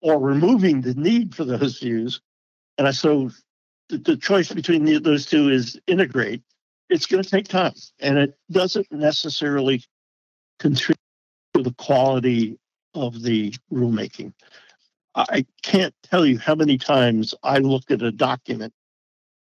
or 0.00 0.18
removing 0.18 0.80
the 0.80 0.94
need 0.94 1.34
for 1.34 1.44
those 1.44 1.78
views, 1.78 2.20
and 2.78 2.88
I 2.88 2.92
so 2.92 3.30
the, 3.88 3.98
the 3.98 4.16
choice 4.16 4.52
between 4.52 4.84
the, 4.84 4.98
those 4.98 5.26
two 5.26 5.50
is 5.50 5.78
integrate, 5.86 6.42
it's 6.88 7.06
going 7.06 7.22
to 7.22 7.28
take 7.28 7.48
time. 7.48 7.74
And 7.98 8.18
it 8.18 8.38
doesn't 8.50 8.90
necessarily 8.90 9.82
contribute 10.58 10.98
to 11.54 11.62
the 11.62 11.74
quality 11.74 12.58
of 12.94 13.22
the 13.22 13.54
rulemaking. 13.72 14.32
I 15.14 15.44
can't 15.62 15.94
tell 16.04 16.24
you 16.24 16.38
how 16.38 16.54
many 16.54 16.78
times 16.78 17.34
I 17.42 17.58
looked 17.58 17.90
at 17.90 18.02
a 18.02 18.12
document 18.12 18.72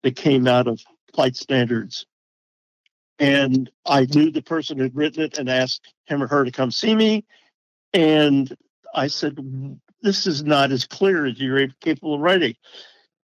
that 0.04 0.16
came 0.16 0.47
out 0.47 0.68
of 0.68 0.80
flight 1.14 1.36
standards 1.36 2.06
and 3.20 3.70
I 3.86 4.05
knew 4.05 4.32
the 4.32 4.41
person 4.41 4.78
who 4.78 4.84
had 4.84 4.95
written 4.95 5.24
it 5.24 5.38
and 5.38 5.49
asked 5.49 5.93
him 6.05 6.24
or 6.24 6.28
her 6.28 6.45
to 6.45 6.51
come 6.51 6.72
see 6.72 6.95
me. 6.95 7.26
And 7.93 8.55
I 8.95 9.07
said, 9.07 9.38
This 10.01 10.26
is 10.26 10.43
not 10.43 10.72
as 10.72 10.86
clear 10.86 11.26
as 11.26 11.39
you're 11.39 11.67
capable 11.82 12.15
of 12.15 12.22
writing. 12.22 12.55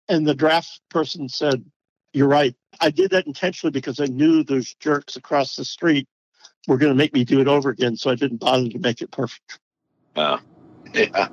And 0.08 0.26
the 0.26 0.34
draft 0.34 0.80
person 0.90 1.28
said, 1.28 1.64
You're 2.12 2.28
right. 2.28 2.54
I 2.80 2.90
did 2.90 3.12
that 3.12 3.26
intentionally 3.26 3.70
because 3.70 4.00
I 4.00 4.06
knew 4.06 4.42
those 4.42 4.74
jerks 4.74 5.16
across 5.16 5.56
the 5.56 5.64
street 5.64 6.08
were 6.66 6.78
going 6.78 6.92
to 6.92 6.98
make 6.98 7.14
me 7.14 7.24
do 7.24 7.40
it 7.40 7.48
over 7.48 7.70
again. 7.70 7.96
So 7.96 8.10
I 8.10 8.16
didn't 8.16 8.38
bother 8.38 8.68
to 8.68 8.78
make 8.78 9.00
it 9.00 9.10
perfect. 9.10 9.60
Wow. 10.16 10.40
Yeah. 10.92 11.28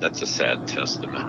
That's 0.00 0.22
a 0.22 0.26
sad 0.26 0.66
testament. 0.66 1.24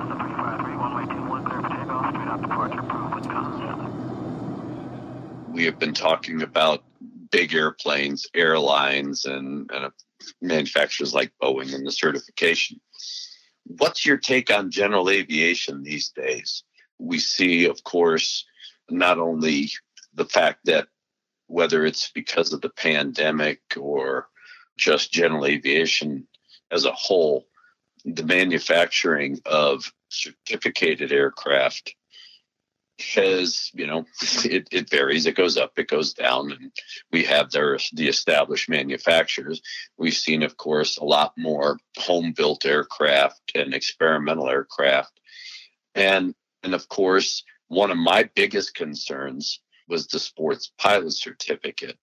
We 5.58 5.66
have 5.66 5.80
been 5.80 5.95
talking 5.95 6.43
about 6.43 6.84
big 7.32 7.55
airplanes, 7.55 8.28
airlines, 8.36 9.26
and, 9.26 9.68
and 9.74 9.91
manufacturers 10.39 11.16
like 11.16 11.34
Boeing 11.41 11.74
and 11.74 11.84
the 11.84 11.91
certification. 11.91 12.80
What's 13.64 14.05
your 14.05 14.18
take 14.18 14.51
on 14.51 14.70
general 14.70 15.10
aviation 15.10 15.82
these 15.82 16.10
days? 16.10 16.62
We 16.99 17.18
see, 17.18 17.66
of 17.66 17.84
course, 17.84 18.45
not 18.91 19.18
only 19.18 19.72
the 20.14 20.26
fact 20.26 20.60
that 20.66 20.89
whether 21.47 21.88
it's 21.88 22.12
because 22.12 22.53
of 22.53 22.62
the 22.62 22.70
pandemic 22.70 23.62
or 23.80 24.28
just 24.78 25.12
general 25.12 25.47
aviation 25.47 26.28
as 26.70 26.86
a 26.86 26.91
whole, 26.91 27.47
the 28.05 28.24
manufacturing 28.24 29.39
of 29.47 29.91
certificated 30.10 31.12
aircraft 31.12 31.95
has, 33.16 33.72
you 33.74 33.86
know, 33.86 34.06
it, 34.45 34.68
it 34.72 34.89
varies. 34.89 35.26
It 35.26 35.36
goes 35.36 35.58
up, 35.58 35.74
it 35.78 35.88
goes 35.88 36.14
down, 36.14 36.52
and 36.52 36.72
we 37.12 37.24
have 37.24 37.52
their 37.52 37.78
the 37.93 38.08
established 38.08 38.70
manufacturers. 38.70 39.62
We've 39.98 40.14
seen, 40.14 40.43
of 40.43 40.58
course, 40.58 40.98
a 40.98 41.06
lot 41.06 41.34
more 41.38 41.78
home 41.98 42.34
built 42.34 42.66
aircraft 42.66 43.52
and 43.56 43.74
experimental 43.74 44.50
aircraft. 44.50 45.20
And 45.95 46.34
and 46.64 46.74
of 46.74 46.89
course, 46.89 47.43
one 47.68 47.91
of 47.91 47.98
my 47.98 48.30
biggest 48.36 48.76
concerns 48.76 49.62
was 49.88 50.08
the 50.08 50.20
sports 50.20 50.72
pilot 50.78 51.14
certificate 51.14 51.98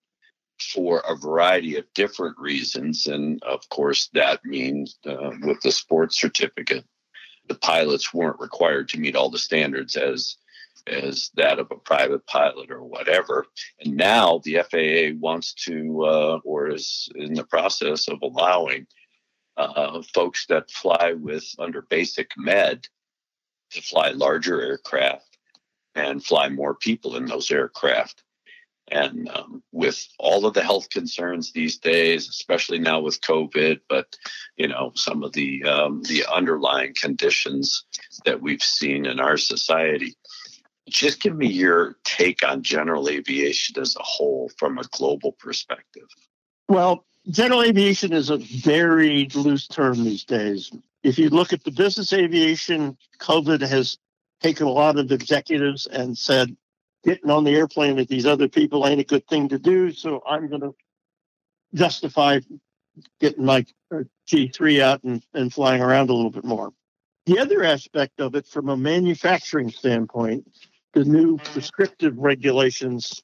for 0.72 1.02
a 1.06 1.16
variety 1.16 1.76
of 1.76 1.92
different 1.94 2.38
reasons. 2.38 3.06
And 3.06 3.42
of 3.42 3.68
course, 3.68 4.08
that 4.14 4.44
means 4.44 4.98
uh, 5.06 5.32
with 5.42 5.60
the 5.60 5.72
sports 5.72 6.20
certificate, 6.20 6.84
the 7.48 7.56
pilots 7.56 8.14
weren't 8.14 8.40
required 8.40 8.88
to 8.90 9.00
meet 9.00 9.16
all 9.16 9.30
the 9.30 9.38
standards 9.38 9.96
as 9.96 10.36
as 10.86 11.30
that 11.34 11.58
of 11.58 11.68
a 11.70 11.76
private 11.76 12.26
pilot 12.26 12.70
or 12.70 12.82
whatever. 12.82 13.46
And 13.80 13.96
now 13.96 14.40
the 14.44 14.60
FAA 14.70 15.18
wants 15.18 15.54
to, 15.64 16.04
uh, 16.04 16.38
or 16.44 16.68
is 16.68 17.08
in 17.14 17.34
the 17.34 17.44
process 17.44 18.08
of 18.08 18.18
allowing 18.22 18.86
uh, 19.56 20.02
folks 20.14 20.46
that 20.46 20.70
fly 20.70 21.14
with 21.16 21.44
under 21.58 21.82
basic 21.82 22.30
med 22.36 22.86
to 23.70 23.82
fly 23.82 24.10
larger 24.10 24.60
aircraft 24.60 25.38
and 25.94 26.24
fly 26.24 26.48
more 26.48 26.74
people 26.74 27.16
in 27.16 27.26
those 27.26 27.50
aircraft. 27.50 28.22
And 28.90 29.30
um, 29.30 29.62
with 29.72 30.06
all 30.18 30.44
of 30.44 30.52
the 30.52 30.62
health 30.62 30.90
concerns 30.90 31.52
these 31.52 31.78
days, 31.78 32.28
especially 32.28 32.78
now 32.78 33.00
with 33.00 33.22
COVID, 33.22 33.80
but 33.88 34.14
you 34.58 34.68
know 34.68 34.92
some 34.94 35.22
of 35.22 35.32
the 35.32 35.64
um, 35.64 36.02
the 36.02 36.26
underlying 36.30 36.92
conditions 36.94 37.86
that 38.26 38.42
we've 38.42 38.62
seen 38.62 39.06
in 39.06 39.20
our 39.20 39.38
society, 39.38 40.16
just 40.88 41.20
give 41.20 41.36
me 41.36 41.46
your 41.46 41.96
take 42.04 42.46
on 42.46 42.62
general 42.62 43.08
aviation 43.08 43.80
as 43.80 43.96
a 43.96 44.02
whole 44.02 44.50
from 44.58 44.78
a 44.78 44.84
global 44.92 45.32
perspective. 45.32 46.06
Well, 46.68 47.04
general 47.28 47.62
aviation 47.62 48.12
is 48.12 48.30
a 48.30 48.36
very 48.36 49.28
loose 49.34 49.66
term 49.66 50.04
these 50.04 50.24
days. 50.24 50.70
If 51.02 51.18
you 51.18 51.30
look 51.30 51.52
at 51.52 51.64
the 51.64 51.70
business 51.70 52.12
aviation, 52.12 52.96
COVID 53.20 53.60
has 53.66 53.98
taken 54.40 54.66
a 54.66 54.70
lot 54.70 54.98
of 54.98 55.10
executives 55.10 55.86
and 55.86 56.16
said, 56.16 56.56
getting 57.04 57.30
on 57.30 57.44
the 57.44 57.54
airplane 57.54 57.96
with 57.96 58.08
these 58.08 58.26
other 58.26 58.48
people 58.48 58.86
ain't 58.86 59.00
a 59.00 59.04
good 59.04 59.26
thing 59.28 59.48
to 59.48 59.58
do. 59.58 59.92
So 59.92 60.22
I'm 60.26 60.48
going 60.48 60.62
to 60.62 60.74
justify 61.74 62.40
getting 63.20 63.44
my 63.44 63.66
uh, 63.92 64.04
G3 64.28 64.80
out 64.80 65.02
and, 65.04 65.22
and 65.34 65.52
flying 65.52 65.82
around 65.82 66.10
a 66.10 66.14
little 66.14 66.30
bit 66.30 66.44
more. 66.44 66.72
The 67.26 67.38
other 67.38 67.62
aspect 67.62 68.20
of 68.20 68.34
it, 68.34 68.46
from 68.46 68.68
a 68.68 68.76
manufacturing 68.76 69.70
standpoint, 69.70 70.46
the 70.94 71.04
new 71.04 71.36
prescriptive 71.38 72.16
regulations, 72.16 73.22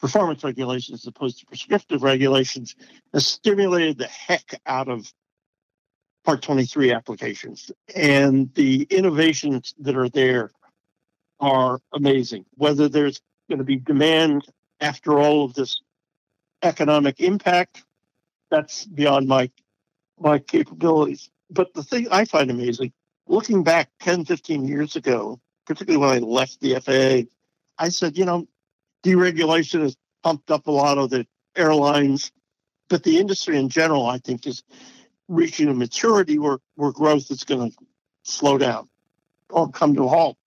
performance 0.00 0.44
regulations 0.44 1.00
as 1.02 1.06
opposed 1.06 1.40
to 1.40 1.46
prescriptive 1.46 2.02
regulations, 2.02 2.74
has 3.12 3.26
stimulated 3.26 3.98
the 3.98 4.06
heck 4.06 4.60
out 4.66 4.88
of 4.88 5.12
Part 6.24 6.42
23 6.42 6.92
applications. 6.92 7.70
And 7.94 8.52
the 8.54 8.82
innovations 8.90 9.74
that 9.78 9.96
are 9.96 10.10
there 10.10 10.50
are 11.40 11.80
amazing. 11.94 12.44
Whether 12.56 12.88
there's 12.88 13.20
going 13.48 13.58
to 13.58 13.64
be 13.64 13.76
demand 13.76 14.44
after 14.80 15.18
all 15.18 15.44
of 15.44 15.54
this 15.54 15.80
economic 16.62 17.20
impact, 17.20 17.84
that's 18.50 18.84
beyond 18.84 19.26
my 19.28 19.50
my 20.20 20.38
capabilities. 20.38 21.30
But 21.50 21.72
the 21.74 21.82
thing 21.82 22.08
I 22.10 22.24
find 22.24 22.50
amazing, 22.50 22.92
looking 23.26 23.62
back 23.62 23.88
10, 24.00 24.24
15 24.24 24.66
years 24.66 24.96
ago, 24.96 25.40
particularly 25.68 25.98
when 25.98 26.16
I 26.16 26.26
left 26.26 26.60
the 26.60 26.80
FAA, 26.80 27.30
I 27.78 27.90
said, 27.90 28.16
you 28.16 28.24
know, 28.24 28.48
deregulation 29.04 29.82
has 29.82 29.96
pumped 30.22 30.50
up 30.50 30.66
a 30.66 30.70
lot 30.70 30.96
of 30.96 31.10
the 31.10 31.26
airlines, 31.54 32.32
but 32.88 33.02
the 33.04 33.18
industry 33.18 33.58
in 33.58 33.68
general, 33.68 34.06
I 34.06 34.18
think, 34.18 34.46
is 34.46 34.64
reaching 35.28 35.68
a 35.68 35.74
maturity 35.74 36.38
where, 36.38 36.58
where 36.76 36.90
growth 36.90 37.30
is 37.30 37.44
going 37.44 37.70
to 37.70 37.76
slow 38.22 38.56
down 38.56 38.88
or 39.50 39.70
come 39.70 39.94
to 39.94 40.04
a 40.04 40.08
halt. 40.08 40.38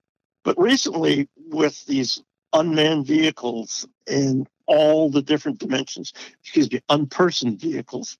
But 0.42 0.58
recently, 0.58 1.28
with 1.36 1.86
these 1.86 2.20
unmanned 2.52 3.06
vehicles 3.06 3.86
and 4.08 4.48
all 4.66 5.08
the 5.08 5.22
different 5.22 5.60
dimensions, 5.60 6.12
excuse 6.42 6.70
me, 6.70 6.80
unpersoned 6.90 7.60
vehicles, 7.60 8.18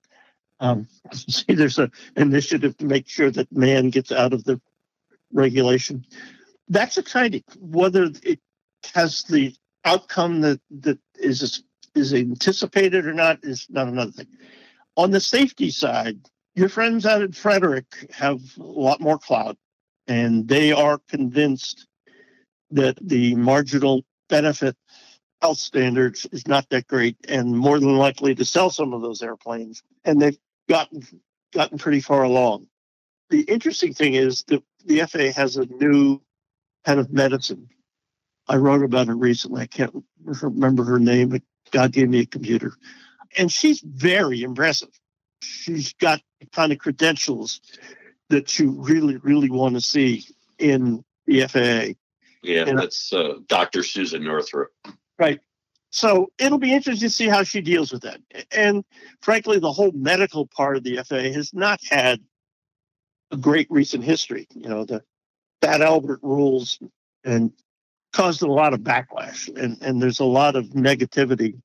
um, 0.61 0.87
see, 1.13 1.55
there's 1.55 1.81
an 1.81 1.91
initiative 2.17 2.77
to 2.77 2.87
make 2.87 3.09
sure 3.09 3.33
that 3.33 3.51
man 3.51 3.91
gets 3.91 4.13
out 4.13 4.33
of 4.33 4.45
the 4.45 4.61
regulation 5.33 6.05
that's 6.69 6.99
exciting. 6.99 7.45
Whether 7.59 8.11
it 8.23 8.41
has 8.95 9.23
the 9.25 9.55
outcome 9.85 10.41
that 10.43 10.61
that 10.71 10.99
is 11.19 11.63
is 11.95 12.15
anticipated 12.15 13.07
or 13.07 13.13
not 13.13 13.41
is 13.43 13.67
not 13.69 13.89
another 13.89 14.13
thing. 14.13 14.29
On 14.97 15.11
the 15.11 15.21
safety 15.21 15.71
side, 15.71 16.19
your 16.55 16.69
friends 16.69 17.07
out 17.07 17.23
at 17.23 17.35
Frederick 17.35 17.87
have 18.13 18.41
a 18.59 18.63
lot 18.63 19.01
more 19.01 19.19
clout, 19.19 19.57
and 20.07 20.49
they 20.49 20.73
are 20.73 20.99
convinced 21.09 21.87
that 22.71 22.97
the 23.01 23.35
marginal 23.35 24.05
benefit 24.29 24.77
health 25.41 25.59
standards 25.59 26.27
is 26.33 26.47
not 26.47 26.69
that 26.71 26.87
great, 26.87 27.17
and 27.29 27.57
more 27.57 27.81
than 27.81 27.97
likely 27.97 28.35
to 28.35 28.45
sell 28.45 28.71
some 28.71 28.93
of 28.93 29.03
those 29.03 29.23
airplanes. 29.23 29.83
And 30.05 30.21
they've 30.21 30.39
gotten 30.69 31.03
gotten 31.53 31.79
pretty 31.79 32.01
far 32.01 32.23
along. 32.23 32.67
The 33.31 33.43
interesting 33.43 33.93
thing 33.93 34.15
is 34.15 34.45
that 34.45 34.63
the 34.85 35.01
FAA 35.01 35.33
has 35.39 35.57
a 35.57 35.67
new 35.67 36.21
head 36.85 36.99
of 36.99 37.13
medicine. 37.13 37.69
I 38.49 38.57
wrote 38.57 38.85
about 38.85 39.07
her 39.07 39.17
recently. 39.17 39.63
I 39.63 39.67
can't 39.67 40.05
remember 40.25 40.85
her 40.85 40.99
name, 40.99 41.31
but 41.31 41.43
God 41.71 41.93
gave 41.93 42.09
me 42.09 42.21
a 42.21 42.27
computer. 42.27 42.75
And 43.39 43.51
she's 43.51 43.81
very 43.81 44.43
impressive. 44.43 44.91
She's 45.43 45.93
got 45.95 46.21
the 46.41 46.47
kind 46.47 46.73
of 46.73 46.79
credentials 46.79 47.61
that 48.29 48.59
you 48.59 48.71
really, 48.71 49.17
really 49.19 49.51
want 49.51 49.75
to 49.75 49.81
see 49.81 50.25
in 50.59 51.05
the 51.27 51.47
FAA. 51.47 51.95
Yeah, 52.43 52.67
and, 52.67 52.79
that's 52.79 53.13
uh, 53.13 53.35
Dr. 53.47 53.83
Susan 53.83 54.25
Northrup. 54.25 54.71
Right. 55.19 55.41
So 55.91 56.33
it'll 56.39 56.59
be 56.59 56.73
interesting 56.73 57.09
to 57.09 57.15
see 57.15 57.29
how 57.29 57.43
she 57.43 57.61
deals 57.61 57.93
with 57.93 58.03
that. 58.03 58.21
And 58.51 58.85
frankly, 59.21 59.59
the 59.59 59.73
whole 59.73 59.93
medical 59.93 60.47
part 60.47 60.77
of 60.77 60.85
the 60.85 61.03
FAA 61.05 61.33
has 61.35 61.53
not 61.53 61.81
had 61.89 62.21
a 63.31 63.37
great 63.37 63.67
recent 63.71 64.03
history. 64.03 64.47
You 64.55 64.69
know, 64.69 64.85
the 64.85 65.03
Fat 65.63 65.81
Albert 65.81 66.21
rules 66.23 66.79
and 67.25 67.53
caused 68.13 68.43
a 68.43 68.51
lot 68.51 68.75
of 68.75 68.81
backlash. 68.81 69.49
And, 69.57 69.81
and 69.81 70.03
there's 70.03 70.21
a 70.21 70.25
lot 70.25 70.57
of 70.57 70.67
negativity 70.71 71.61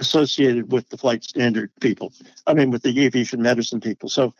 associated 0.00 0.70
with 0.70 0.88
the 0.90 0.98
flight 0.98 1.24
standard 1.24 1.70
people. 1.80 2.12
I 2.46 2.54
mean, 2.54 2.70
with 2.70 2.82
the 2.82 3.04
aviation 3.04 3.40
medicine 3.40 3.80
people. 3.80 4.08
So 4.08 4.34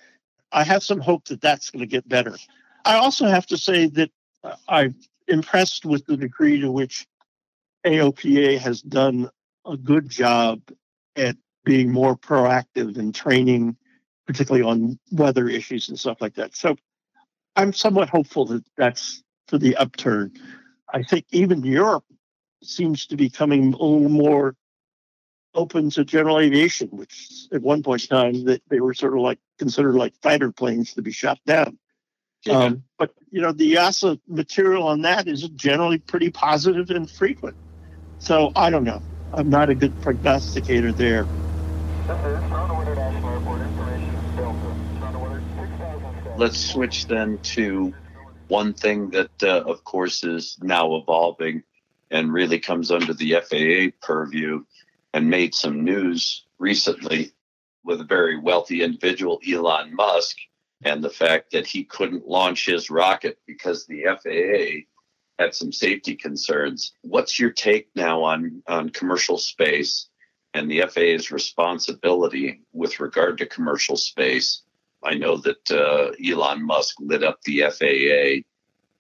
I 0.53 0.65
have 0.65 0.83
some 0.83 1.01
hope 1.01 1.27
that 1.27 1.41
that's 1.41 1.71
going 1.71 1.81
to 1.81 1.87
get 1.87 2.09
better. 2.09 2.37
I 2.85 2.97
also 2.97 3.27
have 3.27 3.47
to 3.47 3.57
say 3.57 3.87
that 3.87 4.11
I'm 4.69 4.95
impressed 5.27 5.85
with 5.85 6.05
the 6.07 6.17
degree 6.17 6.61
to 6.61 6.71
which 6.71 7.07
AOPA 7.87 8.59
has 8.59 8.83
done 8.83 9.31
a 9.67 9.77
good 9.77 10.09
job 10.09 10.61
at 11.17 11.37
being 11.65 11.93
more 11.93 12.17
proactive 12.17 12.97
in 12.97 13.13
training, 13.13 13.77
particularly 14.27 14.65
on 14.65 14.99
weather 15.13 15.49
issues 15.49 15.89
and 15.89 15.99
stuff 15.99 16.21
like 16.21 16.35
that. 16.35 16.57
So 16.57 16.77
I'm 17.59 17.73
somewhat 17.73 18.09
hopeful 18.09 18.47
that 18.47 18.65
that's 18.77 19.25
for 19.49 19.59
the 19.59 19.77
upturn. 19.77 20.33
I 20.95 21.03
think 21.03 21.27
even 21.33 21.65
Europe 21.65 22.05
seems 22.63 23.07
to 23.07 23.17
be 23.17 23.31
coming 23.31 23.75
a 23.75 23.83
little 23.83 24.09
more 24.09 24.55
open 25.55 25.91
to 25.91 26.05
general 26.05 26.39
aviation, 26.39 26.89
which 26.91 27.49
at 27.53 27.61
one 27.61 27.83
point 27.83 28.05
in 28.05 28.09
time 28.09 28.45
that 28.45 28.63
they 28.69 28.79
were 28.79 28.95
sort 28.95 29.15
of 29.15 29.21
like 29.21 29.41
considered 29.59 29.97
like 29.97 30.15
fighter 30.23 30.53
planes 30.53 30.95
to 30.95 31.03
be 31.03 31.11
shot 31.11 31.41
down. 31.47 31.79
Yeah. 32.45 32.59
Um, 32.59 32.85
but 32.97 33.13
you 33.31 33.41
know, 33.41 33.51
the 33.51 33.75
EASA 33.75 34.21
material 34.29 34.87
on 34.87 35.03
that 35.03 35.27
is 35.27 35.43
generally 35.51 35.99
pretty 35.99 36.31
positive 36.31 36.91
and 36.91 37.11
frequent. 37.11 37.57
So 38.19 38.53
I 38.55 38.71
don't 38.71 38.85
know. 38.85 39.03
I'm 39.33 39.51
not 39.51 39.69
a 39.69 39.75
good 39.75 40.01
prognosticator 40.01 40.93
there. 40.93 41.27
Let's 46.39 46.71
switch 46.71 47.07
then 47.09 47.37
to 47.39 47.93
one 48.47 48.73
thing 48.73 49.11
that, 49.11 49.43
uh, 49.43 49.65
of 49.67 49.83
course, 49.83 50.23
is 50.23 50.57
now 50.63 50.95
evolving 50.95 51.65
and 52.13 52.33
really 52.33 52.61
comes 52.61 52.93
under 52.93 53.13
the 53.13 53.33
FAA 53.33 53.91
purview 54.07 54.65
and 55.13 55.29
made 55.29 55.53
some 55.53 55.85
news 55.85 56.45
recently 56.59 57.33
with 57.85 58.01
a 58.01 58.05
very 58.05 58.39
wealthy 58.39 58.83
individual, 58.83 59.41
Elon 59.47 59.95
Musk, 59.95 60.37
and 60.85 61.03
the 61.03 61.11
fact 61.11 61.51
that 61.51 61.67
he 61.67 61.83
couldn't 61.83 62.29
launch 62.29 62.67
his 62.67 62.89
rocket 62.89 63.39
because 63.47 63.85
the 63.87 64.05
FAA 64.05 64.87
had 65.43 65.55
some 65.55 65.73
safety 65.73 66.15
concerns. 66.15 66.93
What's 67.03 67.39
your 67.39 67.51
take 67.51 67.89
now 67.97 68.23
on, 68.23 68.63
on 68.69 68.91
commercial 68.91 69.39
space 69.39 70.09
and 70.55 70.71
the 70.71 70.83
FAA's 70.89 71.31
responsibility 71.31 72.61
with 72.73 73.01
regard 73.01 73.39
to 73.39 73.47
commercial 73.47 73.97
space. 73.97 74.63
I 75.03 75.15
know 75.15 75.37
that 75.39 75.71
uh, 75.71 76.13
Elon 76.25 76.65
Musk 76.65 76.97
lit 77.01 77.23
up 77.23 77.41
the 77.43 77.63
FAA 77.71 78.45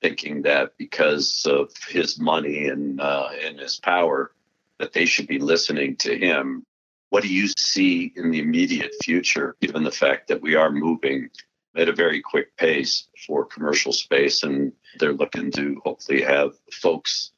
thinking 0.00 0.42
that 0.42 0.76
because 0.78 1.44
of 1.48 1.72
his 1.88 2.20
money 2.20 2.68
and 2.68 3.00
uh, 3.00 3.28
and 3.44 3.58
his 3.58 3.78
power, 3.80 4.32
that 4.78 4.92
they 4.92 5.06
should 5.06 5.26
be 5.26 5.38
listening 5.38 5.96
to 5.96 6.16
him. 6.16 6.64
What 7.10 7.22
do 7.22 7.32
you 7.32 7.48
see 7.48 8.12
in 8.16 8.30
the 8.30 8.40
immediate 8.40 8.92
future, 9.02 9.56
given 9.60 9.82
the 9.82 9.90
fact 9.90 10.28
that 10.28 10.42
we 10.42 10.54
are 10.54 10.70
moving 10.70 11.30
at 11.74 11.88
a 11.88 11.94
very 11.94 12.20
quick 12.20 12.56
pace 12.56 13.08
for 13.26 13.44
commercial 13.44 13.92
space, 13.92 14.42
and 14.42 14.72
they're 14.98 15.12
looking 15.12 15.50
to 15.52 15.80
hopefully 15.84 16.22
have 16.22 16.52
folks 16.70 17.32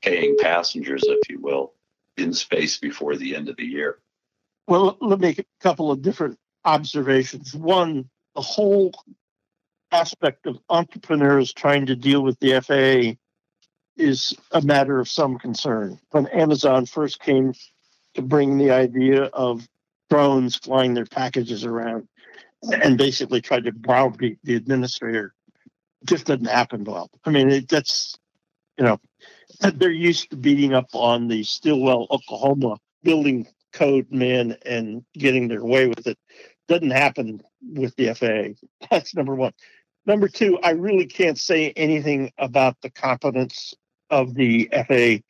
paying 0.00 0.36
passengers, 0.40 1.02
if 1.04 1.28
you 1.28 1.40
will, 1.40 1.72
in 2.16 2.32
space 2.32 2.78
before 2.78 3.16
the 3.16 3.34
end 3.34 3.48
of 3.48 3.56
the 3.56 3.64
year? 3.64 3.98
Well, 4.68 4.96
let 5.00 5.20
me 5.20 5.28
make 5.28 5.38
a 5.38 5.44
couple 5.60 5.90
of 5.90 6.02
different 6.02 6.38
observations. 6.66 7.54
One, 7.54 8.10
the 8.34 8.42
whole 8.42 8.92
aspect 9.92 10.46
of 10.46 10.58
entrepreneurs 10.68 11.52
trying 11.52 11.86
to 11.86 11.96
deal 11.96 12.22
with 12.22 12.38
the 12.40 12.60
FAA 12.60 13.16
is 13.96 14.34
a 14.50 14.60
matter 14.60 14.98
of 14.98 15.08
some 15.08 15.38
concern. 15.38 15.98
When 16.10 16.26
Amazon 16.26 16.84
first 16.84 17.20
came 17.20 17.54
to 18.14 18.22
bring 18.22 18.58
the 18.58 18.72
idea 18.72 19.24
of 19.24 19.66
drones 20.10 20.56
flying 20.56 20.92
their 20.92 21.06
packages 21.06 21.64
around 21.64 22.08
and 22.70 22.98
basically 22.98 23.40
tried 23.40 23.64
to 23.64 23.72
browbeat 23.72 24.38
the 24.42 24.56
administrator, 24.56 25.32
just 26.04 26.26
doesn't 26.26 26.46
happen 26.46 26.84
well. 26.84 27.10
I 27.24 27.30
mean, 27.30 27.50
it, 27.50 27.68
that's, 27.68 28.18
you 28.76 28.84
know, 28.84 29.00
they're 29.60 29.90
used 29.90 30.30
to 30.30 30.36
beating 30.36 30.74
up 30.74 30.88
on 30.92 31.28
the 31.28 31.42
Stillwell, 31.44 32.06
Oklahoma 32.10 32.76
building 33.02 33.46
code 33.72 34.06
men 34.10 34.56
and 34.64 35.04
getting 35.14 35.48
their 35.48 35.64
way 35.64 35.86
with 35.86 36.06
it. 36.06 36.18
Doesn't 36.68 36.90
happen 36.90 37.42
with 37.62 37.94
the 37.96 38.12
FAA. 38.14 38.66
That's 38.90 39.14
number 39.14 39.34
one. 39.34 39.52
Number 40.04 40.28
two, 40.28 40.58
I 40.62 40.70
really 40.70 41.06
can't 41.06 41.38
say 41.38 41.72
anything 41.72 42.32
about 42.38 42.80
the 42.80 42.90
competence 42.90 43.74
of 44.10 44.34
the 44.34 44.68
FAA 44.72 45.22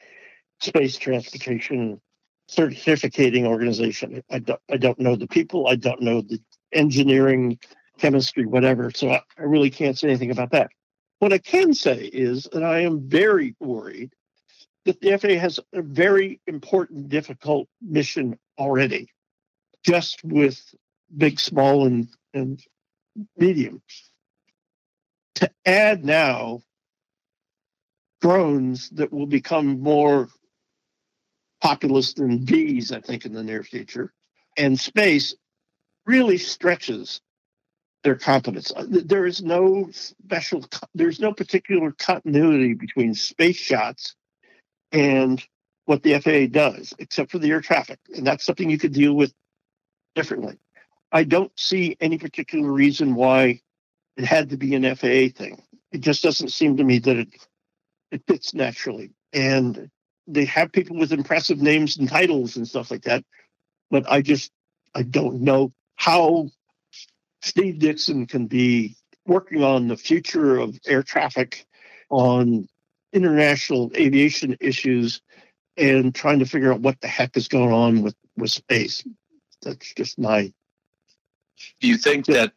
space 0.60 0.96
transportation 0.96 2.00
certificating 2.48 3.46
organization. 3.46 4.22
I 4.30 4.38
don't, 4.38 4.60
I 4.70 4.76
don't 4.76 4.98
know 4.98 5.16
the 5.16 5.26
people. 5.26 5.66
I 5.66 5.76
don't 5.76 6.02
know 6.02 6.20
the 6.20 6.40
engineering, 6.72 7.58
chemistry, 7.98 8.46
whatever. 8.46 8.90
So 8.94 9.10
I, 9.10 9.22
I 9.38 9.42
really 9.42 9.70
can't 9.70 9.98
say 9.98 10.08
anything 10.08 10.30
about 10.30 10.50
that. 10.52 10.70
What 11.18 11.32
I 11.32 11.38
can 11.38 11.72
say 11.74 12.10
is 12.12 12.46
that 12.52 12.62
I 12.62 12.80
am 12.80 13.08
very 13.08 13.54
worried 13.60 14.12
that 14.84 15.00
the 15.00 15.16
FAA 15.18 15.40
has 15.40 15.58
a 15.72 15.82
very 15.82 16.40
important, 16.46 17.08
difficult 17.08 17.68
mission 17.80 18.38
already, 18.58 19.08
just 19.82 20.22
with 20.22 20.62
big, 21.14 21.40
small, 21.40 21.86
and, 21.86 22.08
and 22.34 22.60
medium. 23.36 23.82
To 25.36 25.50
add 25.66 26.04
now 26.04 26.60
drones 28.20 28.90
that 28.90 29.12
will 29.12 29.26
become 29.26 29.80
more 29.80 30.28
populous 31.60 32.14
than 32.14 32.44
bees, 32.44 32.92
I 32.92 33.00
think, 33.00 33.24
in 33.24 33.32
the 33.32 33.42
near 33.42 33.62
future, 33.62 34.12
and 34.56 34.78
space 34.78 35.34
really 36.06 36.38
stretches 36.38 37.20
their 38.04 38.14
competence. 38.14 38.72
Uh, 38.74 38.86
there 38.88 39.26
is 39.26 39.42
no 39.42 39.88
special, 39.90 40.64
there's 40.94 41.20
no 41.20 41.32
particular 41.32 41.92
continuity 41.92 42.74
between 42.74 43.14
space 43.14 43.56
shots 43.56 44.14
and 44.92 45.44
what 45.86 46.02
the 46.02 46.18
FAA 46.20 46.46
does, 46.46 46.94
except 46.98 47.30
for 47.30 47.38
the 47.38 47.50
air 47.50 47.60
traffic. 47.60 47.98
And 48.14 48.26
that's 48.26 48.44
something 48.44 48.70
you 48.70 48.78
could 48.78 48.92
deal 48.92 49.14
with 49.14 49.32
differently. 50.14 50.56
I 51.12 51.24
don't 51.24 51.52
see 51.58 51.96
any 52.00 52.18
particular 52.18 52.70
reason 52.70 53.14
why 53.14 53.60
it 54.16 54.24
had 54.24 54.50
to 54.50 54.56
be 54.56 54.74
an 54.74 54.82
FAA 54.82 55.34
thing. 55.36 55.62
It 55.92 56.00
just 56.00 56.22
doesn't 56.22 56.50
seem 56.50 56.76
to 56.76 56.84
me 56.84 56.98
that 57.00 57.16
it 57.16 57.28
it 58.10 58.22
fits 58.26 58.54
naturally. 58.54 59.12
And 59.32 59.90
they 60.26 60.44
have 60.46 60.72
people 60.72 60.96
with 60.96 61.12
impressive 61.12 61.58
names 61.58 61.96
and 61.96 62.08
titles 62.08 62.56
and 62.56 62.66
stuff 62.66 62.90
like 62.90 63.02
that. 63.02 63.24
But 63.90 64.10
I 64.10 64.22
just 64.22 64.50
I 64.94 65.02
don't 65.02 65.42
know 65.42 65.72
how 65.96 66.48
Steve 67.42 67.78
Dickson 67.78 68.26
can 68.26 68.46
be 68.46 68.96
working 69.26 69.62
on 69.62 69.88
the 69.88 69.96
future 69.96 70.58
of 70.58 70.78
air 70.86 71.02
traffic 71.02 71.66
on 72.10 72.68
international 73.12 73.90
aviation 73.96 74.56
issues 74.60 75.20
and 75.76 76.14
trying 76.14 76.38
to 76.38 76.46
figure 76.46 76.72
out 76.72 76.80
what 76.80 77.00
the 77.00 77.08
heck 77.08 77.36
is 77.36 77.48
going 77.48 77.72
on 77.72 78.02
with, 78.02 78.14
with 78.36 78.50
space. 78.50 79.04
That's 79.62 79.92
just 79.94 80.18
my. 80.18 80.52
Do 81.80 81.88
you 81.88 81.96
think 81.96 82.26
that? 82.26 82.52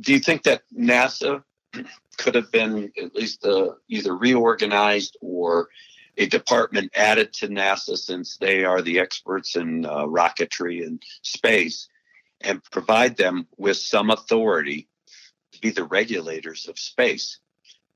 Do 0.00 0.12
you 0.12 0.20
think 0.20 0.42
that 0.44 0.62
NASA 0.76 1.42
could 2.16 2.34
have 2.34 2.50
been 2.50 2.92
at 3.02 3.14
least 3.14 3.44
uh, 3.44 3.70
either 3.88 4.16
reorganized 4.16 5.16
or 5.20 5.68
a 6.18 6.26
department 6.26 6.92
added 6.94 7.32
to 7.32 7.48
NASA 7.48 7.96
since 7.96 8.36
they 8.36 8.64
are 8.64 8.82
the 8.82 8.98
experts 8.98 9.56
in 9.56 9.86
uh, 9.86 10.04
rocketry 10.04 10.86
and 10.86 11.02
space 11.22 11.88
and 12.42 12.62
provide 12.64 13.16
them 13.16 13.46
with 13.56 13.76
some 13.76 14.10
authority 14.10 14.88
to 15.52 15.60
be 15.60 15.70
the 15.70 15.84
regulators 15.84 16.68
of 16.68 16.78
space 16.78 17.38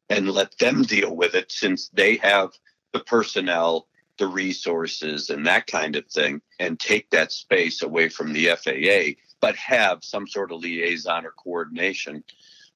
and 0.09 0.31
let 0.31 0.57
them 0.59 0.83
deal 0.83 1.15
with 1.15 1.35
it 1.35 1.51
since 1.51 1.89
they 1.89 2.17
have 2.17 2.51
the 2.93 3.01
personnel, 3.01 3.89
the 4.19 4.27
resources, 4.27 5.31
and 5.31 5.47
that 5.47 5.67
kind 5.67 5.97
of 5.97 6.07
thing, 6.07 6.41
and 6.59 6.79
take 6.79 7.11
that 7.11 7.33
space 7.33 7.83
away 7.83 8.09
from 8.09 8.33
the 8.33 8.47
FAA, 8.47 9.21
but 9.41 9.57
have 9.57 10.03
some 10.03 10.27
sort 10.27 10.53
of 10.53 10.61
liaison 10.61 11.27
or 11.27 11.33
coordination 11.33 12.25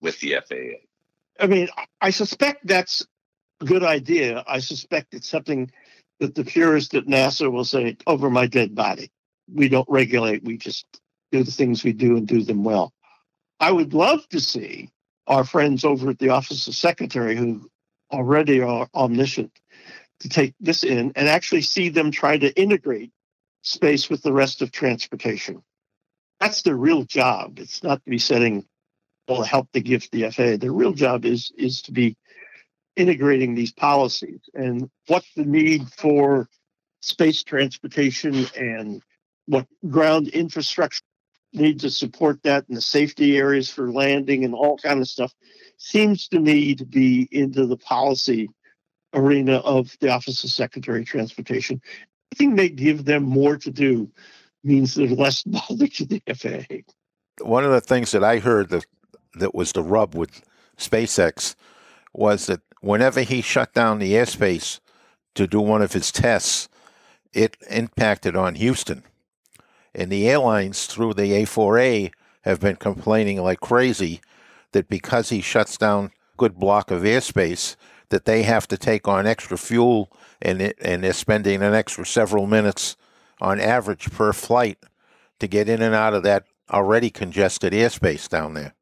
with 0.00 0.18
the 0.20 0.36
FAA. 0.48 0.86
I 1.38 1.46
mean, 1.46 1.68
I 2.00 2.10
suspect 2.10 2.66
that's 2.66 3.06
a 3.60 3.64
good 3.64 3.82
idea. 3.82 4.44
I 4.46 4.58
suspect 4.58 5.14
it's 5.14 5.28
something 5.28 5.70
that 6.18 6.34
the 6.34 6.44
purists 6.44 6.94
at 6.94 7.06
NASA 7.06 7.50
will 7.50 7.64
say, 7.64 7.96
over 8.06 8.30
my 8.30 8.46
dead 8.46 8.74
body. 8.74 9.10
We 9.52 9.68
don't 9.68 9.88
regulate, 9.88 10.44
we 10.44 10.58
just 10.58 10.86
do 11.32 11.42
the 11.42 11.50
things 11.50 11.82
we 11.82 11.92
do 11.92 12.16
and 12.16 12.26
do 12.26 12.42
them 12.42 12.62
well. 12.62 12.92
I 13.58 13.72
would 13.72 13.94
love 13.94 14.28
to 14.28 14.40
see 14.40 14.90
our 15.26 15.44
friends 15.44 15.84
over 15.84 16.10
at 16.10 16.18
the 16.18 16.30
Office 16.30 16.66
of 16.68 16.74
Secretary 16.74 17.36
who 17.36 17.70
already 18.12 18.60
are 18.60 18.88
omniscient 18.94 19.52
to 20.20 20.28
take 20.28 20.54
this 20.60 20.84
in 20.84 21.12
and 21.16 21.28
actually 21.28 21.62
see 21.62 21.88
them 21.88 22.10
try 22.10 22.36
to 22.36 22.54
integrate 22.60 23.12
space 23.62 24.10
with 24.10 24.22
the 24.22 24.32
rest 24.32 24.62
of 24.62 24.72
transportation. 24.72 25.62
That's 26.40 26.62
their 26.62 26.76
real 26.76 27.04
job. 27.04 27.58
It's 27.58 27.82
not 27.82 28.02
to 28.04 28.10
be 28.10 28.18
setting 28.18 28.64
well 29.28 29.42
help 29.42 29.68
the 29.72 29.80
gift 29.80 30.10
the 30.10 30.30
FAA. 30.30 30.56
Their 30.56 30.72
real 30.72 30.92
job 30.92 31.24
is 31.24 31.52
is 31.56 31.82
to 31.82 31.92
be 31.92 32.16
integrating 32.96 33.54
these 33.54 33.72
policies 33.72 34.40
and 34.54 34.90
what 35.06 35.24
the 35.36 35.44
need 35.44 35.88
for 35.92 36.48
space 37.00 37.42
transportation 37.42 38.46
and 38.56 39.02
what 39.46 39.66
ground 39.88 40.28
infrastructure 40.28 41.02
need 41.52 41.80
to 41.80 41.90
support 41.90 42.42
that 42.42 42.66
and 42.68 42.76
the 42.76 42.82
safety 42.82 43.36
areas 43.36 43.70
for 43.70 43.90
landing 43.90 44.44
and 44.44 44.54
all 44.54 44.76
kind 44.78 45.00
of 45.00 45.08
stuff 45.08 45.32
seems 45.78 46.28
to 46.28 46.38
me 46.38 46.74
to 46.74 46.84
be 46.84 47.28
into 47.32 47.66
the 47.66 47.76
policy 47.76 48.48
arena 49.14 49.56
of 49.58 49.96
the 50.00 50.10
Office 50.10 50.44
of 50.44 50.50
Secretary 50.50 51.00
of 51.00 51.06
Transportation. 51.06 51.80
I 52.32 52.36
think 52.36 52.56
they 52.56 52.68
give 52.68 53.04
them 53.04 53.24
more 53.24 53.56
to 53.56 53.70
do 53.70 54.10
means 54.62 54.94
they're 54.94 55.08
less 55.08 55.42
bothered 55.42 55.92
to 55.94 56.04
the 56.04 56.22
FAA. 56.34 56.82
One 57.44 57.64
of 57.64 57.70
the 57.70 57.80
things 57.80 58.10
that 58.12 58.24
I 58.24 58.38
heard 58.38 58.68
that 58.70 58.86
that 59.34 59.54
was 59.54 59.72
the 59.72 59.82
rub 59.82 60.14
with 60.14 60.42
SpaceX 60.76 61.54
was 62.12 62.46
that 62.46 62.60
whenever 62.80 63.22
he 63.22 63.40
shut 63.40 63.72
down 63.72 63.98
the 63.98 64.12
airspace 64.12 64.80
to 65.34 65.46
do 65.46 65.60
one 65.60 65.82
of 65.82 65.92
his 65.92 66.10
tests, 66.10 66.68
it 67.32 67.56
impacted 67.68 68.34
on 68.34 68.56
Houston. 68.56 69.04
And 69.94 70.10
the 70.10 70.28
airlines 70.28 70.86
through 70.86 71.14
the 71.14 71.32
A4A 71.44 72.12
have 72.42 72.60
been 72.60 72.76
complaining 72.76 73.40
like 73.40 73.60
crazy 73.60 74.20
that 74.72 74.88
because 74.88 75.28
he 75.30 75.40
shuts 75.40 75.76
down 75.76 76.06
a 76.06 76.10
good 76.36 76.58
block 76.58 76.90
of 76.90 77.02
airspace, 77.02 77.76
that 78.08 78.24
they 78.24 78.42
have 78.42 78.66
to 78.68 78.76
take 78.76 79.06
on 79.06 79.26
extra 79.26 79.56
fuel 79.56 80.10
and 80.42 80.60
it, 80.60 80.76
and 80.80 81.04
they're 81.04 81.12
spending 81.12 81.62
an 81.62 81.74
extra 81.74 82.04
several 82.04 82.46
minutes 82.46 82.96
on 83.40 83.60
average 83.60 84.10
per 84.10 84.32
flight 84.32 84.78
to 85.38 85.46
get 85.46 85.68
in 85.68 85.82
and 85.82 85.94
out 85.94 86.14
of 86.14 86.22
that 86.22 86.44
already 86.70 87.10
congested 87.10 87.72
airspace 87.72 88.28
down 88.28 88.54
there. 88.54 88.74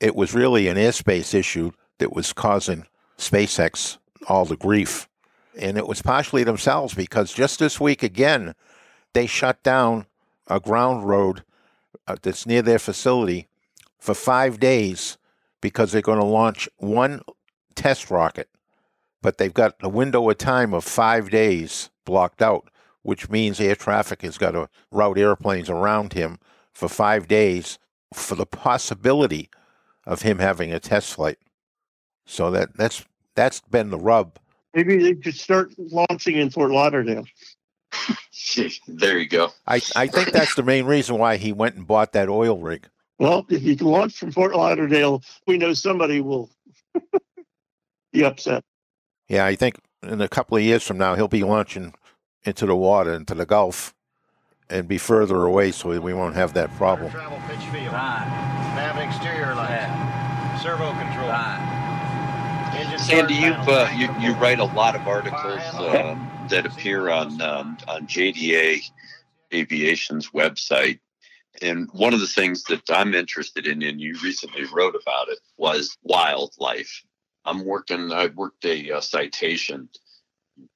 It 0.00 0.16
was 0.16 0.34
really 0.34 0.68
an 0.68 0.76
airspace 0.76 1.34
issue 1.34 1.72
that 1.98 2.12
was 2.12 2.32
causing 2.32 2.86
SpaceX 3.16 3.98
all 4.28 4.44
the 4.44 4.56
grief. 4.56 5.08
And 5.58 5.76
it 5.76 5.86
was 5.86 6.02
partially 6.02 6.44
themselves 6.44 6.94
because 6.94 7.32
just 7.32 7.58
this 7.58 7.80
week 7.80 8.02
again, 8.02 8.54
they 9.12 9.26
shut 9.26 9.62
down 9.62 10.06
a 10.48 10.58
ground 10.58 11.08
road 11.08 11.44
uh, 12.06 12.16
that's 12.20 12.46
near 12.46 12.62
their 12.62 12.78
facility 12.78 13.48
for 13.98 14.14
five 14.14 14.58
days 14.58 15.18
because 15.60 15.92
they're 15.92 16.02
going 16.02 16.18
to 16.18 16.24
launch 16.24 16.68
one 16.78 17.22
test 17.74 18.10
rocket, 18.10 18.48
but 19.20 19.38
they've 19.38 19.54
got 19.54 19.76
a 19.80 19.88
window 19.88 20.28
of 20.28 20.38
time 20.38 20.74
of 20.74 20.84
five 20.84 21.30
days 21.30 21.90
blocked 22.04 22.42
out 22.42 22.68
which 23.02 23.28
means 23.28 23.60
air 23.60 23.76
traffic 23.76 24.22
has 24.22 24.38
got 24.38 24.52
to 24.52 24.68
route 24.90 25.18
airplanes 25.18 25.68
around 25.68 26.12
him 26.12 26.38
for 26.72 26.88
five 26.88 27.28
days 27.28 27.78
for 28.14 28.34
the 28.34 28.46
possibility 28.46 29.48
of 30.06 30.22
him 30.22 30.38
having 30.38 30.72
a 30.72 30.80
test 30.80 31.14
flight. 31.14 31.38
So 32.26 32.50
that 32.50 32.76
that's 32.76 33.04
that's 33.34 33.60
been 33.60 33.90
the 33.90 33.98
rub. 33.98 34.38
Maybe 34.74 34.96
they 34.98 35.14
could 35.14 35.34
start 35.34 35.72
launching 35.78 36.36
in 36.36 36.50
Fort 36.50 36.70
Lauderdale. 36.70 37.26
there 38.88 39.18
you 39.18 39.28
go. 39.28 39.50
I, 39.66 39.82
I 39.94 40.06
think 40.06 40.32
that's 40.32 40.54
the 40.54 40.62
main 40.62 40.86
reason 40.86 41.18
why 41.18 41.36
he 41.36 41.52
went 41.52 41.76
and 41.76 41.86
bought 41.86 42.12
that 42.12 42.30
oil 42.30 42.58
rig. 42.58 42.88
Well, 43.18 43.44
if 43.50 43.62
you 43.62 43.76
can 43.76 43.86
launch 43.86 44.16
from 44.16 44.32
Fort 44.32 44.54
Lauderdale, 44.54 45.22
we 45.46 45.58
know 45.58 45.74
somebody 45.74 46.20
will 46.20 46.50
be 48.12 48.24
upset. 48.24 48.64
Yeah, 49.28 49.44
I 49.44 49.54
think 49.54 49.76
in 50.02 50.20
a 50.20 50.28
couple 50.28 50.56
of 50.56 50.62
years 50.62 50.82
from 50.82 50.98
now, 50.98 51.14
he'll 51.14 51.28
be 51.28 51.44
launching 51.44 51.94
into 52.44 52.66
the 52.66 52.76
water, 52.76 53.12
into 53.14 53.34
the 53.34 53.46
Gulf, 53.46 53.94
and 54.68 54.88
be 54.88 54.98
further 54.98 55.44
away 55.44 55.70
so 55.70 56.00
we 56.00 56.14
won't 56.14 56.34
have 56.34 56.54
that 56.54 56.74
problem. 56.76 57.10
Travel 57.10 57.38
pitch 57.48 57.64
field. 57.68 57.92
Right. 57.92 58.72
Nav 58.76 58.96
exterior 58.98 59.54
lights. 59.54 59.70
Yeah. 59.70 60.58
Servo 60.62 60.92
control. 60.92 61.28
Right. 61.28 61.78
Sandy, 62.98 63.34
you 63.34 63.52
uh, 63.52 63.90
you 63.94 64.08
you 64.20 64.32
write 64.34 64.58
a 64.58 64.64
lot 64.64 64.96
of 64.96 65.06
articles 65.06 65.60
uh, 65.74 66.16
that 66.48 66.64
appear 66.64 67.10
on 67.10 67.40
um, 67.42 67.76
on 67.86 68.06
JDA 68.06 68.80
Aviation's 69.52 70.30
website, 70.30 70.98
and 71.60 71.88
one 71.92 72.14
of 72.14 72.20
the 72.20 72.26
things 72.26 72.64
that 72.64 72.82
I'm 72.90 73.14
interested 73.14 73.66
in, 73.66 73.82
and 73.82 74.00
you 74.00 74.16
recently 74.22 74.64
wrote 74.72 74.94
about 74.94 75.28
it, 75.28 75.38
was 75.58 75.98
wildlife. 76.02 77.04
I'm 77.44 77.64
working. 77.64 78.10
I 78.12 78.26
worked 78.34 78.64
a, 78.64 78.90
a 78.90 79.02
citation 79.02 79.88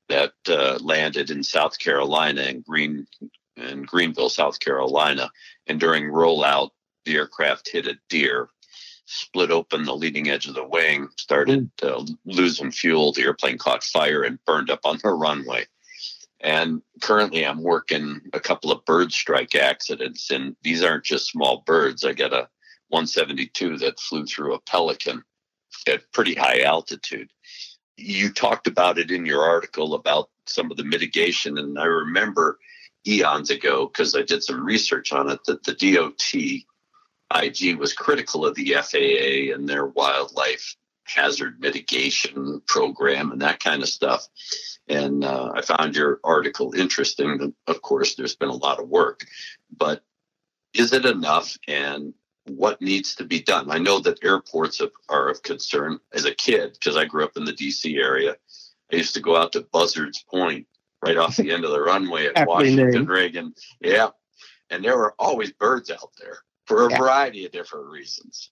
that 0.09 0.33
uh, 0.49 0.79
landed 0.81 1.31
in 1.31 1.43
South 1.43 1.79
Carolina 1.79 2.43
in 2.43 2.61
Green 2.61 3.07
in 3.57 3.83
Greenville, 3.83 4.29
South 4.29 4.61
Carolina, 4.61 5.31
and 5.67 5.81
during 5.81 6.11
rollout, 6.11 6.71
the 7.07 7.17
aircraft 7.17 7.71
hit 7.71 7.87
a 7.87 7.99
deer 8.11 8.51
split 9.07 9.51
open 9.51 9.85
the 9.85 9.95
leading 9.95 10.29
edge 10.29 10.47
of 10.47 10.55
the 10.55 10.65
wing, 10.65 11.09
started 11.17 11.71
uh, 11.83 12.05
losing 12.25 12.71
fuel. 12.71 13.13
The 13.13 13.23
airplane 13.23 13.57
caught 13.57 13.85
fire 13.85 14.23
and 14.23 14.45
burned 14.45 14.71
up 14.71 14.81
on 14.85 14.99
the 15.03 15.11
runway. 15.11 15.67
And 16.41 16.83
currently, 17.01 17.47
I'm 17.47 17.63
working 17.63 18.21
a 18.33 18.41
couple 18.41 18.71
of 18.71 18.85
bird 18.85 19.13
strike 19.13 19.55
accidents, 19.55 20.31
and 20.31 20.55
these 20.63 20.83
aren't 20.83 21.05
just 21.05 21.31
small 21.31 21.63
birds. 21.65 22.05
I 22.05 22.13
got 22.13 22.33
a 22.33 22.49
172 22.89 23.79
that 23.79 23.99
flew 24.01 24.27
through 24.27 24.55
a 24.55 24.61
pelican 24.61 25.23
at 25.89 26.13
pretty 26.13 26.35
high 26.35 26.61
altitude. 26.61 27.31
You 27.97 28.33
talked 28.33 28.67
about 28.67 28.99
it 28.99 29.11
in 29.11 29.27
your 29.27 29.43
article 29.43 29.95
about 29.95 30.31
some 30.47 30.71
of 30.71 30.77
the 30.77 30.85
mitigation, 30.85 31.59
and 31.59 31.79
I 31.79 31.85
remember 31.85 32.59
eons 33.07 33.51
ago 33.51 33.87
because 33.87 34.15
I 34.15 34.23
did 34.23 34.43
some 34.43 34.65
research 34.65 35.13
on 35.13 35.31
it 35.31 35.41
that 35.45 35.65
the 35.65 35.75
DOT 35.75 36.33
IG 37.35 37.77
was 37.79 37.93
critical 37.93 38.47
of 38.47 38.55
the 38.55 38.75
FAA 38.75 39.55
and 39.55 39.69
their 39.69 39.87
wildlife 39.87 40.77
hazard 41.05 41.61
mitigation 41.61 42.61
program 42.67 43.31
and 43.31 43.43
that 43.43 43.63
kind 43.63 43.83
of 43.83 43.89
stuff. 43.89 44.27
And 44.89 45.25
uh, 45.25 45.53
I 45.55 45.63
found 45.63 45.97
your 45.97 46.21
article 46.25 46.75
interesting. 46.75 47.55
Of 47.67 47.83
course, 47.83 48.15
there's 48.15 48.37
been 48.37 48.49
a 48.49 48.57
lot 48.57 48.81
of 48.81 48.89
work, 48.89 49.25
but 49.77 50.03
is 50.75 50.93
it 50.93 51.07
enough? 51.07 51.57
And 51.67 52.15
what 52.49 52.81
needs 52.81 53.15
to 53.17 53.25
be 53.25 53.43
done? 53.43 53.71
I 53.71 53.79
know 53.79 53.99
that 54.01 54.25
airports 54.25 54.81
are 55.09 55.29
of 55.29 55.43
concern. 55.43 55.99
As 56.13 56.25
a 56.25 56.35
kid, 56.35 56.73
because 56.75 56.97
I 56.97 57.05
grew 57.05 57.25
up 57.25 57.37
in 57.37 57.45
the 57.45 57.53
DC 57.53 57.97
area, 57.97 58.37
I 58.93 58.97
used 58.97 59.15
to 59.15 59.21
go 59.21 59.37
out 59.37 59.53
to 59.53 59.63
Buzzards 59.63 60.25
Point 60.31 60.67
right 61.05 61.17
off 61.17 61.37
the 61.37 61.51
end 61.51 61.65
of 61.65 61.73
the 61.73 61.81
runway 61.81 62.27
at 62.27 62.47
Washington 62.49 63.07
Reagan. 63.07 63.55
Yeah. 63.81 64.09
And 64.71 64.85
there 64.85 64.97
were 64.97 65.15
always 65.19 65.53
birds 65.53 65.91
out 65.91 66.11
there 66.19 66.39
for 66.67 66.87
a 66.87 66.91
yeah. 66.91 66.99
variety 66.99 67.47
of 67.47 67.53
different 67.53 67.87
reasons. 67.87 68.51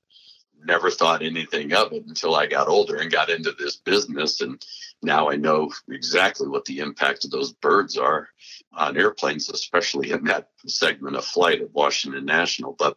Never 0.64 0.90
thought 0.90 1.22
anything 1.22 1.72
of 1.74 1.92
it 1.92 2.06
until 2.06 2.34
I 2.34 2.46
got 2.46 2.68
older 2.68 2.96
and 2.96 3.10
got 3.10 3.28
into 3.28 3.52
this 3.52 3.76
business. 3.76 4.40
And 4.40 4.64
now 5.02 5.28
I 5.28 5.36
know 5.36 5.70
exactly 5.88 6.48
what 6.48 6.64
the 6.64 6.78
impact 6.78 7.24
of 7.24 7.30
those 7.30 7.52
birds 7.52 7.98
are 7.98 8.28
on 8.72 8.96
airplanes, 8.96 9.50
especially 9.50 10.12
in 10.12 10.24
that 10.24 10.48
segment 10.66 11.16
of 11.16 11.24
flight 11.24 11.60
at 11.60 11.72
Washington 11.72 12.24
National. 12.24 12.74
But 12.78 12.96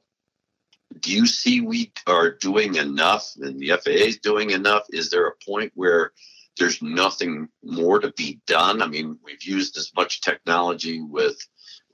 do 0.99 1.11
you 1.11 1.25
see 1.25 1.61
we 1.61 1.91
are 2.05 2.31
doing 2.31 2.75
enough 2.75 3.33
and 3.41 3.59
the 3.59 3.69
FAA 3.69 4.07
is 4.07 4.17
doing 4.19 4.51
enough? 4.51 4.83
Is 4.89 5.09
there 5.09 5.27
a 5.27 5.35
point 5.45 5.71
where 5.75 6.11
there's 6.57 6.81
nothing 6.81 7.49
more 7.63 7.99
to 7.99 8.11
be 8.13 8.39
done? 8.47 8.81
I 8.81 8.87
mean, 8.87 9.19
we've 9.23 9.43
used 9.43 9.77
as 9.77 9.91
much 9.95 10.21
technology 10.21 11.01
with 11.01 11.37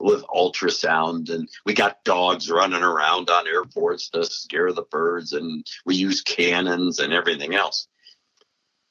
with 0.00 0.24
ultrasound 0.24 1.30
and 1.30 1.48
we 1.64 1.72
got 1.72 2.02
dogs 2.04 2.50
running 2.50 2.82
around 2.82 3.30
on 3.30 3.46
airports 3.46 4.10
to 4.10 4.24
scare 4.24 4.72
the 4.72 4.82
birds 4.90 5.32
and 5.32 5.64
we 5.86 5.94
use 5.94 6.20
cannons 6.20 6.98
and 6.98 7.12
everything 7.12 7.54
else 7.54 7.86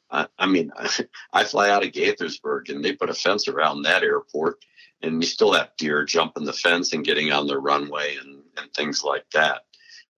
I, 0.10 0.45
mean 0.45 0.72
i 1.34 1.43
fly 1.43 1.70
out 1.70 1.86
of 1.86 1.91
gaithersburg 1.91 2.70
and 2.70 2.84
they 2.84 2.93
put 2.93 3.10
a 3.10 3.14
fence 3.14 3.49
around 3.49 3.82
that 3.82 4.04
airport 4.04 4.64
and 5.01 5.22
you 5.22 5.28
still 5.28 5.51
have 5.54 5.76
deer 5.78 6.06
jumping 6.06 6.45
the 6.45 6.54
fence 6.54 6.93
and 6.93 7.04
getting 7.04 7.34
on 7.34 7.47
the 7.47 7.60
runway 7.60 8.16
and, 8.16 8.41
and 8.58 8.74
things 8.74 9.04
like 9.04 9.26
that 9.34 9.64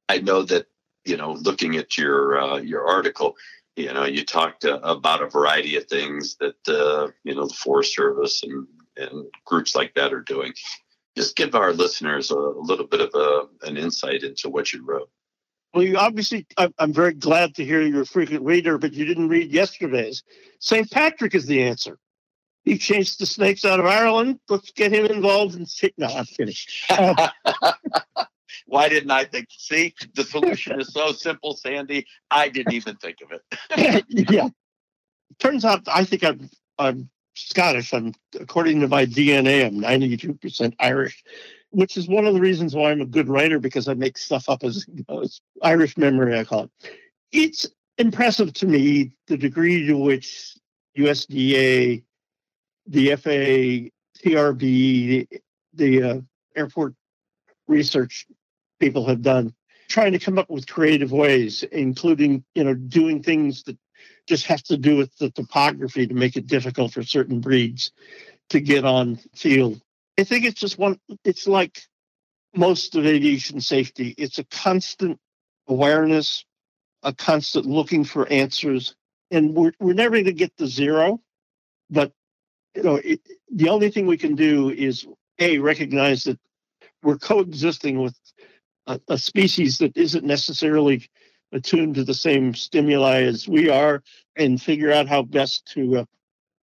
i 0.09 0.17
know 0.19 0.43
that 0.43 0.67
you 1.05 1.17
know 1.17 1.33
looking 1.33 1.75
at 1.75 1.97
your 1.97 2.39
uh, 2.39 2.57
your 2.57 2.87
article 2.87 3.35
you 3.75 3.93
know 3.93 4.05
you 4.05 4.25
talked 4.25 4.65
uh, 4.65 4.79
about 4.83 5.21
a 5.21 5.29
variety 5.29 5.75
of 5.75 5.85
things 5.85 6.37
that 6.37 6.55
uh, 6.67 7.11
you 7.23 7.35
know 7.35 7.47
the 7.47 7.53
forest 7.53 7.95
service 7.95 8.43
and 8.43 8.67
and 8.97 9.25
groups 9.45 9.75
like 9.75 9.93
that 9.95 10.13
are 10.13 10.21
doing. 10.21 10.53
Just 11.17 11.35
give 11.35 11.55
our 11.55 11.73
listeners 11.73 12.31
a, 12.31 12.35
a 12.35 12.61
little 12.61 12.87
bit 12.87 13.01
of 13.01 13.09
a, 13.13 13.67
an 13.67 13.77
insight 13.77 14.23
into 14.23 14.49
what 14.49 14.73
you 14.73 14.83
wrote. 14.85 15.09
Well, 15.73 15.83
you 15.83 15.97
obviously, 15.97 16.45
I'm 16.57 16.93
very 16.93 17.13
glad 17.13 17.55
to 17.55 17.65
hear 17.65 17.81
you're 17.81 18.03
a 18.03 18.05
frequent 18.05 18.43
reader, 18.43 18.77
but 18.77 18.93
you 18.93 19.03
didn't 19.05 19.27
read 19.27 19.51
yesterday's. 19.51 20.23
St. 20.59 20.89
Patrick 20.89 21.35
is 21.35 21.45
the 21.45 21.63
answer. 21.63 21.97
He 22.63 22.77
chased 22.77 23.19
the 23.19 23.25
snakes 23.25 23.65
out 23.65 23.79
of 23.79 23.85
Ireland. 23.85 24.39
Let's 24.49 24.71
get 24.71 24.93
him 24.93 25.05
involved 25.05 25.55
in. 25.55 25.65
No, 25.97 26.07
I'm 26.07 26.25
kidding. 26.25 26.55
Uh, 26.89 27.29
Why 28.65 28.89
didn't 28.89 29.11
I 29.11 29.25
think? 29.25 29.47
See, 29.49 29.93
the 30.15 30.23
solution 30.23 30.79
is 30.79 30.93
so 30.93 31.11
simple, 31.11 31.55
Sandy. 31.55 32.05
I 32.31 32.49
didn't 32.49 32.73
even 32.73 32.95
think 32.97 33.17
of 33.21 33.31
it. 33.31 34.05
yeah. 34.31 34.49
Turns 35.39 35.65
out, 35.65 35.81
I 35.87 36.03
think 36.03 36.23
I'm 36.23 36.49
I'm 36.77 37.09
Scottish. 37.35 37.93
I'm 37.93 38.13
according 38.39 38.81
to 38.81 38.87
my 38.87 39.05
DNA, 39.05 39.65
I'm 39.65 39.75
92% 39.75 40.73
Irish, 40.79 41.23
which 41.71 41.97
is 41.97 42.07
one 42.07 42.25
of 42.25 42.33
the 42.33 42.39
reasons 42.39 42.75
why 42.75 42.91
I'm 42.91 43.01
a 43.01 43.05
good 43.05 43.27
writer 43.27 43.59
because 43.59 43.87
I 43.87 43.93
make 43.93 44.17
stuff 44.17 44.49
up 44.49 44.63
as 44.63 44.85
it 44.87 45.07
goes. 45.07 45.41
Irish 45.61 45.97
memory, 45.97 46.37
I 46.37 46.43
call 46.43 46.63
it. 46.63 46.71
It's 47.31 47.67
impressive 47.97 48.53
to 48.53 48.65
me 48.65 49.11
the 49.27 49.37
degree 49.37 49.85
to 49.87 49.97
which 49.97 50.57
USDA, 50.97 52.03
the 52.87 53.15
FAA, 53.15 53.89
TRB, 54.23 55.27
the, 55.73 56.03
uh, 56.03 56.21
airport 56.55 56.93
research 57.67 58.27
people 58.79 59.05
have 59.07 59.21
done 59.21 59.53
trying 59.87 60.11
to 60.11 60.19
come 60.19 60.37
up 60.37 60.49
with 60.49 60.67
creative 60.67 61.11
ways 61.11 61.63
including 61.71 62.43
you 62.55 62.63
know 62.63 62.73
doing 62.73 63.21
things 63.21 63.63
that 63.63 63.77
just 64.27 64.47
has 64.47 64.61
to 64.63 64.77
do 64.77 64.97
with 64.97 65.15
the 65.17 65.29
topography 65.29 66.07
to 66.07 66.13
make 66.13 66.35
it 66.35 66.47
difficult 66.47 66.93
for 66.93 67.03
certain 67.03 67.39
breeds 67.39 67.91
to 68.49 68.59
get 68.59 68.85
on 68.85 69.17
field. 69.35 69.81
I 70.19 70.23
think 70.23 70.45
it's 70.45 70.59
just 70.59 70.77
one, 70.77 70.99
it's 71.23 71.47
like 71.47 71.81
most 72.55 72.95
of 72.95 73.05
aviation 73.05 73.59
safety, 73.59 74.15
it's 74.17 74.39
a 74.39 74.45
constant 74.45 75.19
awareness, 75.67 76.45
a 77.03 77.13
constant 77.13 77.65
looking 77.65 78.03
for 78.03 78.27
answers. 78.31 78.95
And 79.31 79.53
we're, 79.53 79.73
we're 79.79 79.93
never 79.93 80.15
going 80.15 80.25
to 80.25 80.33
get 80.33 80.55
to 80.57 80.67
zero, 80.67 81.19
but 81.89 82.11
you 82.75 82.83
know, 82.83 82.95
it, 82.95 83.21
the 83.51 83.69
only 83.69 83.89
thing 83.89 84.05
we 84.05 84.17
can 84.17 84.35
do 84.35 84.69
is 84.69 85.05
a 85.39 85.59
recognize 85.59 86.23
that 86.23 86.39
we're 87.03 87.17
coexisting 87.17 87.99
with 87.99 88.17
a, 88.87 88.99
a 89.09 89.17
species 89.17 89.77
that 89.79 89.95
isn't 89.95 90.23
necessarily 90.23 91.07
attuned 91.51 91.95
to 91.95 92.03
the 92.03 92.13
same 92.13 92.53
stimuli 92.53 93.21
as 93.23 93.47
we 93.47 93.69
are 93.69 94.03
and 94.35 94.61
figure 94.61 94.91
out 94.91 95.07
how 95.07 95.21
best 95.21 95.65
to 95.67 95.99
uh, 95.99 96.05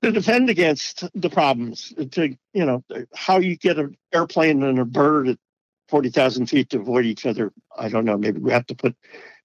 to 0.02 0.10
defend 0.10 0.48
against 0.48 1.04
the 1.14 1.30
problems 1.30 1.92
to 2.10 2.36
you 2.52 2.64
know 2.64 2.82
how 3.14 3.38
you 3.38 3.56
get 3.56 3.78
an 3.78 3.96
airplane 4.12 4.62
and 4.62 4.78
a 4.78 4.84
bird 4.84 5.28
at 5.28 5.38
40,000 5.88 6.46
feet 6.46 6.70
to 6.70 6.78
avoid 6.78 7.04
each 7.04 7.26
other. 7.26 7.52
I 7.76 7.88
don't 7.88 8.04
know 8.04 8.16
maybe 8.16 8.40
we 8.40 8.52
have 8.52 8.66
to 8.66 8.74
put 8.74 8.96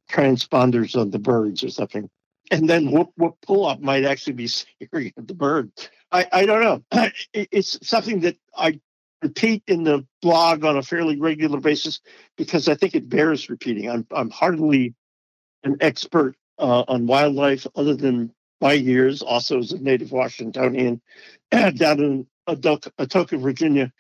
transponders 0.09 0.99
on 0.99 1.11
the 1.11 1.19
birds 1.19 1.63
or 1.63 1.69
something. 1.69 2.09
And 2.51 2.69
then 2.69 2.91
what, 2.91 3.09
what 3.15 3.41
pull 3.41 3.65
up 3.65 3.82
might 3.82 4.05
actually 4.05 4.34
be 4.34 4.47
scaring 4.47 5.13
the 5.17 5.34
bird. 5.34 5.71
I 6.11 6.28
i 6.32 6.45
don't 6.45 6.61
know. 6.61 7.09
It's 7.34 7.88
something 7.88 8.21
that 8.21 8.38
i 8.57 8.80
repeat 9.22 9.63
in 9.68 9.84
the 9.84 10.05
blog 10.22 10.63
on 10.66 10.78
a 10.78 10.84
fairly 10.84 11.20
regular 11.20 11.59
basis 11.59 12.01
because 12.38 12.68
i 12.68 12.76
think 12.76 12.95
it 12.95 13.09
bears 13.09 13.49
repeating 13.49 13.89
i'm 13.89 14.05
i'm 14.11 14.30
hardly 14.30 14.93
an 15.63 15.78
expert 15.82 16.36
uh, 16.59 16.84
on 16.88 17.07
wildlife 17.07 17.68
other 17.76 17.95
than 17.95 18.32
my 18.61 18.74
years, 18.74 19.22
also 19.22 19.59
as 19.59 19.72
a 19.72 19.80
native 19.80 20.11
Washingtonian 20.11 21.01
down 21.51 21.99
in 21.99 22.28
Atoka, 22.47 23.39
Virginia, 23.41 23.91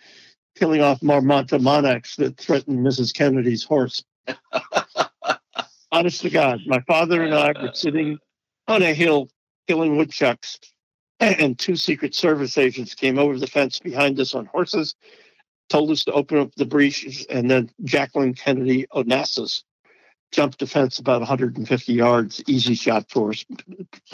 killing 0.57 0.81
off 0.81 1.01
Marmota 1.01 1.59
monax 1.59 2.15
that 2.17 2.37
threatened 2.37 2.79
Mrs. 2.79 3.13
Kennedy's 3.13 3.63
horse. 3.63 4.03
Honest 5.91 6.21
to 6.21 6.29
God, 6.29 6.61
my 6.65 6.79
father 6.81 7.23
and 7.23 7.33
I 7.33 7.53
were 7.61 7.71
sitting 7.73 8.17
on 8.67 8.81
a 8.81 8.93
hill 8.93 9.29
killing 9.67 9.97
woodchucks, 9.97 10.59
and 11.19 11.57
two 11.57 11.75
Secret 11.75 12.15
Service 12.15 12.57
agents 12.57 12.95
came 12.95 13.17
over 13.17 13.37
the 13.37 13.47
fence 13.47 13.79
behind 13.79 14.19
us 14.19 14.35
on 14.35 14.45
horses, 14.45 14.95
told 15.69 15.91
us 15.91 16.03
to 16.05 16.11
open 16.11 16.37
up 16.37 16.53
the 16.55 16.65
breaches, 16.65 17.25
and 17.29 17.49
then 17.49 17.69
Jacqueline 17.83 18.33
Kennedy 18.33 18.85
Onassis 18.93 19.63
jumped 20.31 20.59
the 20.59 20.67
fence 20.67 20.99
about 20.99 21.21
150 21.21 21.93
yards, 21.93 22.43
easy 22.47 22.75
shot 22.75 23.09
for 23.09 23.29
us, 23.29 23.45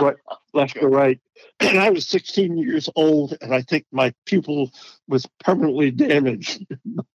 right, 0.00 0.16
left 0.54 0.76
or 0.80 0.88
right. 0.88 1.20
And 1.60 1.78
I 1.78 1.90
was 1.90 2.06
16 2.06 2.56
years 2.56 2.88
old, 2.94 3.36
and 3.40 3.52
I 3.52 3.62
think 3.62 3.84
my 3.90 4.14
pupil 4.26 4.70
was 5.08 5.26
permanently 5.40 5.90
damaged 5.90 6.64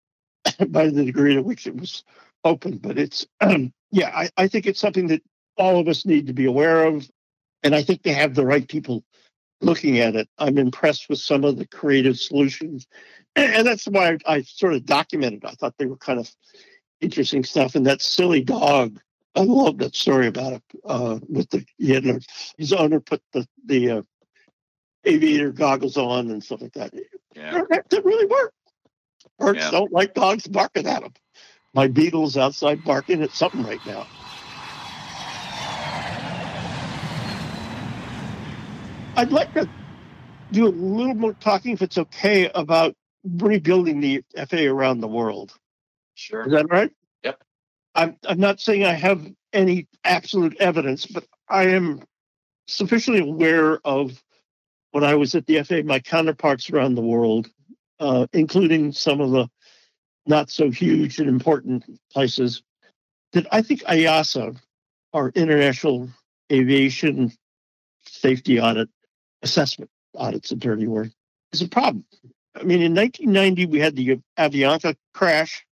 by 0.68 0.90
the 0.90 1.06
degree 1.06 1.36
to 1.36 1.42
which 1.42 1.66
it 1.66 1.76
was 1.76 2.04
open. 2.44 2.78
But 2.78 2.98
it's, 2.98 3.26
um, 3.40 3.74
yeah, 3.92 4.12
I, 4.14 4.30
I 4.36 4.48
think 4.48 4.66
it's 4.66 4.82
something 4.82 5.08
that 5.08 5.24
all 5.58 5.80
of 5.80 5.88
us 5.88 6.06
need 6.06 6.28
to 6.28 6.34
be 6.34 6.46
aware 6.46 6.86
of. 6.86 7.10
And 7.64 7.74
I 7.74 7.84
think 7.84 8.04
they 8.04 8.14
have 8.14 8.36
the 8.36 8.46
right 8.46 8.68
people 8.68 9.04
looking 9.62 10.00
at 10.00 10.16
it. 10.16 10.28
I'm 10.38 10.58
impressed 10.58 11.10
with 11.10 11.20
some 11.20 11.44
of 11.44 11.58
the 11.58 11.68
creative 11.68 12.18
solutions. 12.20 12.88
And 13.36 13.66
that's 13.66 13.86
why 13.86 14.10
I, 14.12 14.18
I 14.36 14.42
sort 14.44 14.76
of 14.76 14.86
documented. 14.86 15.44
I 15.44 15.54
thought 15.54 15.74
they 15.80 15.88
were 15.88 15.98
kind 15.98 16.20
of 16.20 16.30
interesting 17.02 17.44
stuff. 17.44 17.74
And 17.74 17.88
that 17.88 18.00
silly 18.00 18.44
dog, 18.44 19.00
I 19.36 19.42
love 19.42 19.80
that 19.80 19.96
story 19.96 20.28
about 20.28 20.54
it. 20.54 20.64
Uh, 20.86 21.18
with 21.28 21.50
the 21.50 21.66
you 21.80 22.00
know, 22.00 22.20
his 22.60 22.74
owner 22.74 23.00
put 23.00 23.24
the 23.32 23.48
the 23.66 23.90
uh, 23.90 24.02
aviator 25.06 25.52
goggles 25.52 25.98
on 25.98 26.30
and 26.30 26.44
stuff 26.44 26.62
like 26.62 26.74
that. 26.74 26.94
Yeah. 27.36 27.64
That, 27.72 27.90
that 27.90 28.06
really 28.06 28.28
worked. 28.28 28.54
Birds 29.40 29.58
Yeah. 29.58 29.72
don't 29.72 29.92
like 29.92 30.14
dogs 30.14 30.46
barking 30.48 30.86
at 30.86 31.02
them. 31.02 31.14
My 31.74 31.88
beetle's 31.88 32.38
outside 32.38 32.84
barking 32.84 33.24
at 33.24 33.32
something 33.32 33.64
right 33.64 33.84
now. 33.88 34.06
I'd 39.16 39.32
like 39.32 39.54
to 39.54 39.70
do 40.52 40.68
a 40.68 40.70
little 40.70 41.14
more 41.14 41.34
talking, 41.34 41.74
if 41.74 41.82
it's 41.82 41.98
okay, 41.98 42.50
about 42.56 42.96
rebuilding 43.24 44.00
the 44.00 44.24
FA 44.48 44.68
around 44.68 45.02
the 45.02 45.08
world. 45.08 45.54
Sure. 46.16 46.46
Is 46.46 46.52
that 46.52 46.70
right? 46.70 46.92
Yep. 47.24 47.44
I'm 47.96 48.18
I'm 48.28 48.40
not 48.40 48.60
saying 48.60 48.86
I 48.86 48.94
have 48.94 49.26
any 49.52 49.88
absolute 50.04 50.58
evidence, 50.60 51.06
but 51.06 51.26
I 51.48 51.68
am 51.68 52.02
sufficiently 52.68 53.22
aware 53.22 53.80
of 53.86 54.22
when 54.92 55.04
I 55.04 55.16
was 55.16 55.36
at 55.36 55.46
the 55.46 55.62
FA, 55.64 55.84
my 55.84 56.00
counterparts 56.00 56.70
around 56.70 56.96
the 56.96 57.02
world, 57.02 57.50
uh, 58.00 58.26
including 58.34 58.92
some 58.92 59.22
of 59.22 59.32
the 59.32 59.48
not 60.26 60.50
so 60.50 60.72
huge 60.72 61.20
and 61.20 61.30
important 61.30 61.84
places, 62.12 62.64
that 63.34 63.46
I 63.52 63.62
think 63.62 63.84
IASA, 63.84 64.58
our 65.14 65.30
International 65.36 66.10
Aviation 66.52 67.32
Safety 68.06 68.60
Audit 68.60 68.90
Assessment, 69.44 69.92
audit's 70.16 70.52
a 70.52 70.56
dirty 70.56 70.88
word, 70.88 71.12
is 71.52 71.62
a 71.62 71.68
problem. 71.68 72.06
I 72.56 72.64
mean, 72.64 72.82
in 72.82 72.96
1990, 72.96 73.66
we 73.68 73.80
had 73.80 73.96
the 73.96 74.20
Avianca 74.40 74.96
crash, 75.14 75.66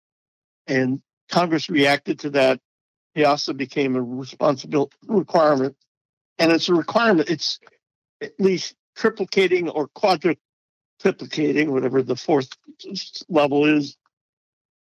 and 0.68 1.02
Congress 1.30 1.70
reacted 1.70 2.20
to 2.20 2.30
that. 2.32 2.60
IASA 3.18 3.58
became 3.58 3.96
a 3.96 4.02
responsible 4.02 4.92
requirement, 5.08 5.76
and 6.38 6.52
it's 6.52 6.70
a 6.70 6.74
requirement. 6.74 7.30
It's 7.30 7.60
at 8.22 8.32
least 8.40 8.76
triplicating 8.98 9.72
or 9.74 9.88
quadruplicating, 9.90 11.70
whatever 11.70 12.02
the 12.02 12.16
fourth 12.16 12.50
level 13.28 13.66
is, 13.66 13.98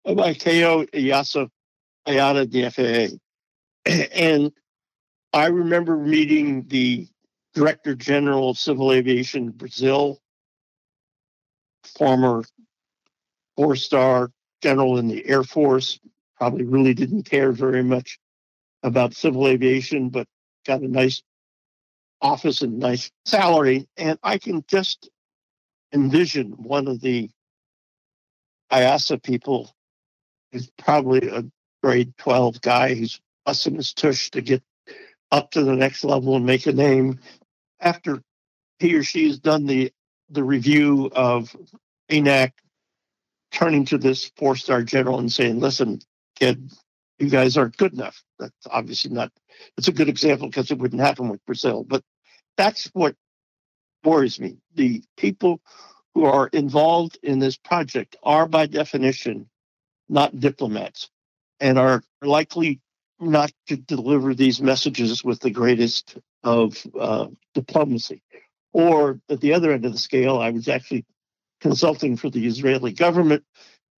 of 0.04 0.18
ICAO, 0.18 0.88
IASA, 0.90 1.48
IATA, 2.06 2.50
the 2.50 2.70
FAA. 2.70 3.16
And 4.14 4.52
I 5.32 5.46
remember 5.46 5.96
meeting 5.96 6.64
the 6.68 7.08
Director 7.58 7.96
General 7.96 8.50
of 8.50 8.56
Civil 8.56 8.92
Aviation 8.92 9.50
Brazil, 9.50 10.20
former 11.98 12.44
four 13.56 13.74
star 13.74 14.30
general 14.62 14.96
in 14.98 15.08
the 15.08 15.28
Air 15.28 15.42
Force, 15.42 15.98
probably 16.36 16.62
really 16.62 16.94
didn't 16.94 17.24
care 17.24 17.50
very 17.50 17.82
much 17.82 18.20
about 18.84 19.12
civil 19.12 19.48
aviation, 19.48 20.08
but 20.08 20.28
got 20.68 20.82
a 20.82 20.86
nice 20.86 21.20
office 22.22 22.62
and 22.62 22.78
nice 22.78 23.10
salary. 23.24 23.88
And 23.96 24.20
I 24.22 24.38
can 24.38 24.64
just 24.68 25.10
envision 25.92 26.52
one 26.52 26.86
of 26.86 27.00
the 27.00 27.28
IASA 28.70 29.20
people 29.20 29.74
is 30.52 30.70
probably 30.78 31.26
a 31.28 31.42
grade 31.82 32.16
12 32.18 32.60
guy 32.60 32.94
who's 32.94 33.20
busting 33.44 33.74
his 33.74 33.92
tush 33.94 34.30
to 34.30 34.42
get 34.42 34.62
up 35.30 35.50
to 35.50 35.64
the 35.64 35.74
next 35.74 36.04
level 36.04 36.36
and 36.36 36.46
make 36.46 36.66
a 36.66 36.72
name 36.72 37.18
after 37.80 38.22
he 38.78 38.94
or 38.94 39.02
she 39.02 39.26
has 39.28 39.38
done 39.38 39.66
the 39.66 39.92
the 40.30 40.44
review 40.44 41.10
of 41.14 41.54
ANAC 42.10 42.52
turning 43.50 43.84
to 43.86 43.98
this 43.98 44.30
four 44.36 44.56
star 44.56 44.82
general 44.82 45.18
and 45.18 45.32
saying, 45.32 45.60
listen, 45.60 46.00
kid, 46.36 46.70
you 47.18 47.28
guys 47.28 47.56
aren't 47.56 47.76
good 47.76 47.92
enough. 47.92 48.22
That's 48.38 48.66
obviously 48.70 49.10
not, 49.10 49.32
it's 49.76 49.88
a 49.88 49.92
good 49.92 50.08
example 50.08 50.48
because 50.48 50.70
it 50.70 50.78
wouldn't 50.78 51.00
happen 51.00 51.28
with 51.28 51.44
Brazil. 51.46 51.84
But 51.84 52.02
that's 52.56 52.86
what 52.92 53.16
worries 54.04 54.38
me. 54.38 54.58
The 54.74 55.02
people 55.16 55.60
who 56.14 56.24
are 56.24 56.48
involved 56.48 57.18
in 57.22 57.38
this 57.38 57.56
project 57.56 58.16
are, 58.22 58.46
by 58.46 58.66
definition, 58.66 59.48
not 60.08 60.38
diplomats 60.38 61.10
and 61.60 61.78
are 61.78 62.02
likely 62.22 62.80
not 63.20 63.52
to 63.66 63.76
deliver 63.76 64.34
these 64.34 64.60
messages 64.60 65.24
with 65.24 65.40
the 65.40 65.50
greatest 65.50 66.16
of 66.44 66.76
uh, 66.98 67.26
diplomacy. 67.54 68.22
Or 68.72 69.20
at 69.28 69.40
the 69.40 69.54
other 69.54 69.72
end 69.72 69.84
of 69.84 69.92
the 69.92 69.98
scale, 69.98 70.38
I 70.38 70.50
was 70.50 70.68
actually 70.68 71.04
consulting 71.60 72.16
for 72.16 72.30
the 72.30 72.46
Israeli 72.46 72.92
government 72.92 73.44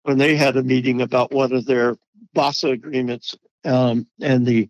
when 0.04 0.18
they 0.18 0.36
had 0.36 0.56
a 0.56 0.62
meeting 0.62 1.02
about 1.02 1.32
one 1.32 1.52
of 1.52 1.66
their 1.66 1.96
BASA 2.34 2.68
agreements. 2.68 3.34
Um, 3.64 4.06
and 4.20 4.46
the 4.46 4.68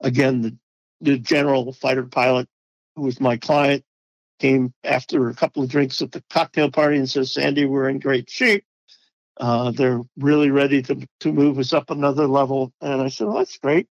again, 0.00 0.42
the, 0.42 0.56
the 1.00 1.18
general 1.18 1.72
fighter 1.72 2.04
pilot 2.04 2.48
who 2.96 3.02
was 3.02 3.20
my 3.20 3.36
client 3.36 3.84
came 4.38 4.72
after 4.84 5.28
a 5.28 5.34
couple 5.34 5.62
of 5.62 5.68
drinks 5.68 6.00
at 6.02 6.12
the 6.12 6.22
cocktail 6.30 6.70
party 6.70 6.96
and 6.96 7.08
says, 7.08 7.32
Sandy, 7.32 7.64
we're 7.64 7.88
in 7.88 7.98
great 7.98 8.30
shape. 8.30 8.64
Uh, 9.36 9.70
they're 9.70 10.00
really 10.16 10.50
ready 10.50 10.82
to, 10.82 11.06
to 11.20 11.32
move 11.32 11.58
us 11.58 11.72
up 11.72 11.90
another 11.90 12.26
level. 12.26 12.72
And 12.80 13.00
I 13.00 13.08
said, 13.08 13.28
well, 13.28 13.38
that's 13.38 13.58
great. 13.58 13.86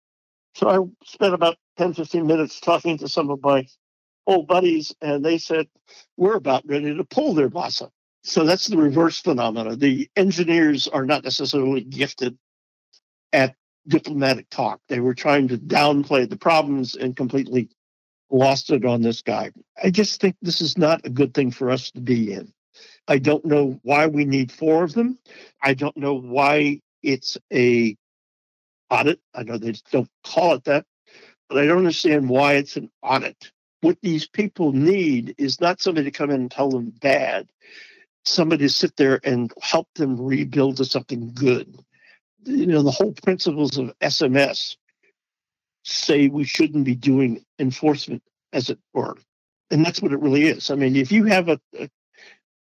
So 0.56 0.70
I 0.70 0.80
spent 1.06 1.34
about 1.34 1.58
10, 1.78 1.94
15 1.94 2.28
minutes 2.28 2.60
talking 2.60 2.98
to 3.00 3.08
some 3.08 3.30
of 3.30 3.42
my 3.42 3.66
old 4.28 4.48
buddies, 4.48 4.94
and 5.02 5.24
they 5.24 5.38
said, 5.38 5.68
we're 6.18 6.36
about 6.36 6.64
ready 6.66 6.96
to 6.96 7.04
pull 7.04 7.34
their 7.34 7.50
BASA. 7.50 7.90
So 8.24 8.46
that's 8.46 8.68
the 8.68 8.78
reverse 8.78 9.20
phenomena. 9.20 9.76
The 9.76 10.10
engineers 10.16 10.88
are 10.88 11.06
not 11.06 11.24
necessarily 11.24 11.84
gifted 11.84 12.38
at 13.34 13.56
diplomatic 13.88 14.50
talk. 14.50 14.80
They 14.88 15.02
were 15.02 15.14
trying 15.14 15.50
to 15.50 15.58
downplay 15.58 16.30
the 16.30 16.38
problems 16.38 16.96
and 16.96 17.16
completely 17.16 17.70
lost 18.30 18.70
it 18.70 18.86
on 18.86 19.02
this 19.02 19.22
guy. 19.22 19.52
I 19.84 19.90
just 19.90 20.22
think 20.22 20.36
this 20.42 20.62
is 20.62 20.78
not 20.78 21.06
a 21.06 21.10
good 21.10 21.34
thing 21.34 21.52
for 21.52 21.70
us 21.70 21.92
to 21.92 22.00
be 22.02 22.32
in. 22.32 22.54
I 23.08 23.18
don't 23.18 23.44
know 23.44 23.80
why 23.84 24.08
we 24.08 24.24
need 24.24 24.52
four 24.52 24.84
of 24.84 24.94
them. 24.94 25.20
I 25.62 25.74
don't 25.74 25.98
know 25.98 26.14
why 26.14 26.80
it's 27.02 27.38
a 27.52 27.98
audit. 28.90 29.20
I 29.34 29.44
know 29.44 29.58
they 29.58 29.74
don't 29.92 30.10
call 30.24 30.54
it 30.56 30.64
that, 30.66 30.86
but 31.50 31.58
I 31.58 31.66
don't 31.66 31.80
understand 31.80 32.30
why 32.30 32.54
it's 32.54 32.78
an 32.78 32.90
audit. 33.02 33.52
What 33.82 33.98
these 34.02 34.28
people 34.28 34.72
need 34.72 35.36
is 35.38 35.60
not 35.60 35.82
somebody 35.82 36.06
to 36.06 36.18
come 36.18 36.30
in 36.30 36.42
and 36.42 36.52
tell 36.52 36.70
them 36.70 36.94
bad, 37.02 37.50
somebody 38.24 38.66
to 38.66 38.74
sit 38.74 38.96
there 38.96 39.20
and 39.24 39.52
help 39.62 39.88
them 39.96 40.20
rebuild 40.20 40.78
to 40.78 40.86
something 40.86 41.34
good. 41.34 41.78
You 42.46 42.66
know, 42.68 42.82
the 42.82 42.92
whole 42.92 43.14
principles 43.14 43.78
of 43.78 43.98
SMS 44.00 44.78
say 45.84 46.28
we 46.28 46.46
shouldn't 46.46 46.86
be 46.86 46.96
doing 46.96 47.44
enforcement, 47.60 48.24
as 48.54 48.70
it 48.70 48.80
were. 48.94 49.18
And 49.72 49.86
that's 49.86 50.02
what 50.02 50.14
it 50.14 50.20
really 50.20 50.44
is. 50.44 50.70
I 50.72 50.76
mean, 50.76 50.96
if 50.96 51.12
you 51.12 51.26
have 51.26 51.50
a, 51.50 51.60
a 51.78 51.90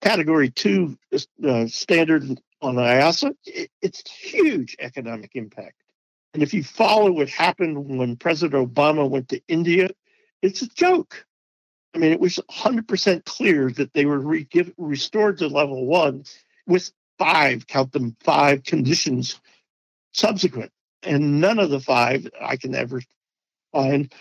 category 0.00 0.50
two 0.50 0.98
uh, 1.46 1.66
standard 1.66 2.40
on 2.62 2.76
IASA, 2.76 3.34
it, 3.44 3.70
it's 3.82 4.08
huge 4.10 4.76
economic 4.78 5.32
impact. 5.34 5.76
And 6.36 6.42
if 6.42 6.52
you 6.52 6.62
follow 6.62 7.10
what 7.12 7.30
happened 7.30 7.96
when 7.96 8.14
President 8.14 8.70
Obama 8.70 9.08
went 9.08 9.30
to 9.30 9.40
India, 9.48 9.88
it's 10.42 10.60
a 10.60 10.68
joke. 10.68 11.24
I 11.94 11.98
mean, 11.98 12.12
it 12.12 12.20
was 12.20 12.38
100% 12.50 13.24
clear 13.24 13.70
that 13.70 13.94
they 13.94 14.04
were 14.04 14.18
re- 14.18 14.44
give, 14.44 14.70
restored 14.76 15.38
to 15.38 15.48
level 15.48 15.86
one 15.86 16.24
with 16.66 16.92
five, 17.18 17.66
count 17.66 17.92
them 17.92 18.16
five 18.22 18.64
conditions 18.64 19.40
subsequent. 20.12 20.72
And 21.02 21.40
none 21.40 21.58
of 21.58 21.70
the 21.70 21.80
five 21.80 22.28
I 22.38 22.58
can 22.58 22.74
ever 22.74 23.00
find 23.72 24.12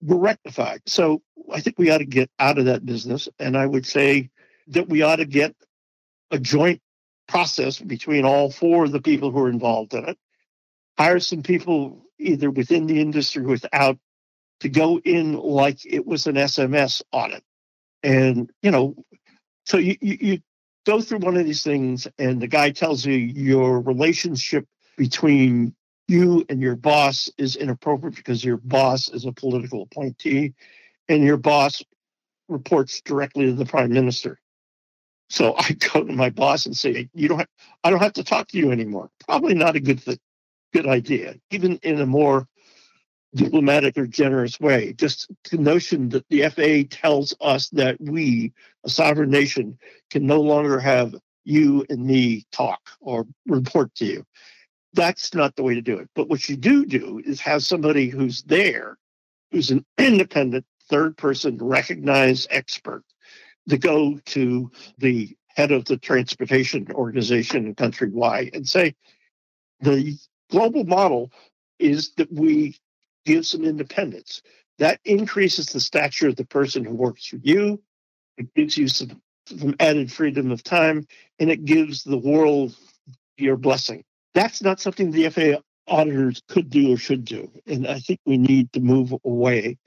were 0.00 0.18
rectified. 0.18 0.82
So 0.86 1.20
I 1.52 1.60
think 1.60 1.80
we 1.80 1.90
ought 1.90 1.98
to 1.98 2.04
get 2.04 2.30
out 2.38 2.58
of 2.60 2.66
that 2.66 2.86
business. 2.86 3.28
And 3.40 3.56
I 3.56 3.66
would 3.66 3.86
say 3.86 4.30
that 4.68 4.88
we 4.88 5.02
ought 5.02 5.16
to 5.16 5.26
get 5.26 5.56
a 6.30 6.38
joint 6.38 6.80
process 7.26 7.80
between 7.80 8.24
all 8.24 8.52
four 8.52 8.84
of 8.84 8.92
the 8.92 9.02
people 9.02 9.32
who 9.32 9.40
are 9.40 9.50
involved 9.50 9.94
in 9.94 10.08
it, 10.08 10.16
hire 10.98 11.20
some 11.20 11.42
people 11.42 12.04
either 12.18 12.50
within 12.50 12.86
the 12.86 13.00
industry 13.00 13.44
or 13.44 13.48
without 13.48 13.98
to 14.60 14.68
go 14.68 14.98
in 15.00 15.34
like 15.34 15.84
it 15.84 16.06
was 16.06 16.26
an 16.26 16.36
SMS 16.36 17.02
audit. 17.12 17.42
And, 18.02 18.50
you 18.62 18.70
know, 18.70 18.94
so 19.64 19.76
you, 19.78 19.96
you, 20.00 20.18
you 20.20 20.38
go 20.86 21.00
through 21.00 21.18
one 21.18 21.36
of 21.36 21.44
these 21.44 21.62
things 21.62 22.06
and 22.18 22.40
the 22.40 22.46
guy 22.46 22.70
tells 22.70 23.04
you 23.04 23.14
your 23.14 23.80
relationship 23.80 24.66
between 24.96 25.74
you 26.08 26.46
and 26.48 26.62
your 26.62 26.76
boss 26.76 27.28
is 27.36 27.56
inappropriate 27.56 28.16
because 28.16 28.44
your 28.44 28.56
boss 28.58 29.08
is 29.08 29.24
a 29.24 29.32
political 29.32 29.82
appointee 29.82 30.54
and 31.08 31.24
your 31.24 31.36
boss 31.36 31.82
reports 32.48 33.00
directly 33.00 33.46
to 33.46 33.52
the 33.52 33.66
prime 33.66 33.92
minister. 33.92 34.38
So 35.28 35.54
I 35.58 35.72
go 35.72 36.04
to 36.04 36.12
my 36.12 36.30
boss 36.30 36.66
and 36.66 36.76
say, 36.76 37.08
"You 37.12 37.28
don't. 37.28 37.38
Have, 37.38 37.48
I 37.82 37.90
don't 37.90 37.98
have 37.98 38.12
to 38.14 38.24
talk 38.24 38.48
to 38.48 38.58
you 38.58 38.70
anymore." 38.70 39.10
Probably 39.26 39.54
not 39.54 39.76
a 39.76 39.80
good 39.80 40.04
th- 40.04 40.18
good 40.76 40.86
idea, 40.86 41.34
even 41.50 41.78
in 41.82 42.00
a 42.00 42.06
more 42.06 42.46
diplomatic 43.34 43.96
or 43.96 44.06
generous 44.06 44.60
way. 44.60 44.92
Just 44.92 45.30
the 45.50 45.56
notion 45.56 46.10
that 46.10 46.26
the 46.28 46.42
FAA 46.48 46.94
tells 46.94 47.34
us 47.40 47.68
that 47.70 47.96
we, 48.00 48.52
a 48.84 48.90
sovereign 48.90 49.30
nation, 49.30 49.78
can 50.10 50.26
no 50.26 50.40
longer 50.40 50.78
have 50.78 51.14
you 51.44 51.84
and 51.88 52.04
me 52.04 52.44
talk 52.52 52.80
or 53.00 53.26
report 53.46 53.94
to 53.94 54.04
you. 54.04 54.24
That's 54.92 55.34
not 55.34 55.56
the 55.56 55.62
way 55.62 55.74
to 55.74 55.82
do 55.82 55.98
it. 55.98 56.08
But 56.14 56.28
what 56.28 56.48
you 56.48 56.56
do 56.56 56.84
do 56.84 57.22
is 57.24 57.40
have 57.40 57.62
somebody 57.62 58.08
who's 58.08 58.42
there, 58.42 58.98
who's 59.52 59.70
an 59.70 59.84
independent 59.98 60.66
third 60.90 61.16
person 61.16 61.58
recognized 61.58 62.48
expert 62.50 63.02
to 63.68 63.78
go 63.78 64.18
to 64.26 64.70
the 64.98 65.36
head 65.48 65.72
of 65.72 65.86
the 65.86 65.96
transportation 65.96 66.86
organization 66.92 67.74
countrywide 67.74 68.54
and 68.54 68.68
say, 68.68 68.94
the 69.80 70.16
global 70.50 70.84
model 70.84 71.30
is 71.78 72.12
that 72.16 72.32
we 72.32 72.76
give 73.24 73.46
some 73.46 73.64
independence. 73.64 74.42
That 74.78 75.00
increases 75.04 75.66
the 75.66 75.80
stature 75.80 76.28
of 76.28 76.36
the 76.36 76.46
person 76.46 76.84
who 76.84 76.94
works 76.94 77.26
for 77.26 77.36
you. 77.36 77.82
It 78.38 78.52
gives 78.54 78.76
you 78.76 78.88
some, 78.88 79.20
some 79.46 79.74
added 79.80 80.12
freedom 80.12 80.50
of 80.50 80.62
time, 80.62 81.06
and 81.38 81.50
it 81.50 81.64
gives 81.64 82.04
the 82.04 82.18
world 82.18 82.76
your 83.38 83.56
blessing. 83.56 84.04
That's 84.34 84.62
not 84.62 84.80
something 84.80 85.10
the 85.10 85.30
FAA 85.30 85.60
auditors 85.88 86.42
could 86.48 86.68
do 86.68 86.92
or 86.92 86.96
should 86.96 87.24
do. 87.24 87.50
And 87.66 87.86
I 87.86 88.00
think 88.00 88.20
we 88.26 88.36
need 88.36 88.72
to 88.72 88.80
move 88.80 89.14
away. 89.24 89.78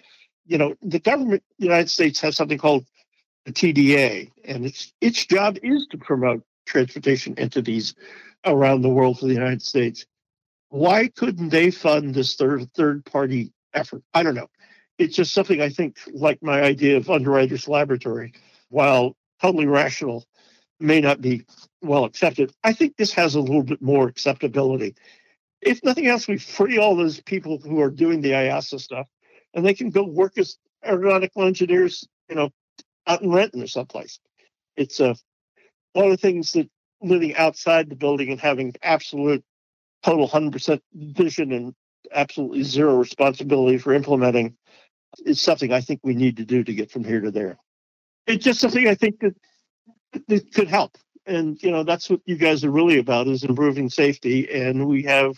You 0.45 0.57
know, 0.57 0.76
the 0.82 0.99
government, 0.99 1.43
the 1.60 1.66
United 1.66 1.89
States, 1.89 2.20
has 2.22 2.36
something 2.36 2.57
called 2.57 2.86
the 3.45 3.51
TDA, 3.51 4.32
and 4.45 4.66
its 4.66 4.91
its 5.01 5.26
job 5.26 5.57
is 5.62 5.88
to 5.91 5.97
promote 5.97 6.43
transportation 6.66 7.38
entities 7.38 7.93
around 8.45 8.82
the 8.82 8.89
world 8.89 9.20
for 9.20 9.28
the 9.28 9.34
United 9.34 9.62
States 9.62 10.05
why 10.70 11.07
couldn't 11.07 11.49
they 11.49 11.72
fund 11.72 12.13
this 12.13 12.36
third 12.36 12.72
third 12.74 13.05
party 13.05 13.51
effort? 13.74 14.03
I 14.13 14.24
don't 14.24 14.36
know. 14.36 14.47
It's 14.97 15.15
just 15.15 15.34
something 15.34 15.61
I 15.61 15.70
think, 15.70 15.97
like 16.13 16.41
my 16.43 16.61
idea 16.61 16.97
of 16.97 17.09
underwriters 17.09 17.67
laboratory, 17.67 18.34
while 18.70 19.15
totally 19.41 19.65
rational, 19.65 20.26
may 20.80 21.01
not 21.01 21.22
be 21.22 21.45
well 21.82 22.05
accepted. 22.05 22.51
I 22.63 22.74
think 22.74 22.97
this 22.97 23.13
has 23.13 23.36
a 23.36 23.41
little 23.41 23.63
bit 23.63 23.82
more 23.82 24.07
acceptability. 24.07 24.95
If 25.61 25.84
nothing 25.84 26.07
else, 26.07 26.28
we 26.28 26.38
free 26.38 26.78
all 26.78 26.95
those 26.95 27.20
people 27.22 27.57
who 27.57 27.82
are 27.82 27.89
doing 27.89 28.22
the 28.22 28.32
IASA 28.32 28.80
stuff, 28.80 29.07
and 29.53 29.65
they 29.65 29.74
can 29.74 29.89
go 29.89 30.03
work 30.03 30.38
as 30.38 30.57
aeronautical 30.86 31.43
engineers, 31.43 32.07
you 32.30 32.36
know, 32.36 32.49
out 33.07 33.22
in 33.22 33.32
Renton 33.32 33.63
or 33.63 33.67
someplace. 33.67 34.20
It's 34.78 34.99
a 34.99 35.11
uh, 35.11 35.15
one 35.93 36.05
of 36.05 36.11
the 36.11 36.17
things 36.17 36.51
that 36.53 36.70
living 37.01 37.36
outside 37.36 37.89
the 37.89 37.95
building 37.95 38.30
and 38.30 38.39
having 38.39 38.76
absolute 38.84 39.43
total 40.03 40.27
100% 40.27 40.79
vision 40.93 41.51
and 41.51 41.73
absolutely 42.13 42.63
zero 42.63 42.95
responsibility 42.95 43.77
for 43.77 43.93
implementing 43.93 44.55
is 45.25 45.41
something 45.41 45.73
I 45.73 45.81
think 45.81 45.99
we 46.03 46.15
need 46.15 46.37
to 46.37 46.45
do 46.45 46.63
to 46.63 46.73
get 46.73 46.91
from 46.91 47.03
here 47.03 47.21
to 47.21 47.31
there. 47.31 47.57
It's 48.27 48.43
just 48.43 48.59
something 48.59 48.87
I 48.87 48.95
think 48.95 49.19
that, 49.21 49.35
that 50.27 50.53
could 50.53 50.67
help. 50.67 50.97
And, 51.25 51.61
you 51.61 51.71
know, 51.71 51.83
that's 51.83 52.09
what 52.09 52.21
you 52.25 52.37
guys 52.37 52.63
are 52.63 52.71
really 52.71 52.97
about 52.97 53.27
is 53.27 53.43
improving 53.43 53.89
safety. 53.89 54.49
And 54.51 54.87
we 54.87 55.03
have, 55.03 55.35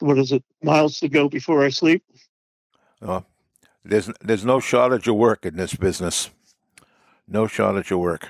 what 0.00 0.18
is 0.18 0.32
it, 0.32 0.44
miles 0.62 1.00
to 1.00 1.08
go 1.08 1.28
before 1.28 1.64
I 1.64 1.70
sleep? 1.70 2.04
Oh, 3.02 3.24
there's, 3.84 4.10
there's 4.20 4.44
no 4.44 4.60
shortage 4.60 5.08
of 5.08 5.16
work 5.16 5.46
in 5.46 5.56
this 5.56 5.74
business. 5.74 6.30
No 7.26 7.46
shortage 7.46 7.90
of 7.90 7.98
work. 8.00 8.28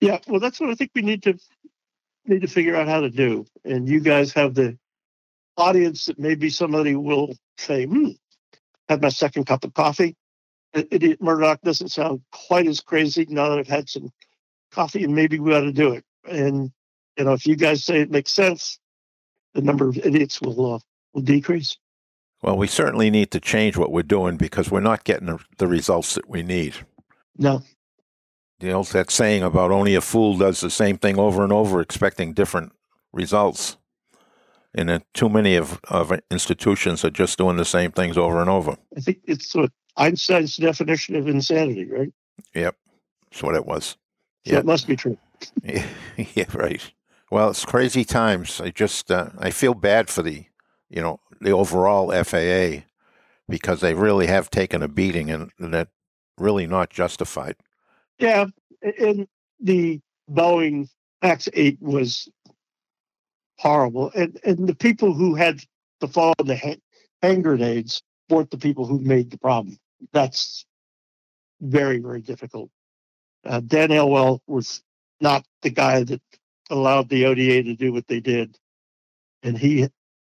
Yeah, 0.00 0.18
well, 0.28 0.40
that's 0.40 0.60
what 0.60 0.70
I 0.70 0.74
think 0.74 0.92
we 0.94 1.02
need 1.02 1.22
to 1.24 1.38
need 2.28 2.42
to 2.42 2.48
figure 2.48 2.76
out 2.76 2.88
how 2.88 3.00
to 3.00 3.10
do. 3.10 3.46
And 3.64 3.88
you 3.88 4.00
guys 4.00 4.32
have 4.32 4.54
the 4.54 4.78
audience 5.56 6.06
that 6.06 6.18
maybe 6.18 6.50
somebody 6.50 6.94
will 6.94 7.34
say, 7.56 7.84
hmm, 7.86 8.10
have 8.88 9.02
my 9.02 9.08
second 9.08 9.44
cup 9.44 9.64
of 9.64 9.74
coffee. 9.74 10.16
Idiot 10.74 11.20
Murdock 11.22 11.60
doesn't 11.62 11.88
sound 11.88 12.20
quite 12.30 12.66
as 12.66 12.80
crazy 12.80 13.26
now 13.28 13.48
that 13.48 13.58
I've 13.58 13.68
had 13.68 13.88
some 13.88 14.10
coffee, 14.70 15.02
and 15.02 15.14
maybe 15.14 15.38
we 15.38 15.54
ought 15.54 15.60
to 15.60 15.72
do 15.72 15.92
it. 15.92 16.04
And 16.30 16.70
you 17.16 17.24
know, 17.24 17.32
if 17.32 17.46
you 17.46 17.56
guys 17.56 17.84
say 17.84 18.00
it 18.00 18.10
makes 18.10 18.30
sense, 18.30 18.78
the 19.54 19.62
number 19.62 19.88
of 19.88 19.96
idiots 19.98 20.40
will 20.40 20.74
uh, 20.74 20.78
will 21.14 21.22
decrease. 21.22 21.76
Well, 22.42 22.56
we 22.56 22.68
certainly 22.68 23.10
need 23.10 23.30
to 23.32 23.40
change 23.40 23.76
what 23.76 23.90
we're 23.90 24.02
doing 24.02 24.36
because 24.36 24.70
we're 24.70 24.80
not 24.80 25.04
getting 25.04 25.38
the 25.56 25.66
results 25.66 26.14
that 26.14 26.28
we 26.28 26.42
need. 26.42 26.74
No, 27.36 27.62
you 28.60 28.70
know 28.70 28.82
that 28.82 29.10
saying 29.10 29.42
about 29.42 29.70
only 29.70 29.94
a 29.94 30.00
fool 30.00 30.36
does 30.36 30.60
the 30.60 30.70
same 30.70 30.98
thing 30.98 31.18
over 31.18 31.44
and 31.44 31.52
over 31.52 31.80
expecting 31.80 32.32
different 32.32 32.72
results. 33.12 33.76
And 34.74 34.88
then 34.88 35.02
too 35.14 35.28
many 35.28 35.56
of, 35.56 35.80
of 35.88 36.12
institutions 36.30 37.04
are 37.04 37.10
just 37.10 37.38
doing 37.38 37.56
the 37.56 37.64
same 37.64 37.90
things 37.90 38.18
over 38.18 38.40
and 38.40 38.50
over. 38.50 38.76
I 38.96 39.00
think 39.00 39.20
it's 39.24 39.54
what 39.54 39.72
einstein's 39.96 40.56
definition 40.56 41.16
of 41.16 41.26
insanity 41.26 41.86
right? 41.90 42.12
Yep. 42.54 42.76
That's 43.30 43.42
what 43.42 43.54
it 43.54 43.66
was. 43.66 43.96
So 44.46 44.52
yep. 44.52 44.60
it 44.60 44.66
must 44.66 44.86
be 44.86 44.96
true. 44.96 45.18
Yeah, 45.62 45.86
yeah 46.34 46.44
right. 46.52 46.90
Well 47.30 47.50
it's 47.50 47.64
crazy 47.64 48.04
times. 48.04 48.60
I 48.60 48.70
just 48.70 49.10
uh, 49.10 49.30
i 49.38 49.50
feel 49.50 49.74
bad 49.74 50.10
for 50.10 50.22
the 50.22 50.44
you 50.90 51.02
know 51.02 51.20
the 51.40 51.52
overall 51.52 52.12
faa 52.24 52.84
because 53.48 53.80
they 53.80 53.94
really 53.94 54.26
have 54.26 54.50
taken 54.50 54.82
a 54.82 54.88
beating 54.88 55.30
and, 55.30 55.50
and 55.58 55.72
that 55.72 55.88
really 56.36 56.66
not 56.66 56.90
justified 56.90 57.56
yeah, 58.18 58.46
and 58.82 59.26
the 59.60 60.00
Boeing 60.30 60.88
Max 61.22 61.48
8 61.52 61.78
was 61.80 62.28
horrible. 63.58 64.10
And, 64.14 64.38
and 64.44 64.68
the 64.68 64.74
people 64.74 65.12
who 65.12 65.34
had 65.34 65.60
to 66.00 66.08
fall 66.08 66.34
in 66.38 66.46
the 66.46 66.78
hand 67.22 67.44
grenades 67.44 68.02
weren't 68.28 68.50
the 68.50 68.58
people 68.58 68.86
who 68.86 69.00
made 69.00 69.30
the 69.30 69.38
problem. 69.38 69.78
That's 70.12 70.64
very, 71.60 71.98
very 71.98 72.20
difficult. 72.20 72.70
Uh, 73.44 73.60
Dan 73.60 73.90
Elwell 73.90 74.42
was 74.46 74.82
not 75.20 75.44
the 75.62 75.70
guy 75.70 76.04
that 76.04 76.22
allowed 76.70 77.08
the 77.08 77.26
ODA 77.26 77.62
to 77.64 77.74
do 77.74 77.92
what 77.92 78.06
they 78.06 78.20
did. 78.20 78.56
And 79.42 79.56
he, 79.56 79.88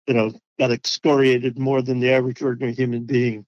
you 0.06 0.14
know, 0.14 0.32
got 0.58 0.70
excoriated 0.70 1.58
more 1.58 1.82
than 1.82 2.00
the 2.00 2.12
average 2.12 2.42
ordinary 2.42 2.74
human 2.74 3.04
being. 3.04 3.46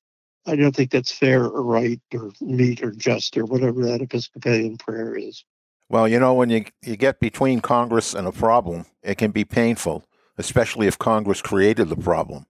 I 0.48 0.56
don't 0.56 0.74
think 0.74 0.90
that's 0.90 1.12
fair 1.12 1.44
or 1.44 1.62
right 1.62 2.00
or 2.14 2.32
meet 2.40 2.82
or 2.82 2.90
just 2.90 3.36
or 3.36 3.44
whatever 3.44 3.84
that 3.84 4.00
Episcopalian 4.00 4.78
prayer 4.78 5.14
is. 5.14 5.44
Well, 5.90 6.08
you 6.08 6.18
know, 6.18 6.34
when 6.34 6.50
you, 6.50 6.64
you 6.82 6.96
get 6.96 7.20
between 7.20 7.60
Congress 7.60 8.14
and 8.14 8.26
a 8.26 8.32
problem, 8.32 8.86
it 9.02 9.16
can 9.16 9.30
be 9.30 9.44
painful, 9.44 10.04
especially 10.38 10.86
if 10.86 10.98
Congress 10.98 11.42
created 11.42 11.88
the 11.88 11.96
problem, 11.96 12.46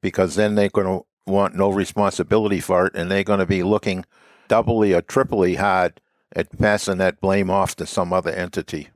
because 0.00 0.34
then 0.34 0.54
they're 0.54 0.68
going 0.68 0.86
to 0.86 1.06
want 1.30 1.54
no 1.54 1.70
responsibility 1.70 2.60
for 2.60 2.86
it 2.86 2.94
and 2.94 3.10
they're 3.10 3.24
going 3.24 3.38
to 3.38 3.46
be 3.46 3.62
looking 3.62 4.04
doubly 4.48 4.92
or 4.92 5.00
triply 5.00 5.54
hard 5.54 6.00
at 6.34 6.58
passing 6.58 6.98
that 6.98 7.20
blame 7.20 7.50
off 7.50 7.76
to 7.76 7.86
some 7.86 8.12
other 8.12 8.30
entity. 8.30 8.88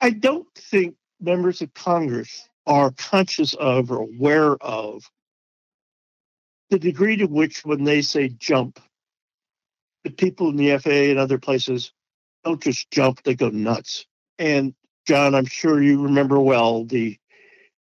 I 0.00 0.10
don't 0.10 0.46
think 0.54 0.94
members 1.20 1.60
of 1.60 1.74
Congress 1.74 2.48
are 2.66 2.92
conscious 2.92 3.54
of 3.54 3.90
or 3.90 4.02
aware 4.02 4.56
of 4.56 5.10
the 6.70 6.78
degree 6.78 7.16
to 7.16 7.26
which, 7.26 7.64
when 7.64 7.84
they 7.84 8.00
say 8.02 8.28
jump, 8.28 8.80
the 10.04 10.10
people 10.10 10.48
in 10.48 10.56
the 10.56 10.78
FAA 10.78 11.10
and 11.10 11.18
other 11.18 11.38
places 11.38 11.92
don't 12.44 12.62
just 12.62 12.90
jump, 12.90 13.22
they 13.22 13.34
go 13.34 13.50
nuts. 13.50 14.06
And 14.38 14.74
John, 15.06 15.34
I'm 15.34 15.46
sure 15.46 15.82
you 15.82 16.02
remember 16.02 16.40
well 16.40 16.84
the 16.84 17.18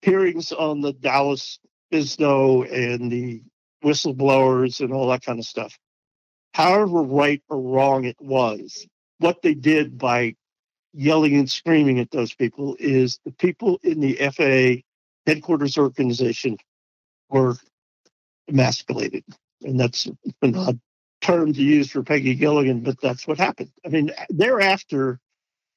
hearings 0.03 0.53
on 0.53 0.81
the 0.81 0.93
Dallas 0.93 1.59
Bisno 1.93 2.71
and 2.71 3.11
the 3.11 3.43
whistleblowers 3.85 4.81
and 4.81 4.93
all 4.93 5.09
that 5.09 5.25
kind 5.25 5.39
of 5.39 5.47
stuff. 5.47 5.79
However, 6.55 7.03
right 7.03 7.43
or 7.49 7.61
wrong 7.61 8.05
it 8.05 8.17
was, 8.21 8.87
what 9.19 9.41
they 9.43 9.55
did 9.55 9.97
by 9.97 10.35
yelling 10.93 11.37
and 11.37 11.51
screaming 11.51 11.99
at 11.99 12.11
those 12.11 12.35
people 12.35 12.77
is 12.79 13.19
the 13.25 13.33
people 13.33 13.79
in 13.83 14.01
the 14.01 14.17
FAA 14.17 14.83
headquarters 15.27 15.79
organization 15.79 16.59
were 17.31 17.57
emasculated. 18.49 19.25
And 19.63 19.79
that's 19.79 20.09
an 20.43 20.57
odd 20.57 20.81
term 21.21 21.53
to 21.53 21.63
use 21.63 21.91
for 21.91 22.03
Peggy 22.03 22.35
Gilligan, 22.35 22.81
but 22.81 23.01
that's 23.01 23.27
what 23.27 23.39
happened. 23.39 23.71
I 23.87 23.89
mean, 23.89 24.11
thereafter, 24.29 25.21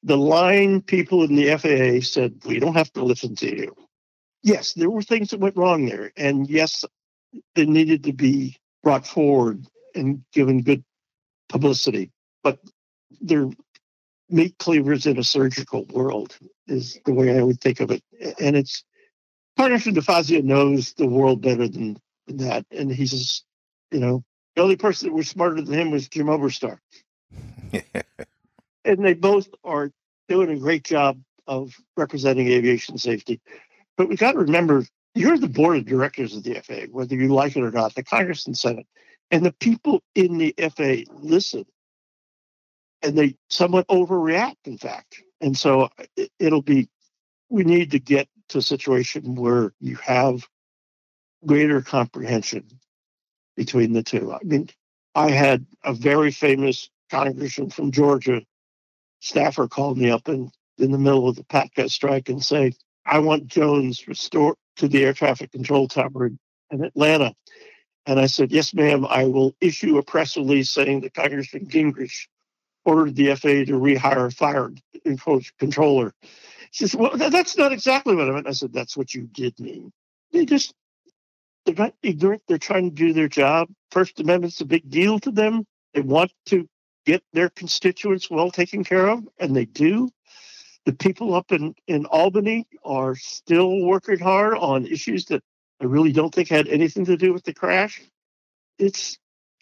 the 0.04 0.18
line 0.18 0.82
people 0.82 1.24
in 1.24 1.36
the 1.36 1.56
FAA 1.58 2.04
said, 2.06 2.36
we 2.46 2.60
don't 2.60 2.76
have 2.76 2.92
to 2.94 3.04
listen 3.04 3.36
to 3.36 3.56
you. 3.56 3.76
Yes, 4.42 4.74
there 4.74 4.90
were 4.90 5.02
things 5.02 5.30
that 5.30 5.40
went 5.40 5.58
wrong 5.58 5.86
there. 5.86 6.12
And 6.18 6.50
yes, 6.50 6.84
they 7.56 7.66
needed 7.66 8.04
to 8.06 8.14
be 8.14 8.58
brought 8.84 9.06
forward 9.06 9.66
and 9.96 10.24
given 10.34 10.62
good 10.62 10.84
publicity. 11.50 12.12
But 12.44 12.60
they're 13.22 13.50
meat 14.30 14.56
cleavers 14.58 15.06
in 15.06 15.18
a 15.18 15.24
surgical 15.24 15.86
world 15.86 16.38
is 16.68 17.00
the 17.06 17.14
way 17.14 17.38
I 17.38 17.44
would 17.44 17.62
think 17.62 17.80
of 17.80 17.92
it. 17.92 18.04
And 18.40 18.56
it's 18.56 18.84
Congressman 19.58 19.96
DeFazio 19.96 20.44
knows 20.44 20.94
the 20.94 21.08
world 21.08 21.42
better 21.42 21.68
than 21.68 21.98
that. 22.28 22.66
And 22.72 22.92
he 22.92 23.06
says, 23.06 23.44
you 23.92 24.00
know, 24.00 24.24
the 24.56 24.62
only 24.62 24.76
person 24.76 25.10
that 25.10 25.16
was 25.16 25.28
smarter 25.28 25.62
than 25.62 25.74
him 25.74 25.92
was 25.92 26.08
Jim 26.08 26.28
Oberstar. 26.28 26.80
and 28.86 29.06
they 29.06 29.14
both 29.14 29.48
are 29.64 29.92
doing 30.28 30.50
a 30.50 30.58
great 30.58 30.84
job 30.84 31.20
of 31.48 31.76
representing 31.98 32.48
aviation 32.48 32.98
safety. 32.98 33.42
But 33.98 34.10
we 34.10 34.16
got 34.16 34.34
to 34.34 34.40
remember, 34.40 34.86
you're 35.14 35.38
the 35.38 35.48
board 35.48 35.78
of 35.78 35.86
directors 35.86 36.36
of 36.36 36.44
the 36.44 36.56
FAA, 36.56 36.88
whether 36.92 37.16
you 37.16 37.28
like 37.30 37.56
it 37.56 37.64
or 37.64 37.72
not, 37.72 37.96
the 37.96 38.04
Congress 38.04 38.46
and 38.46 38.58
Senate. 38.58 38.88
And 39.32 39.46
the 39.46 39.54
people 39.54 40.02
in 40.14 40.38
the 40.38 40.54
FAA 40.58 41.12
listen 41.20 41.66
and 43.02 43.18
they 43.18 43.36
somewhat 43.50 43.88
overreact, 43.88 44.56
in 44.66 44.78
fact. 44.78 45.22
And 45.42 45.58
so 45.58 45.90
it'll 46.40 46.62
be, 46.62 46.90
we 47.50 47.64
need 47.64 47.92
to 47.92 48.00
get 48.00 48.28
to 48.50 48.60
a 48.60 48.64
situation 48.64 49.36
where 49.36 49.74
you 49.80 49.96
have 49.98 50.48
greater 51.46 51.82
comprehension 51.82 52.66
between 53.56 53.94
the 53.94 54.04
two. 54.04 54.34
I 54.34 54.40
mean, 54.44 54.70
I 55.14 55.32
had 55.32 55.66
a 55.84 55.94
very 55.94 56.32
famous 56.32 56.90
congressman 57.10 57.70
from 57.70 57.92
Georgia 57.92 58.42
staffer 59.20 59.68
called 59.68 59.98
me 59.98 60.10
up 60.10 60.28
in, 60.28 60.52
in 60.78 60.92
the 60.92 60.98
middle 60.98 61.28
of 61.28 61.36
the 61.36 61.44
PATCO 61.44 61.90
strike 61.90 62.30
and 62.30 62.44
say, 62.44 62.74
I 63.06 63.20
want 63.20 63.48
Jones 63.48 64.08
restored 64.08 64.56
to 64.78 64.88
the 64.88 65.04
air 65.04 65.14
traffic 65.14 65.52
control 65.52 65.88
tower 65.88 66.32
in 66.72 66.84
Atlanta. 66.84 67.34
And 68.06 68.20
I 68.20 68.26
said, 68.28 68.52
Yes, 68.52 68.74
ma'am, 68.74 69.06
I 69.06 69.26
will 69.26 69.56
issue 69.62 69.98
a 69.98 70.04
press 70.04 70.38
release 70.38 70.72
saying 70.72 71.02
that 71.02 71.14
Congressman 71.14 71.68
Gingrich 71.68 72.28
ordered 72.84 73.16
the 73.16 73.36
FAA 73.36 73.66
to 73.66 73.80
rehire 73.80 74.28
a 74.28 74.32
fire 74.32 74.72
controller. 75.60 76.14
She 76.72 76.88
says, 76.88 76.96
Well, 76.96 77.18
that's 77.18 77.58
not 77.58 77.72
exactly 77.72 78.16
what 78.16 78.30
I 78.30 78.32
meant. 78.34 78.48
I 78.48 78.52
said, 78.52 78.74
That's 78.74 78.98
what 78.98 79.14
you 79.14 79.24
did 79.32 79.60
mean. 79.60 79.92
They 80.32 80.46
just, 80.46 80.74
they're 81.66 81.76
not 81.76 81.94
ignorant. 82.04 82.44
They're 82.48 82.58
trying 82.58 82.90
to 82.90 82.96
do 82.96 83.14
their 83.14 83.28
job. 83.28 83.70
First 83.92 84.20
Amendment's 84.20 84.62
a 84.62 84.66
big 84.66 84.90
deal 84.90 85.20
to 85.20 85.32
them. 85.32 85.66
They 85.94 86.02
want 86.02 86.32
to 86.48 86.68
get 87.06 87.24
their 87.34 87.50
constituents 87.50 88.30
well 88.30 88.52
taken 88.52 88.84
care 88.84 89.08
of, 89.08 89.28
and 89.40 89.56
they 89.56 89.66
do. 89.66 90.10
The 90.86 90.94
people 90.94 91.34
up 91.34 91.52
in, 91.52 91.74
in 91.88 92.06
Albany 92.06 92.68
are 92.84 93.16
still 93.16 93.82
working 93.82 94.20
hard 94.20 94.58
on 94.58 94.86
issues 94.86 95.26
that 95.26 95.42
I 95.82 95.86
really 95.86 96.12
don't 96.12 96.34
think 96.34 96.50
had 96.50 96.68
anything 96.68 97.06
to 97.06 97.18
do 97.18 97.34
with 97.34 97.44
the 97.44 97.54
crash. 97.54 98.02
It's 98.78 99.18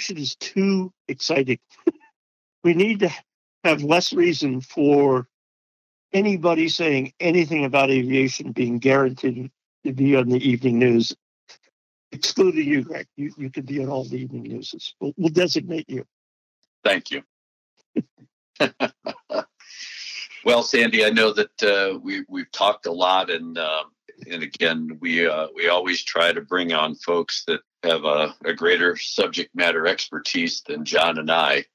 it 0.09 0.17
is 0.17 0.35
too 0.35 0.91
exciting. 1.07 1.59
we 2.63 2.73
need 2.73 2.99
to 2.99 3.11
have 3.63 3.83
less 3.83 4.11
reason 4.11 4.59
for 4.59 5.27
anybody 6.11 6.67
saying 6.67 7.13
anything 7.19 7.63
about 7.63 7.89
aviation 7.89 8.51
being 8.51 8.79
guaranteed 8.79 9.51
to 9.85 9.93
be 9.93 10.15
on 10.15 10.29
the 10.29 10.37
evening 10.37 10.79
news, 10.79 11.15
excluding 12.13 12.67
you, 12.67 12.83
Greg. 12.83 13.07
You, 13.15 13.33
you 13.37 13.49
could 13.49 13.65
be 13.65 13.81
on 13.81 13.89
all 13.89 14.03
the 14.03 14.17
evening 14.17 14.43
newses. 14.43 14.93
We'll, 14.99 15.13
we'll 15.17 15.29
designate 15.29 15.89
you. 15.89 16.05
Thank 16.83 17.11
you. 17.11 17.23
well, 20.45 20.63
Sandy, 20.63 21.05
I 21.05 21.09
know 21.09 21.33
that 21.33 21.63
uh, 21.63 21.99
we 21.99 22.23
we've 22.27 22.51
talked 22.51 22.85
a 22.85 22.91
lot, 22.91 23.29
and 23.29 23.57
uh, 23.57 23.83
and 24.29 24.43
again, 24.43 24.97
we 25.01 25.27
uh, 25.27 25.47
we 25.55 25.69
always 25.69 26.03
try 26.03 26.31
to 26.31 26.41
bring 26.41 26.73
on 26.73 26.95
folks 26.95 27.43
that 27.47 27.61
have 27.83 28.05
a, 28.05 28.35
a 28.45 28.53
greater 28.53 28.95
subject 28.97 29.55
matter 29.55 29.87
expertise 29.87 30.61
than 30.61 30.85
John 30.85 31.17
and 31.17 31.31
I, 31.31 31.65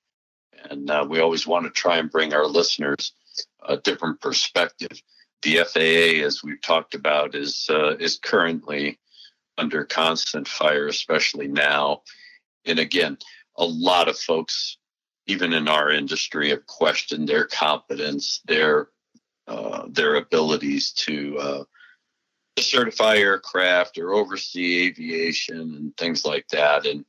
and 0.70 0.90
uh, 0.90 1.06
we 1.08 1.20
always 1.20 1.46
want 1.46 1.64
to 1.64 1.70
try 1.70 1.98
and 1.98 2.10
bring 2.10 2.34
our 2.34 2.46
listeners 2.46 3.12
a 3.66 3.76
different 3.76 4.20
perspective. 4.20 5.02
The 5.42 5.58
FAA, 5.58 6.24
as 6.26 6.42
we've 6.42 6.60
talked 6.60 6.94
about, 6.94 7.34
is 7.34 7.68
uh, 7.70 7.96
is 7.96 8.18
currently 8.18 8.98
under 9.58 9.84
constant 9.84 10.48
fire, 10.48 10.88
especially 10.88 11.48
now. 11.48 12.02
And 12.64 12.78
again, 12.78 13.18
a 13.56 13.66
lot 13.66 14.08
of 14.08 14.18
folks 14.18 14.78
even 15.28 15.52
in 15.52 15.68
our 15.68 15.90
industry, 15.90 16.48
have 16.48 16.66
questioned 16.66 17.28
their 17.28 17.44
competence, 17.44 18.40
their 18.46 18.88
uh, 19.46 19.86
their 19.88 20.16
abilities 20.16 20.92
to 20.92 21.38
uh, 21.38 21.64
certify 22.58 23.16
aircraft 23.16 23.96
or 23.96 24.12
oversee 24.12 24.86
aviation 24.86 25.58
and 25.58 25.96
things 25.96 26.24
like 26.24 26.46
that. 26.48 26.84
And 26.86 27.04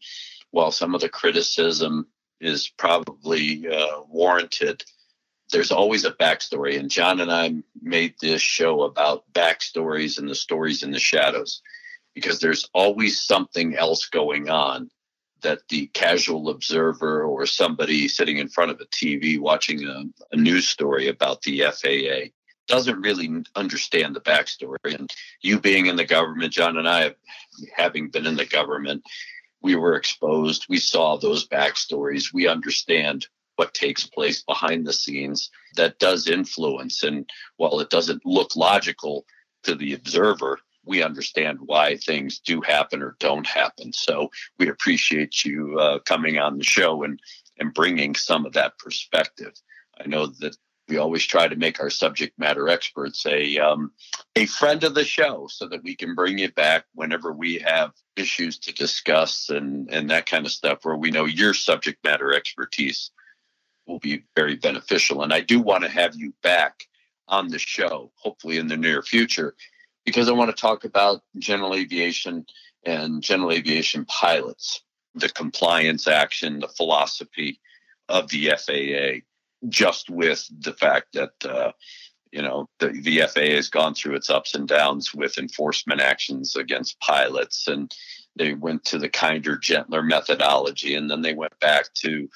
while 0.51 0.71
some 0.71 0.95
of 0.95 1.01
the 1.01 1.09
criticism 1.09 2.07
is 2.39 2.69
probably 2.69 3.67
uh, 3.67 4.01
warranted, 4.07 4.83
there's 5.51 5.71
always 5.71 6.05
a 6.05 6.11
backstory. 6.11 6.79
And 6.79 6.89
John 6.89 7.19
and 7.19 7.31
I 7.31 7.55
made 7.81 8.15
this 8.21 8.41
show 8.41 8.83
about 8.83 9.31
backstories 9.33 10.17
and 10.17 10.29
the 10.29 10.35
stories 10.35 10.83
in 10.83 10.91
the 10.91 10.99
shadows 10.99 11.61
because 12.19 12.39
there's 12.39 12.69
always 12.73 13.21
something 13.21 13.75
else 13.75 14.07
going 14.07 14.49
on 14.49 14.89
that 15.41 15.59
the 15.69 15.87
casual 15.87 16.49
observer 16.49 17.23
or 17.23 17.45
somebody 17.45 18.07
sitting 18.07 18.37
in 18.37 18.49
front 18.49 18.71
of 18.71 18.81
a 18.81 18.85
TV 18.85 19.39
watching 19.39 19.85
a, 19.85 20.03
a, 20.33 20.35
news 20.35 20.67
story 20.67 21.07
about 21.07 21.41
the 21.41 21.61
FAA 21.61 22.29
doesn't 22.67 23.01
really 23.01 23.43
understand 23.55 24.15
the 24.15 24.21
backstory. 24.21 24.77
And 24.83 25.09
you 25.41 25.59
being 25.59 25.85
in 25.85 25.95
the 25.95 26.05
government, 26.05 26.53
John 26.53 26.77
and 26.77 26.87
I, 26.87 27.15
having 27.75 28.09
been 28.09 28.27
in 28.27 28.35
the 28.35 28.45
government, 28.45 29.03
we 29.61 29.75
were 29.75 29.95
exposed. 29.95 30.65
We 30.69 30.77
saw 30.77 31.17
those 31.17 31.47
backstories. 31.47 32.33
We 32.33 32.47
understand 32.47 33.27
what 33.55 33.73
takes 33.73 34.05
place 34.05 34.43
behind 34.43 34.85
the 34.85 34.93
scenes 34.93 35.49
that 35.75 35.99
does 35.99 36.27
influence. 36.27 37.03
And 37.03 37.29
while 37.57 37.79
it 37.79 37.89
doesn't 37.89 38.25
look 38.25 38.55
logical 38.55 39.25
to 39.63 39.75
the 39.75 39.93
observer, 39.93 40.59
we 40.89 41.03
understand 41.03 41.59
why 41.61 41.95
things 41.95 42.39
do 42.39 42.61
happen 42.61 43.01
or 43.03 43.15
don't 43.19 43.45
happen. 43.45 43.93
So 43.93 44.31
we 44.57 44.69
appreciate 44.69 45.45
you 45.45 45.79
uh, 45.79 45.99
coming 45.99 46.39
on 46.39 46.57
the 46.57 46.63
show 46.63 47.03
and 47.03 47.19
and 47.59 47.73
bringing 47.73 48.15
some 48.15 48.45
of 48.45 48.53
that 48.53 48.77
perspective. 48.79 49.53
I 49.99 50.07
know 50.07 50.27
that 50.39 50.57
we 50.87 50.97
always 50.97 51.23
try 51.23 51.47
to 51.47 51.55
make 51.55 51.79
our 51.79 51.91
subject 51.91 52.39
matter 52.39 52.67
experts 52.67 53.25
a 53.27 53.59
um, 53.59 53.91
a 54.35 54.47
friend 54.47 54.83
of 54.83 54.95
the 54.95 55.05
show 55.05 55.47
so 55.49 55.67
that 55.67 55.83
we 55.83 55.95
can 55.95 56.15
bring 56.15 56.39
you 56.39 56.51
back 56.51 56.85
whenever 56.95 57.31
we 57.31 57.59
have 57.59 57.91
issues 58.15 58.57
to 58.59 58.73
discuss 58.73 59.49
and 59.49 59.87
and 59.91 60.09
that 60.09 60.25
kind 60.25 60.45
of 60.45 60.51
stuff 60.51 60.79
where 60.81 60.97
we 60.97 61.11
know 61.11 61.25
your 61.25 61.53
subject 61.53 62.03
matter 62.03 62.33
expertise 62.33 63.11
will 63.85 63.99
be 63.99 64.23
very 64.35 64.55
beneficial 64.55 65.21
and 65.21 65.33
I 65.33 65.41
do 65.41 65.59
want 65.59 65.83
to 65.83 65.89
have 65.89 66.15
you 66.15 66.33
back 66.41 66.85
on 67.27 67.49
the 67.49 67.59
show 67.59 68.11
hopefully 68.15 68.57
in 68.57 68.67
the 68.67 68.77
near 68.77 69.01
future 69.01 69.55
because 70.05 70.29
I 70.29 70.33
want 70.33 70.55
to 70.55 70.61
talk 70.61 70.85
about 70.85 71.21
general 71.37 71.75
aviation 71.75 72.45
and 72.85 73.21
general 73.21 73.51
aviation 73.51 74.05
pilots, 74.05 74.81
the 75.15 75.29
compliance 75.29 76.07
action, 76.07 76.59
the 76.59 76.67
philosophy 76.67 77.59
of 78.07 78.29
the 78.29 78.53
FAA, 78.57 79.25
just 79.67 80.09
with 80.09 80.47
the 80.61 80.73
fact 80.73 81.13
that, 81.13 81.31
uh, 81.43 81.71
you 82.31 82.41
know, 82.41 82.69
the, 82.79 82.87
the 82.89 83.21
FAA 83.27 83.55
has 83.55 83.69
gone 83.69 83.93
through 83.93 84.15
its 84.15 84.29
ups 84.29 84.55
and 84.55 84.67
downs 84.67 85.13
with 85.13 85.37
enforcement 85.37 85.99
actions 85.99 86.55
against 86.55 86.99
pilots 86.99 87.67
and 87.67 87.93
they 88.39 88.53
went 88.53 88.85
to 88.85 88.97
the 88.97 89.09
kinder, 89.09 89.57
gentler 89.57 90.01
methodology, 90.01 90.95
and 90.95 91.11
then 91.11 91.21
they 91.21 91.33
went 91.33 91.59
back 91.59 91.93
to 91.95 92.29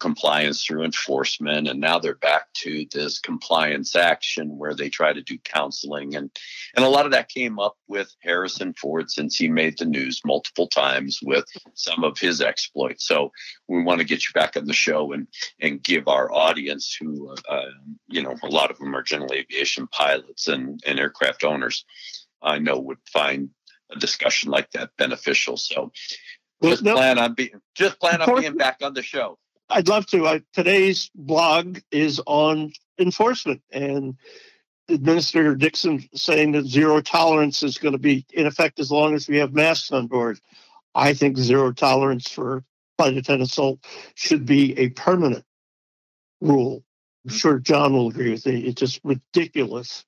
compliance 0.00 0.64
through 0.64 0.82
enforcement 0.82 1.68
and 1.68 1.78
now 1.78 1.98
they're 1.98 2.14
back 2.14 2.52
to 2.54 2.86
this 2.92 3.18
compliance 3.18 3.94
action 3.94 4.58
where 4.58 4.74
they 4.74 4.88
try 4.88 5.12
to 5.12 5.22
do 5.22 5.38
counseling. 5.44 6.16
And 6.16 6.30
and 6.74 6.84
a 6.84 6.88
lot 6.88 7.06
of 7.06 7.12
that 7.12 7.28
came 7.28 7.58
up 7.58 7.76
with 7.86 8.14
Harrison 8.22 8.74
Ford 8.74 9.10
since 9.10 9.36
he 9.36 9.48
made 9.48 9.78
the 9.78 9.84
news 9.84 10.20
multiple 10.24 10.66
times 10.66 11.20
with 11.22 11.44
some 11.74 12.02
of 12.02 12.18
his 12.18 12.40
exploits. 12.40 13.06
So 13.06 13.30
we 13.68 13.82
want 13.82 14.00
to 14.00 14.06
get 14.06 14.24
you 14.24 14.32
back 14.34 14.56
on 14.56 14.64
the 14.64 14.72
show 14.72 15.12
and 15.12 15.28
and 15.60 15.82
give 15.82 16.08
our 16.08 16.32
audience 16.32 16.96
who 16.98 17.34
uh, 17.48 17.70
you 18.08 18.22
know 18.22 18.34
a 18.42 18.48
lot 18.48 18.70
of 18.70 18.78
them 18.78 18.96
are 18.96 19.02
general 19.02 19.32
aviation 19.32 19.86
pilots 19.88 20.48
and 20.48 20.80
and 20.86 20.98
aircraft 20.98 21.44
owners 21.44 21.84
I 22.42 22.58
know 22.58 22.78
would 22.78 22.98
find 23.12 23.50
a 23.90 23.98
discussion 23.98 24.50
like 24.50 24.70
that 24.72 24.90
beneficial. 24.96 25.56
So 25.56 25.92
just 26.62 26.82
plan 26.82 27.18
on 27.18 27.34
being 27.34 27.60
just 27.74 27.98
plan 28.00 28.22
on 28.22 28.40
being 28.40 28.56
back 28.56 28.78
on 28.82 28.94
the 28.94 29.02
show 29.02 29.38
I'd 29.70 29.88
love 29.88 30.06
to. 30.06 30.26
I, 30.26 30.42
today's 30.52 31.10
blog 31.14 31.78
is 31.90 32.20
on 32.26 32.72
enforcement 32.98 33.62
and 33.70 34.16
Administrator 34.88 35.54
Dickson 35.54 36.08
saying 36.14 36.52
that 36.52 36.66
zero 36.66 37.00
tolerance 37.00 37.62
is 37.62 37.78
going 37.78 37.92
to 37.92 37.98
be 37.98 38.26
in 38.32 38.46
effect 38.46 38.80
as 38.80 38.90
long 38.90 39.14
as 39.14 39.28
we 39.28 39.36
have 39.36 39.54
masks 39.54 39.92
on 39.92 40.08
board. 40.08 40.40
I 40.94 41.14
think 41.14 41.38
zero 41.38 41.72
tolerance 41.72 42.28
for 42.28 42.64
flight 42.98 43.16
attendant 43.16 43.50
assault 43.50 43.78
should 44.16 44.44
be 44.44 44.76
a 44.78 44.90
permanent 44.90 45.44
rule. 46.40 46.82
I'm 47.24 47.32
sure 47.32 47.58
John 47.58 47.92
will 47.92 48.08
agree 48.08 48.32
with 48.32 48.46
me. 48.46 48.62
It's 48.62 48.80
just 48.80 49.00
ridiculous 49.04 50.04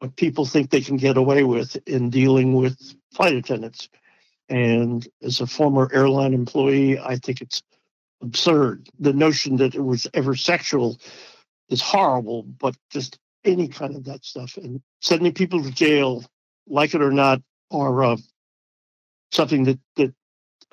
what 0.00 0.16
people 0.16 0.44
think 0.44 0.70
they 0.70 0.82
can 0.82 0.98
get 0.98 1.16
away 1.16 1.44
with 1.44 1.76
in 1.86 2.10
dealing 2.10 2.52
with 2.52 2.76
flight 3.14 3.34
attendants. 3.34 3.88
And 4.50 5.06
as 5.22 5.40
a 5.40 5.46
former 5.46 5.90
airline 5.92 6.34
employee, 6.34 6.98
I 6.98 7.16
think 7.16 7.40
it's 7.40 7.62
absurd. 8.20 8.88
The 8.98 9.12
notion 9.12 9.56
that 9.56 9.74
it 9.74 9.80
was 9.80 10.06
ever 10.14 10.34
sexual 10.34 10.98
is 11.68 11.82
horrible, 11.82 12.42
but 12.42 12.76
just 12.90 13.18
any 13.44 13.68
kind 13.68 13.94
of 13.94 14.04
that 14.04 14.24
stuff 14.24 14.56
and 14.56 14.80
sending 15.00 15.32
people 15.32 15.62
to 15.62 15.70
jail, 15.70 16.24
like 16.66 16.94
it 16.94 17.02
or 17.02 17.12
not, 17.12 17.40
are 17.70 18.02
uh, 18.02 18.16
something 19.32 19.64
that, 19.64 19.78
that 19.96 20.14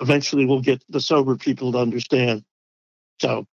eventually 0.00 0.46
will 0.46 0.60
get 0.60 0.82
the 0.88 1.00
sober 1.00 1.36
people 1.36 1.72
to 1.72 1.78
understand. 1.78 2.44
So, 3.20 3.46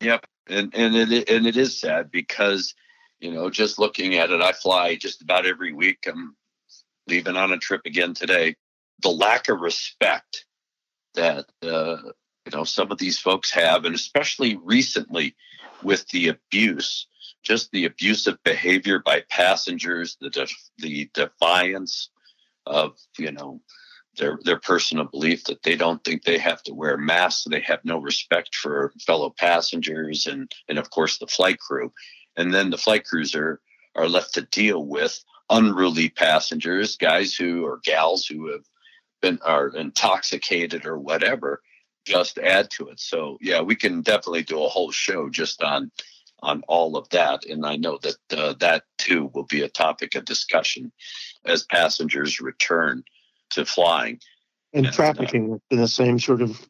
yep, 0.00 0.24
and 0.48 0.72
and 0.74 0.94
it 0.94 1.28
and 1.28 1.46
it 1.46 1.56
is 1.56 1.78
sad 1.78 2.10
because 2.10 2.74
you 3.20 3.32
know 3.32 3.50
just 3.50 3.78
looking 3.78 4.16
at 4.16 4.30
it, 4.30 4.40
I 4.40 4.52
fly 4.52 4.96
just 4.96 5.22
about 5.22 5.46
every 5.46 5.72
week. 5.72 6.06
I'm 6.06 6.36
leaving 7.06 7.36
on 7.36 7.52
a 7.52 7.58
trip 7.58 7.82
again 7.84 8.14
today. 8.14 8.56
The 9.02 9.10
lack 9.10 9.48
of 9.48 9.60
respect 9.60 10.46
that 11.14 11.46
uh, 11.62 11.98
you 12.46 12.56
know 12.56 12.64
some 12.64 12.90
of 12.90 12.98
these 12.98 13.18
folks 13.18 13.50
have, 13.50 13.84
and 13.84 13.94
especially 13.94 14.56
recently 14.56 15.34
with 15.82 16.08
the 16.08 16.28
abuse, 16.28 17.06
just 17.42 17.70
the 17.70 17.84
abusive 17.84 18.42
behavior 18.44 19.00
by 19.04 19.22
passengers, 19.30 20.16
the 20.20 20.30
def- 20.30 20.70
the 20.78 21.10
defiance 21.14 22.10
of 22.66 22.96
you 23.18 23.32
know 23.32 23.60
their 24.16 24.38
their 24.44 24.58
personal 24.58 25.04
belief 25.04 25.44
that 25.44 25.62
they 25.62 25.76
don't 25.76 26.04
think 26.04 26.22
they 26.22 26.38
have 26.38 26.62
to 26.64 26.74
wear 26.74 26.96
masks, 26.96 27.46
they 27.50 27.60
have 27.60 27.84
no 27.84 27.98
respect 27.98 28.54
for 28.54 28.92
fellow 29.06 29.30
passengers, 29.30 30.26
and 30.26 30.52
and 30.68 30.78
of 30.78 30.90
course 30.90 31.18
the 31.18 31.26
flight 31.26 31.58
crew, 31.58 31.92
and 32.36 32.52
then 32.52 32.70
the 32.70 32.78
flight 32.78 33.04
crews 33.04 33.34
are 33.34 33.60
are 33.96 34.08
left 34.08 34.34
to 34.34 34.42
deal 34.42 34.84
with 34.84 35.24
unruly 35.50 36.08
passengers, 36.08 36.96
guys 36.96 37.34
who 37.34 37.64
or 37.64 37.80
gals 37.84 38.26
who 38.26 38.50
have 38.50 38.64
been 39.20 39.38
are 39.42 39.68
intoxicated 39.68 40.84
or 40.84 40.98
whatever, 40.98 41.62
just 42.04 42.38
add 42.38 42.70
to 42.72 42.88
it. 42.88 43.00
So 43.00 43.38
yeah, 43.40 43.60
we 43.60 43.76
can 43.76 44.02
definitely 44.02 44.42
do 44.42 44.62
a 44.62 44.68
whole 44.68 44.90
show 44.90 45.28
just 45.28 45.62
on 45.62 45.90
on 46.42 46.62
all 46.68 46.96
of 46.96 47.08
that, 47.08 47.46
and 47.46 47.64
I 47.64 47.76
know 47.76 47.98
that 48.02 48.38
uh, 48.38 48.54
that 48.60 48.84
too 48.98 49.30
will 49.32 49.44
be 49.44 49.62
a 49.62 49.68
topic 49.68 50.14
of 50.14 50.26
discussion 50.26 50.92
as 51.44 51.64
passengers 51.64 52.40
return 52.40 53.02
to 53.50 53.64
flying. 53.64 54.20
And, 54.72 54.86
and 54.86 54.94
trafficking 54.94 55.54
uh, 55.54 55.58
in 55.70 55.80
the 55.80 55.88
same 55.88 56.18
sort 56.18 56.42
of. 56.42 56.60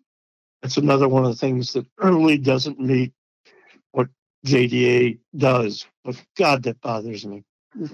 That's 0.62 0.76
another 0.78 1.08
one 1.08 1.24
of 1.24 1.30
the 1.30 1.36
things 1.36 1.74
that 1.74 1.86
really 1.98 2.38
doesn't 2.38 2.80
meet 2.80 3.12
what 3.92 4.08
TDA 4.46 5.18
does. 5.36 5.86
But 6.04 6.22
God, 6.38 6.62
that 6.62 6.80
bothers 6.80 7.26
me. 7.26 7.44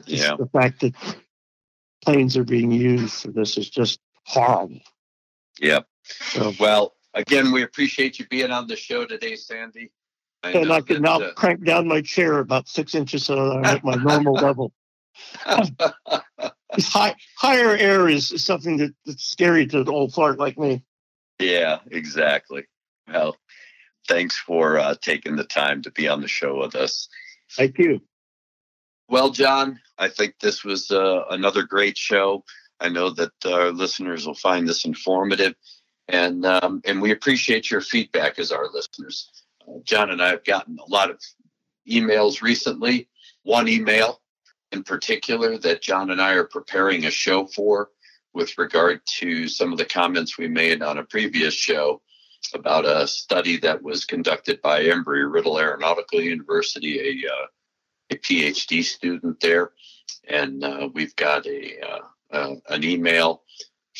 yeah. 0.06 0.36
The 0.36 0.48
fact 0.52 0.80
that 0.82 0.94
planes 2.04 2.36
are 2.36 2.44
being 2.44 2.70
used 2.70 3.14
for 3.22 3.32
this 3.32 3.58
is 3.58 3.68
just 3.68 3.98
horrible. 4.24 4.80
Yep. 5.58 5.86
So, 6.04 6.52
well, 6.60 6.94
again, 7.14 7.52
we 7.52 7.62
appreciate 7.62 8.18
you 8.18 8.26
being 8.28 8.50
on 8.50 8.66
the 8.66 8.76
show 8.76 9.06
today, 9.06 9.36
Sandy. 9.36 9.90
I 10.42 10.50
and 10.52 10.72
I 10.72 10.80
can 10.80 10.96
that, 10.96 11.02
now 11.02 11.20
uh, 11.20 11.32
crank 11.34 11.64
down 11.64 11.86
my 11.86 12.00
chair 12.00 12.38
about 12.38 12.68
six 12.68 12.94
inches 12.94 13.24
so 13.24 13.36
that 13.36 13.56
I'm 13.56 13.64
at 13.64 13.84
my 13.84 13.94
normal 13.96 14.34
level. 14.34 14.72
high, 15.44 17.14
higher 17.36 17.76
air 17.76 18.08
is, 18.08 18.32
is 18.32 18.44
something 18.44 18.78
that, 18.78 18.94
that's 19.04 19.24
scary 19.24 19.66
to 19.66 19.80
an 19.80 19.88
old 19.88 20.14
fart 20.14 20.38
like 20.38 20.58
me. 20.58 20.82
Yeah, 21.38 21.80
exactly. 21.90 22.66
Well, 23.06 23.36
thanks 24.08 24.38
for 24.38 24.78
uh, 24.78 24.94
taking 25.00 25.36
the 25.36 25.44
time 25.44 25.82
to 25.82 25.90
be 25.90 26.08
on 26.08 26.20
the 26.20 26.28
show 26.28 26.58
with 26.58 26.74
us. 26.74 27.08
Thank 27.56 27.78
you. 27.78 28.00
Well, 29.08 29.30
John, 29.30 29.80
I 29.98 30.08
think 30.08 30.36
this 30.40 30.64
was 30.64 30.90
uh, 30.90 31.24
another 31.30 31.64
great 31.64 31.98
show. 31.98 32.44
I 32.78 32.88
know 32.88 33.10
that 33.10 33.32
our 33.44 33.72
listeners 33.72 34.26
will 34.26 34.34
find 34.34 34.66
this 34.66 34.84
informative, 34.84 35.54
and 36.10 36.44
um, 36.46 36.80
and 36.84 37.00
we 37.00 37.12
appreciate 37.12 37.70
your 37.70 37.80
feedback 37.80 38.38
as 38.38 38.52
our 38.52 38.68
listeners. 38.72 39.30
Uh, 39.66 39.78
John 39.84 40.10
and 40.10 40.22
I 40.22 40.28
have 40.30 40.44
gotten 40.44 40.78
a 40.78 40.90
lot 40.90 41.10
of 41.10 41.20
emails 41.88 42.42
recently. 42.42 43.08
One 43.42 43.68
email 43.68 44.20
in 44.72 44.82
particular 44.82 45.58
that 45.58 45.82
John 45.82 46.10
and 46.10 46.20
I 46.20 46.34
are 46.34 46.44
preparing 46.44 47.06
a 47.06 47.10
show 47.10 47.46
for 47.46 47.90
with 48.32 48.56
regard 48.58 49.00
to 49.18 49.48
some 49.48 49.72
of 49.72 49.78
the 49.78 49.84
comments 49.84 50.38
we 50.38 50.46
made 50.46 50.82
on 50.82 50.98
a 50.98 51.04
previous 51.04 51.54
show 51.54 52.00
about 52.54 52.84
a 52.86 53.06
study 53.06 53.56
that 53.58 53.82
was 53.82 54.04
conducted 54.04 54.62
by 54.62 54.84
Embry-Riddle 54.84 55.58
Aeronautical 55.58 56.20
University, 56.20 57.24
a, 57.24 57.28
uh, 57.28 57.46
a 58.10 58.16
PhD 58.16 58.84
student 58.84 59.40
there. 59.40 59.72
And 60.28 60.64
uh, 60.64 60.88
we've 60.92 61.14
got 61.16 61.46
a 61.46 61.80
uh, 61.80 62.00
uh, 62.32 62.54
an 62.68 62.84
email 62.84 63.42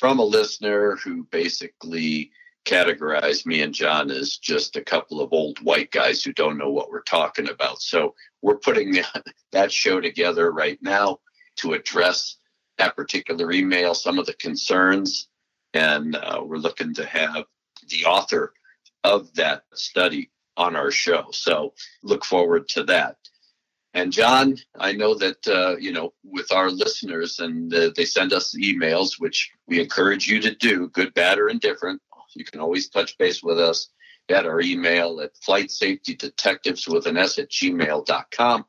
from 0.01 0.19
a 0.19 0.25
listener 0.25 0.97
who 0.97 1.25
basically 1.25 2.33
categorized 2.65 3.45
me 3.45 3.61
and 3.61 3.75
John 3.75 4.11
as 4.11 4.39
just 4.39 4.77
a 4.77 4.83
couple 4.83 5.21
of 5.21 5.31
old 5.31 5.59
white 5.61 5.91
guys 5.91 6.25
who 6.25 6.33
don't 6.33 6.57
know 6.57 6.71
what 6.71 6.91
we're 6.91 7.03
talking 7.03 7.51
about. 7.51 7.83
So 7.83 8.15
we're 8.41 8.57
putting 8.57 8.99
that 9.53 9.71
show 9.71 10.01
together 10.01 10.53
right 10.53 10.79
now 10.81 11.21
to 11.57 11.75
address 11.75 12.39
that 12.79 12.97
particular 12.97 13.53
email, 13.53 13.93
some 13.93 14.19
of 14.19 14.25
the 14.25 14.33
concerns, 14.33 15.29
and 15.75 16.17
uh, 16.17 16.41
we're 16.43 16.57
looking 16.57 16.95
to 16.95 17.05
have 17.05 17.45
the 17.89 18.07
author 18.07 18.55
of 19.05 19.35
that 19.35 19.65
study 19.75 20.31
on 20.57 20.77
our 20.77 20.91
show. 20.91 21.27
So 21.31 21.75
look 22.03 22.25
forward 22.25 22.71
to 22.71 22.85
that. 22.85 23.17
And 23.93 24.13
John, 24.13 24.57
I 24.79 24.93
know 24.93 25.15
that 25.15 25.49
uh, 25.49 25.77
you 25.79 25.93
know 25.93 26.13
with 26.25 26.53
our 26.53 26.71
listeners, 26.71 27.41
and 27.41 27.71
they 27.71 28.05
send 28.05 28.33
us 28.33 28.55
emails, 28.55 29.19
which 29.19 29.51
we 29.67 29.81
encourage 29.81 30.29
you 30.29 30.41
to 30.41 30.55
do, 30.55 30.89
good, 30.89 31.13
bad, 31.15 31.39
or 31.39 31.49
indifferent. 31.49 32.01
You 32.35 32.45
can 32.45 32.61
always 32.61 32.89
touch 32.89 33.19
base 33.19 33.43
with 33.43 33.59
us 33.59 33.89
at 34.29 34.47
our 34.47 34.61
email 34.61 35.21
at 35.21 35.37
flight 35.39 35.71
safety 35.71 36.15
detectives 36.15 36.87
with 36.87 37.07
an 37.07 37.17
s 37.17 37.39
at 37.39 37.51
gmail.com. 37.51 38.65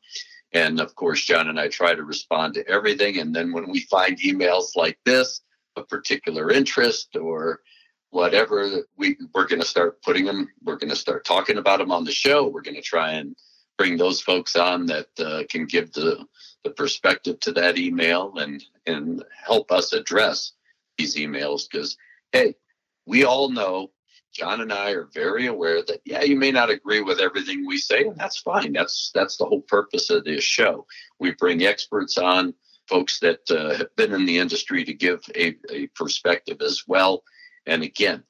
And 0.53 0.80
of 0.80 0.95
course, 0.95 1.23
John 1.23 1.48
and 1.48 1.60
I 1.60 1.68
try 1.68 1.93
to 1.93 2.03
respond 2.03 2.56
to 2.56 2.68
everything. 2.68 3.19
And 3.19 3.34
then 3.34 3.53
when 3.53 3.69
we 3.69 3.81
find 3.81 4.19
emails 4.19 4.76
like 4.76 4.98
this, 5.06 5.41
a 5.76 5.84
particular 5.84 6.52
interest 6.52 7.15
or 7.15 7.61
whatever, 8.10 8.81
we, 8.98 9.18
we're 9.34 9.48
going 9.48 9.61
to 9.61 9.68
start 9.68 10.02
putting 10.02 10.26
them, 10.26 10.49
we're 10.64 10.76
going 10.76 10.89
to 10.89 10.95
start 10.95 11.23
talking 11.23 11.57
about 11.57 11.80
them 11.80 11.91
on 11.91 12.03
the 12.03 12.11
show. 12.11 12.48
We're 12.48 12.61
going 12.61 12.76
to 12.76 12.81
try 12.81 13.11
and 13.11 13.35
bring 13.81 13.97
those 13.97 14.21
folks 14.21 14.55
on 14.55 14.85
that 14.85 15.07
uh, 15.19 15.41
can 15.49 15.65
give 15.65 15.91
the, 15.93 16.23
the 16.63 16.69
perspective 16.69 17.39
to 17.39 17.51
that 17.51 17.79
email 17.79 18.31
and, 18.37 18.63
and 18.85 19.23
help 19.43 19.71
us 19.71 19.91
address 19.91 20.51
these 20.99 21.15
emails. 21.15 21.63
Because, 21.67 21.97
hey, 22.31 22.53
we 23.07 23.23
all 23.23 23.49
know 23.49 23.89
John 24.31 24.61
and 24.61 24.71
I 24.71 24.91
are 24.91 25.09
very 25.15 25.47
aware 25.47 25.81
that 25.81 26.01
yeah, 26.05 26.21
you 26.21 26.35
may 26.35 26.51
not 26.51 26.69
agree 26.69 27.01
with 27.01 27.19
everything 27.19 27.65
we 27.65 27.79
say, 27.79 28.03
and 28.03 28.15
that's 28.15 28.37
fine. 28.37 28.71
That's 28.73 29.09
that's 29.15 29.37
the 29.37 29.45
whole 29.45 29.61
purpose 29.61 30.11
of 30.11 30.25
this 30.25 30.43
show. 30.43 30.85
We 31.19 31.31
bring 31.31 31.63
experts 31.63 32.19
on, 32.19 32.53
folks 32.87 33.19
that 33.21 33.49
uh, 33.49 33.75
have 33.77 33.95
been 33.95 34.13
in 34.13 34.25
the 34.25 34.37
industry 34.37 34.85
to 34.85 34.93
give 34.93 35.21
a, 35.35 35.55
a 35.71 35.87
perspective 35.95 36.61
as 36.61 36.83
well. 36.87 37.23
And 37.65 37.81
again, 37.81 38.23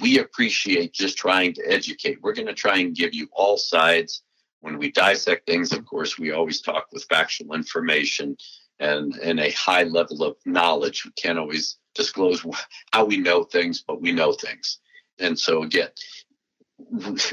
we 0.00 0.18
appreciate 0.18 0.94
just 0.94 1.18
trying 1.18 1.52
to 1.54 1.62
educate. 1.70 2.22
We're 2.22 2.34
going 2.34 2.48
to 2.48 2.54
try 2.54 2.78
and 2.78 2.96
give 2.96 3.12
you 3.12 3.28
all 3.32 3.58
sides. 3.58 4.23
When 4.64 4.78
we 4.78 4.90
dissect 4.90 5.44
things, 5.46 5.74
of 5.74 5.84
course, 5.84 6.18
we 6.18 6.32
always 6.32 6.62
talk 6.62 6.86
with 6.90 7.04
factual 7.04 7.54
information 7.54 8.34
and, 8.80 9.14
and 9.16 9.38
a 9.38 9.50
high 9.50 9.82
level 9.82 10.24
of 10.24 10.36
knowledge. 10.46 11.04
We 11.04 11.10
can't 11.10 11.38
always 11.38 11.76
disclose 11.94 12.42
how 12.90 13.04
we 13.04 13.18
know 13.18 13.44
things, 13.44 13.84
but 13.86 14.00
we 14.00 14.10
know 14.10 14.32
things. 14.32 14.78
And 15.18 15.38
so, 15.38 15.64
again, 15.64 15.90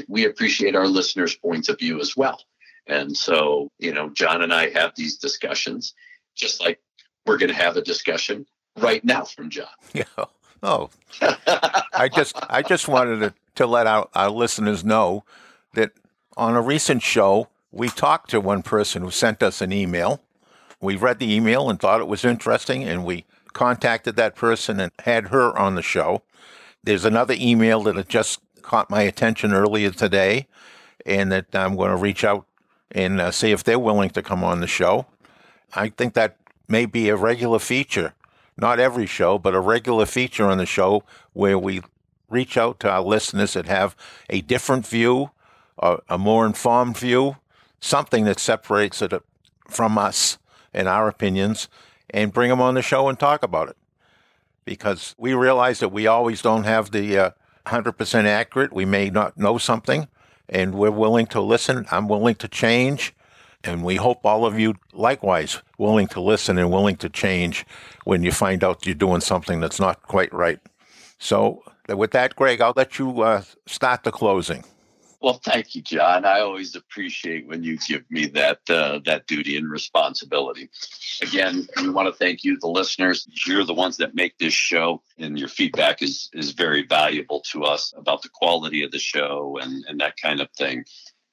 we 0.08 0.26
appreciate 0.26 0.76
our 0.76 0.86
listeners' 0.86 1.34
points 1.34 1.70
of 1.70 1.78
view 1.78 2.00
as 2.00 2.14
well. 2.14 2.38
And 2.86 3.16
so, 3.16 3.70
you 3.78 3.94
know, 3.94 4.10
John 4.10 4.42
and 4.42 4.52
I 4.52 4.68
have 4.68 4.92
these 4.94 5.16
discussions, 5.16 5.94
just 6.34 6.60
like 6.60 6.80
we're 7.24 7.38
going 7.38 7.48
to 7.48 7.54
have 7.54 7.78
a 7.78 7.82
discussion 7.82 8.44
right 8.76 9.02
now 9.02 9.24
from 9.24 9.48
John. 9.48 9.68
Yeah. 9.94 10.04
Oh, 10.64 10.90
I 11.94 12.08
just 12.14 12.36
I 12.48 12.62
just 12.62 12.86
wanted 12.86 13.20
to, 13.20 13.34
to 13.56 13.66
let 13.66 13.88
our, 13.88 14.08
our 14.14 14.30
listeners 14.30 14.84
know 14.84 15.24
that 15.74 15.90
on 16.36 16.56
a 16.56 16.62
recent 16.62 17.02
show 17.02 17.48
we 17.72 17.88
talked 17.88 18.30
to 18.30 18.40
one 18.40 18.62
person 18.62 19.02
who 19.02 19.10
sent 19.10 19.42
us 19.42 19.60
an 19.60 19.72
email. 19.72 20.20
We 20.80 20.96
read 20.96 21.18
the 21.18 21.32
email 21.32 21.70
and 21.70 21.80
thought 21.80 22.00
it 22.00 22.06
was 22.06 22.24
interesting, 22.24 22.84
and 22.84 23.04
we 23.04 23.24
contacted 23.52 24.16
that 24.16 24.34
person 24.34 24.78
and 24.78 24.92
had 25.00 25.28
her 25.28 25.56
on 25.58 25.74
the 25.74 25.82
show. 25.82 26.22
There's 26.84 27.04
another 27.04 27.34
email 27.38 27.82
that 27.84 28.08
just 28.08 28.40
caught 28.60 28.90
my 28.90 29.02
attention 29.02 29.52
earlier 29.52 29.90
today, 29.90 30.48
and 31.06 31.32
that 31.32 31.46
I'm 31.54 31.76
going 31.76 31.90
to 31.90 31.96
reach 31.96 32.24
out 32.24 32.46
and 32.90 33.20
uh, 33.20 33.30
see 33.30 33.52
if 33.52 33.64
they're 33.64 33.78
willing 33.78 34.10
to 34.10 34.22
come 34.22 34.44
on 34.44 34.60
the 34.60 34.66
show. 34.66 35.06
I 35.74 35.88
think 35.88 36.14
that 36.14 36.36
may 36.68 36.84
be 36.84 37.08
a 37.08 37.16
regular 37.16 37.58
feature, 37.58 38.14
not 38.56 38.78
every 38.78 39.06
show, 39.06 39.38
but 39.38 39.54
a 39.54 39.60
regular 39.60 40.04
feature 40.04 40.44
on 40.44 40.58
the 40.58 40.66
show 40.66 41.04
where 41.32 41.58
we 41.58 41.80
reach 42.28 42.56
out 42.56 42.80
to 42.80 42.90
our 42.90 43.02
listeners 43.02 43.54
that 43.54 43.66
have 43.66 43.96
a 44.28 44.42
different 44.42 44.86
view, 44.86 45.30
a, 45.78 45.98
a 46.08 46.18
more 46.18 46.46
informed 46.46 46.96
view, 46.96 47.36
something 47.80 48.24
that 48.24 48.38
separates 48.38 49.02
it 49.02 49.12
from 49.68 49.98
us 49.98 50.38
and 50.72 50.88
our 50.88 51.08
opinions, 51.08 51.68
and 52.10 52.32
bring 52.32 52.50
them 52.50 52.60
on 52.60 52.74
the 52.74 52.82
show 52.82 53.08
and 53.08 53.18
talk 53.18 53.42
about 53.42 53.68
it. 53.68 53.76
Because 54.64 55.14
we 55.18 55.34
realize 55.34 55.80
that 55.80 55.88
we 55.88 56.06
always 56.06 56.42
don't 56.42 56.64
have 56.64 56.90
the 56.92 57.18
uh, 57.18 57.30
100% 57.66 58.24
accurate. 58.24 58.72
We 58.72 58.84
may 58.84 59.10
not 59.10 59.36
know 59.36 59.58
something, 59.58 60.08
and 60.48 60.74
we're 60.74 60.90
willing 60.90 61.26
to 61.26 61.40
listen. 61.40 61.86
I'm 61.90 62.08
willing 62.08 62.36
to 62.36 62.48
change. 62.48 63.14
And 63.64 63.84
we 63.84 63.96
hope 63.96 64.24
all 64.24 64.44
of 64.44 64.58
you 64.58 64.74
likewise 64.92 65.62
willing 65.78 66.08
to 66.08 66.20
listen 66.20 66.58
and 66.58 66.70
willing 66.70 66.96
to 66.96 67.08
change 67.08 67.64
when 68.04 68.24
you 68.24 68.32
find 68.32 68.64
out 68.64 68.84
you're 68.84 68.94
doing 68.94 69.20
something 69.20 69.60
that's 69.60 69.78
not 69.78 70.02
quite 70.02 70.32
right. 70.32 70.58
So, 71.18 71.62
with 71.88 72.10
that, 72.10 72.34
Greg, 72.34 72.60
I'll 72.60 72.72
let 72.74 72.98
you 72.98 73.22
uh, 73.22 73.42
start 73.66 74.02
the 74.02 74.10
closing. 74.10 74.64
Well, 75.22 75.34
thank 75.34 75.76
you, 75.76 75.82
John. 75.82 76.24
I 76.24 76.40
always 76.40 76.74
appreciate 76.74 77.46
when 77.46 77.62
you 77.62 77.78
give 77.78 78.02
me 78.10 78.26
that 78.26 78.58
uh, 78.68 78.98
that 79.04 79.28
duty 79.28 79.56
and 79.56 79.70
responsibility. 79.70 80.68
Again, 81.22 81.68
we 81.80 81.90
want 81.90 82.08
to 82.08 82.18
thank 82.18 82.42
you, 82.42 82.58
the 82.58 82.66
listeners. 82.66 83.28
You're 83.46 83.64
the 83.64 83.72
ones 83.72 83.96
that 83.98 84.16
make 84.16 84.36
this 84.38 84.52
show, 84.52 85.00
and 85.18 85.38
your 85.38 85.46
feedback 85.46 86.02
is 86.02 86.28
is 86.32 86.50
very 86.50 86.84
valuable 86.84 87.40
to 87.52 87.62
us 87.62 87.94
about 87.96 88.22
the 88.22 88.30
quality 88.30 88.82
of 88.82 88.90
the 88.90 88.98
show 88.98 89.58
and 89.62 89.84
and 89.86 90.00
that 90.00 90.16
kind 90.16 90.40
of 90.40 90.50
thing. 90.58 90.84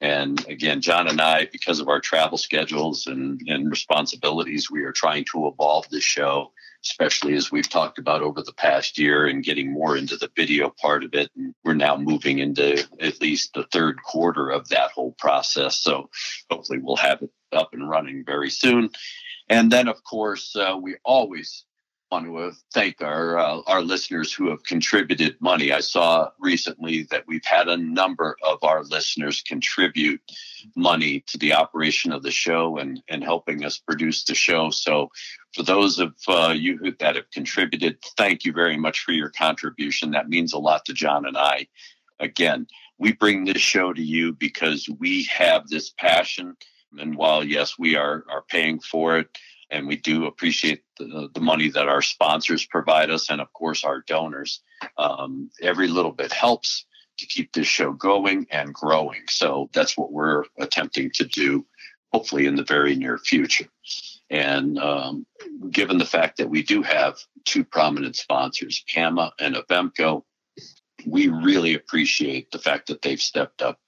And 0.02 0.46
again, 0.48 0.82
John 0.82 1.08
and 1.10 1.20
I, 1.20 1.48
because 1.52 1.80
of 1.80 1.90
our 1.90 2.00
travel 2.00 2.38
schedules 2.38 3.08
and, 3.08 3.42
and 3.48 3.70
responsibilities, 3.70 4.72
we 4.72 4.84
are 4.84 4.94
trying 4.94 5.26
to 5.34 5.48
evolve 5.48 5.90
the 5.90 6.00
show, 6.00 6.54
especially 6.84 7.36
as 7.36 7.52
we've 7.52 7.70
talked 7.70 8.00
about 8.00 8.22
over 8.22 8.42
the 8.42 8.54
past 8.54 8.98
year 8.98 9.28
and 9.28 9.44
getting 9.44 9.72
more 9.72 9.98
into 9.98 10.16
the 10.16 10.32
video 10.36 10.74
part 10.82 11.04
of 11.04 11.14
it. 11.14 11.30
And 11.36 11.54
we're 11.64 11.74
now 11.74 11.98
moving 11.98 12.40
into 12.40 12.86
at 13.00 13.22
least 13.22 13.54
the 13.54 13.68
third 13.72 14.02
quarter 14.04 14.50
of 14.50 14.70
that 14.70 14.92
whole 14.92 15.14
process. 15.14 15.78
So 15.80 16.10
hopefully 16.50 16.80
we'll 16.80 16.96
have 16.98 17.22
it 17.22 17.32
up 17.52 17.74
and 17.74 17.90
running 17.90 18.24
very 18.26 18.50
soon. 18.50 18.90
And 19.50 19.72
then, 19.72 19.88
of 19.88 20.04
course, 20.04 20.56
uh, 20.56 20.78
we 20.80 20.96
always 21.04 21.66
want 22.12 22.26
to 22.26 22.52
thank 22.74 23.02
our 23.02 23.38
uh, 23.38 23.62
our 23.68 23.82
listeners 23.82 24.34
who 24.34 24.50
have 24.50 24.64
contributed 24.64 25.36
money. 25.40 25.72
I 25.72 25.80
saw 25.80 26.30
recently 26.40 27.04
that 27.12 27.26
we've 27.28 27.46
had 27.46 27.68
a 27.68 27.78
number 27.78 28.36
of 28.44 28.64
our 28.64 28.84
listeners 28.84 29.42
contribute 29.42 30.22
money 30.76 31.24
to 31.28 31.38
the 31.38 31.54
operation 31.54 32.12
of 32.12 32.24
the 32.24 32.32
show 32.32 32.78
and 32.78 33.02
and 33.10 33.24
helping 33.24 33.64
us 33.64 33.78
produce 33.78 34.24
the 34.24 34.36
show. 34.36 34.70
So, 34.72 35.10
for 35.54 35.64
those 35.64 36.00
of 36.00 36.16
uh, 36.28 36.54
you 36.58 36.96
that 37.00 37.16
have 37.16 37.30
contributed, 37.32 38.02
thank 38.18 38.44
you 38.44 38.54
very 38.54 38.78
much 38.78 39.02
for 39.02 39.12
your 39.12 39.30
contribution. 39.30 40.12
That 40.12 40.30
means 40.30 40.54
a 40.54 40.60
lot 40.60 40.86
to 40.86 40.94
John 40.94 41.26
and 41.26 41.38
I. 41.38 41.68
Again, 42.20 42.68
we 42.98 43.14
bring 43.14 43.46
this 43.46 43.62
show 43.62 43.94
to 43.94 44.02
you 44.02 44.34
because 44.34 44.90
we 45.00 45.26
have 45.26 45.68
this 45.68 45.92
passion. 45.92 46.58
And 46.98 47.16
while 47.16 47.44
yes, 47.44 47.78
we 47.78 47.96
are 47.96 48.26
are 48.30 48.44
paying 48.50 48.80
for 48.80 49.20
it 49.20 49.30
and 49.72 49.88
we 49.88 49.96
do 49.96 50.26
appreciate 50.26 50.84
the, 50.98 51.30
the 51.34 51.40
money 51.40 51.70
that 51.70 51.88
our 51.88 52.02
sponsors 52.02 52.66
provide 52.66 53.10
us 53.10 53.30
and 53.30 53.42
of 53.42 53.52
course 53.54 53.84
our 53.84 54.02
donors. 54.08 54.62
Um, 54.98 55.50
every 55.62 55.88
little 55.88 56.12
bit 56.12 56.32
helps 56.32 56.86
to 57.20 57.26
keep 57.26 57.52
this 57.52 57.68
show 57.68 57.92
going 57.92 58.48
and 58.50 58.74
growing. 58.74 59.24
So 59.30 59.70
that's 59.74 59.98
what 59.98 60.12
we're 60.12 60.46
attempting 60.58 61.12
to 61.16 61.26
do 61.26 61.66
hopefully 62.12 62.48
in 62.48 62.56
the 62.56 62.64
very 62.64 62.96
near 62.96 63.20
future. 63.20 63.68
And 64.32 64.80
um, 64.80 65.28
given 65.70 65.98
the 66.00 66.06
fact 66.06 66.38
that 66.38 66.50
we 66.50 66.64
do 66.64 66.82
have 66.82 67.18
two 67.46 67.64
prominent 67.64 68.16
sponsors 68.16 68.84
PAMA 68.88 69.34
and 69.40 69.56
Avemco 69.56 70.24
we 71.06 71.28
really 71.28 71.76
appreciate 71.76 72.52
the 72.52 72.60
fact 72.60 72.88
that 72.88 73.02
they've 73.02 73.22
stepped 73.22 73.62
up 73.62 73.80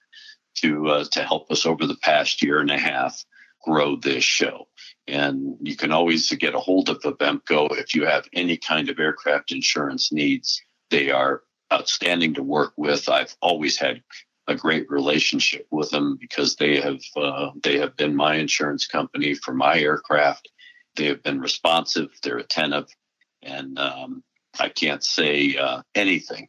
to 0.56 0.88
uh, 0.88 1.04
to 1.12 1.22
help 1.22 1.50
us 1.50 1.66
over 1.66 1.86
the 1.86 1.96
past 1.96 2.42
year 2.42 2.60
and 2.60 2.70
a 2.70 2.78
half 2.78 3.24
grow 3.64 3.96
this 3.96 4.24
show. 4.24 4.68
And 5.08 5.56
you 5.60 5.76
can 5.76 5.92
always 5.92 6.30
get 6.32 6.54
a 6.54 6.60
hold 6.60 6.88
of 6.88 7.00
Avemco 7.00 7.76
if 7.76 7.94
you 7.94 8.06
have 8.06 8.28
any 8.32 8.56
kind 8.56 8.88
of 8.88 8.98
aircraft 8.98 9.50
insurance 9.50 10.12
needs. 10.12 10.62
They 10.90 11.10
are 11.10 11.42
outstanding 11.72 12.34
to 12.34 12.42
work 12.42 12.72
with. 12.76 13.08
I've 13.08 13.34
always 13.40 13.78
had 13.78 14.02
a 14.48 14.54
great 14.54 14.90
relationship 14.90 15.66
with 15.70 15.90
them 15.90 16.16
because 16.20 16.56
they 16.56 16.80
have 16.80 17.00
uh, 17.16 17.50
they 17.62 17.78
have 17.78 17.96
been 17.96 18.14
my 18.14 18.36
insurance 18.36 18.86
company 18.86 19.34
for 19.34 19.54
my 19.54 19.78
aircraft. 19.78 20.50
They 20.96 21.06
have 21.06 21.22
been 21.22 21.40
responsive. 21.40 22.10
They're 22.22 22.38
attentive, 22.38 22.88
and 23.42 23.78
um, 23.78 24.22
I 24.58 24.68
can't 24.68 25.02
say 25.02 25.56
uh, 25.56 25.82
anything 25.94 26.48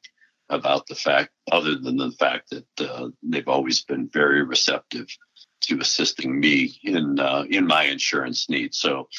about 0.49 0.87
the 0.87 0.95
fact 0.95 1.29
other 1.51 1.75
than 1.75 1.97
the 1.97 2.11
fact 2.11 2.49
that 2.51 2.89
uh, 2.89 3.09
they've 3.23 3.47
always 3.47 3.83
been 3.83 4.09
very 4.09 4.43
receptive 4.43 5.07
to 5.63 5.79
assisting 5.79 6.39
me 6.39 6.79
in 6.83 7.19
uh, 7.19 7.45
in 7.49 7.65
my 7.65 7.83
insurance 7.83 8.49
needs. 8.49 8.77
So 8.77 9.09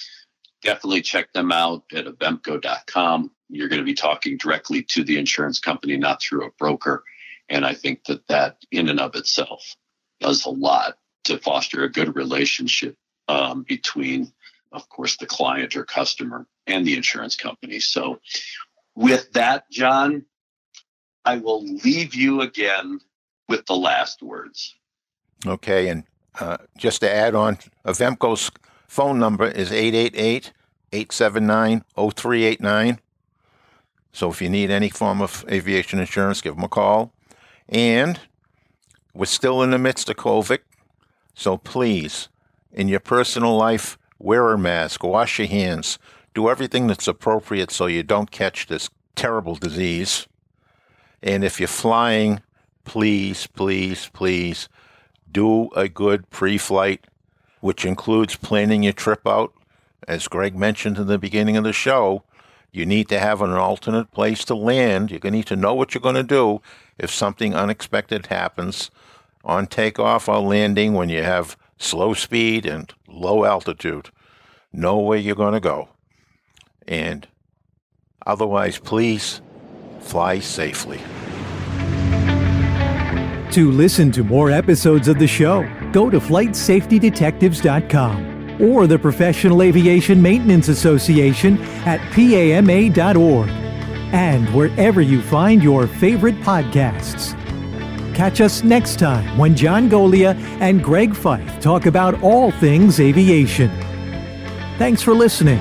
definitely 0.63 1.03
check 1.03 1.33
them 1.33 1.53
out 1.53 1.85
at 1.93 2.07
avemco.com. 2.07 3.31
You're 3.49 3.69
going 3.69 3.81
to 3.81 3.85
be 3.85 3.95
talking 3.95 4.37
directly 4.37 4.83
to 4.91 5.05
the 5.05 5.19
insurance 5.19 5.61
company, 5.61 5.97
not 5.97 6.23
through 6.23 6.47
a 6.47 6.51
broker. 6.59 7.05
And 7.49 7.65
I 7.65 7.75
think 7.75 8.05
that 8.05 8.27
that 8.29 8.57
in 8.73 8.89
and 8.89 8.99
of 8.99 9.15
itself 9.15 9.77
does 10.21 10.47
a 10.47 10.51
lot 10.51 10.97
to 11.25 11.39
foster 11.39 11.85
a 11.85 11.93
good 11.93 12.17
relationship 12.17 12.97
um, 13.29 13.65
between, 13.69 14.33
of 14.73 14.89
course, 14.89 15.17
the 15.17 15.27
client 15.27 15.77
or 15.77 15.85
customer 15.85 16.47
and 16.67 16.87
the 16.87 16.97
insurance 16.97 17.37
company. 17.37 17.81
So 17.81 18.21
with 18.95 19.33
that, 19.33 19.71
John, 19.71 20.25
I 21.25 21.39
will 21.39 21.65
leave 21.65 22.15
you 22.15 22.41
again 22.41 23.01
with 23.49 23.67
the 23.67 23.77
last 23.77 24.23
words. 24.23 24.75
Okay, 25.47 25.89
and 25.89 26.05
uh, 26.41 26.59
just 26.77 27.01
to 27.01 27.11
add 27.11 27.35
on, 27.35 27.59
Avemco's 27.85 28.51
phone 28.87 29.19
number 29.19 29.47
is 29.47 29.73
888 29.73 30.53
879 30.93 31.85
0389. 31.97 33.01
So 34.13 34.31
if 34.31 34.41
you 34.41 34.49
need 34.49 34.71
any 34.71 34.89
form 34.89 35.21
of 35.21 35.45
aviation 35.51 35.99
insurance, 35.99 36.41
give 36.41 36.55
them 36.55 36.65
a 36.65 36.69
call. 36.69 37.13
And 37.69 38.21
we're 39.13 39.27
still 39.27 39.63
in 39.63 39.71
the 39.71 39.79
midst 39.79 40.09
of 40.09 40.17
COVID. 40.17 40.59
So 41.35 41.57
please, 41.57 42.29
in 42.73 42.89
your 42.89 43.01
personal 43.01 43.57
life, 43.57 43.99
wear 44.19 44.53
a 44.53 44.59
mask, 44.59 45.03
wash 45.03 45.39
your 45.39 45.49
hands, 45.49 45.99
do 46.33 46.49
everything 46.49 46.87
that's 46.87 47.09
appropriate 47.09 47.71
so 47.71 47.87
you 47.87 48.03
don't 48.03 48.31
catch 48.31 48.67
this 48.67 48.89
terrible 49.17 49.57
disease. 49.57 50.29
And 51.23 51.43
if 51.43 51.59
you're 51.59 51.69
flying, 51.69 52.43
please, 52.85 53.47
please, 53.49 54.11
please 54.13 54.69
do 55.35 55.69
a 55.77 55.91
good 55.91 56.31
pre 56.31 56.57
flight, 56.57 57.07
which 57.61 57.85
includes 57.85 58.37
planning 58.37 58.85
your 58.85 58.95
trip 58.95 59.27
out. 59.27 59.53
As 60.09 60.29
Greg 60.29 60.57
mentioned 60.57 60.97
in 60.97 61.07
the 61.07 61.19
beginning 61.19 61.59
of 61.59 61.65
the 61.65 61.73
show, 61.75 62.25
you 62.73 62.87
need 62.87 63.09
to 63.09 63.19
have 63.19 63.43
an 63.43 63.51
alternate 63.51 64.11
place 64.11 64.45
to 64.47 64.55
land. 64.55 65.11
You're 65.11 65.21
going 65.21 65.33
to 65.33 65.37
need 65.37 65.47
to 65.47 65.57
know 65.57 65.75
what 65.75 65.95
you're 65.95 66.01
going 66.01 66.15
to 66.15 66.23
do 66.23 66.63
if 66.99 67.11
something 67.11 67.55
unexpected 67.55 68.27
happens 68.27 68.91
on 69.45 69.67
takeoff 69.67 70.29
or 70.29 70.41
landing 70.41 70.95
when 70.95 71.09
you 71.09 71.23
have 71.23 71.57
slow 71.79 72.15
speed 72.15 72.65
and 72.67 72.93
low 73.07 73.45
altitude. 73.45 74.11
Know 74.73 74.99
where 74.99 75.19
you're 75.19 75.37
going 75.37 75.55
to 75.55 75.61
go. 75.61 75.91
And 76.89 77.29
otherwise, 78.27 78.79
please 78.79 79.41
fly 80.01 80.41
safely. 80.41 81.01
To 83.55 83.71
listen 83.71 84.11
to 84.11 84.23
more 84.25 84.51
episodes 84.51 85.07
of 85.07 85.21
the 85.21 85.29
show, 85.29 85.63
go 85.93 86.11
to 86.11 86.19
FlightSafetyDetectives.com 86.19 88.61
or 88.61 88.89
the 88.89 88.99
Professional 88.99 89.63
Aviation 89.63 90.21
Maintenance 90.21 90.67
Association 90.67 91.63
at 91.87 92.01
PAMA.org 92.11 93.49
and 94.13 94.53
wherever 94.53 95.01
you 95.01 95.23
find 95.23 95.63
your 95.63 95.87
favorite 95.87 96.35
podcasts. 96.41 97.41
Catch 98.13 98.41
us 98.41 98.65
next 98.65 98.99
time 98.99 99.39
when 99.39 99.55
John 99.55 99.89
Goglia 99.89 100.35
and 100.61 100.83
Greg 100.83 101.13
Feith 101.13 101.61
talk 101.61 101.87
about 101.87 102.21
all 102.25 102.51
things 102.51 102.99
aviation. 102.99 103.71
Thanks 104.79 105.01
for 105.01 105.15
listening. 105.15 105.61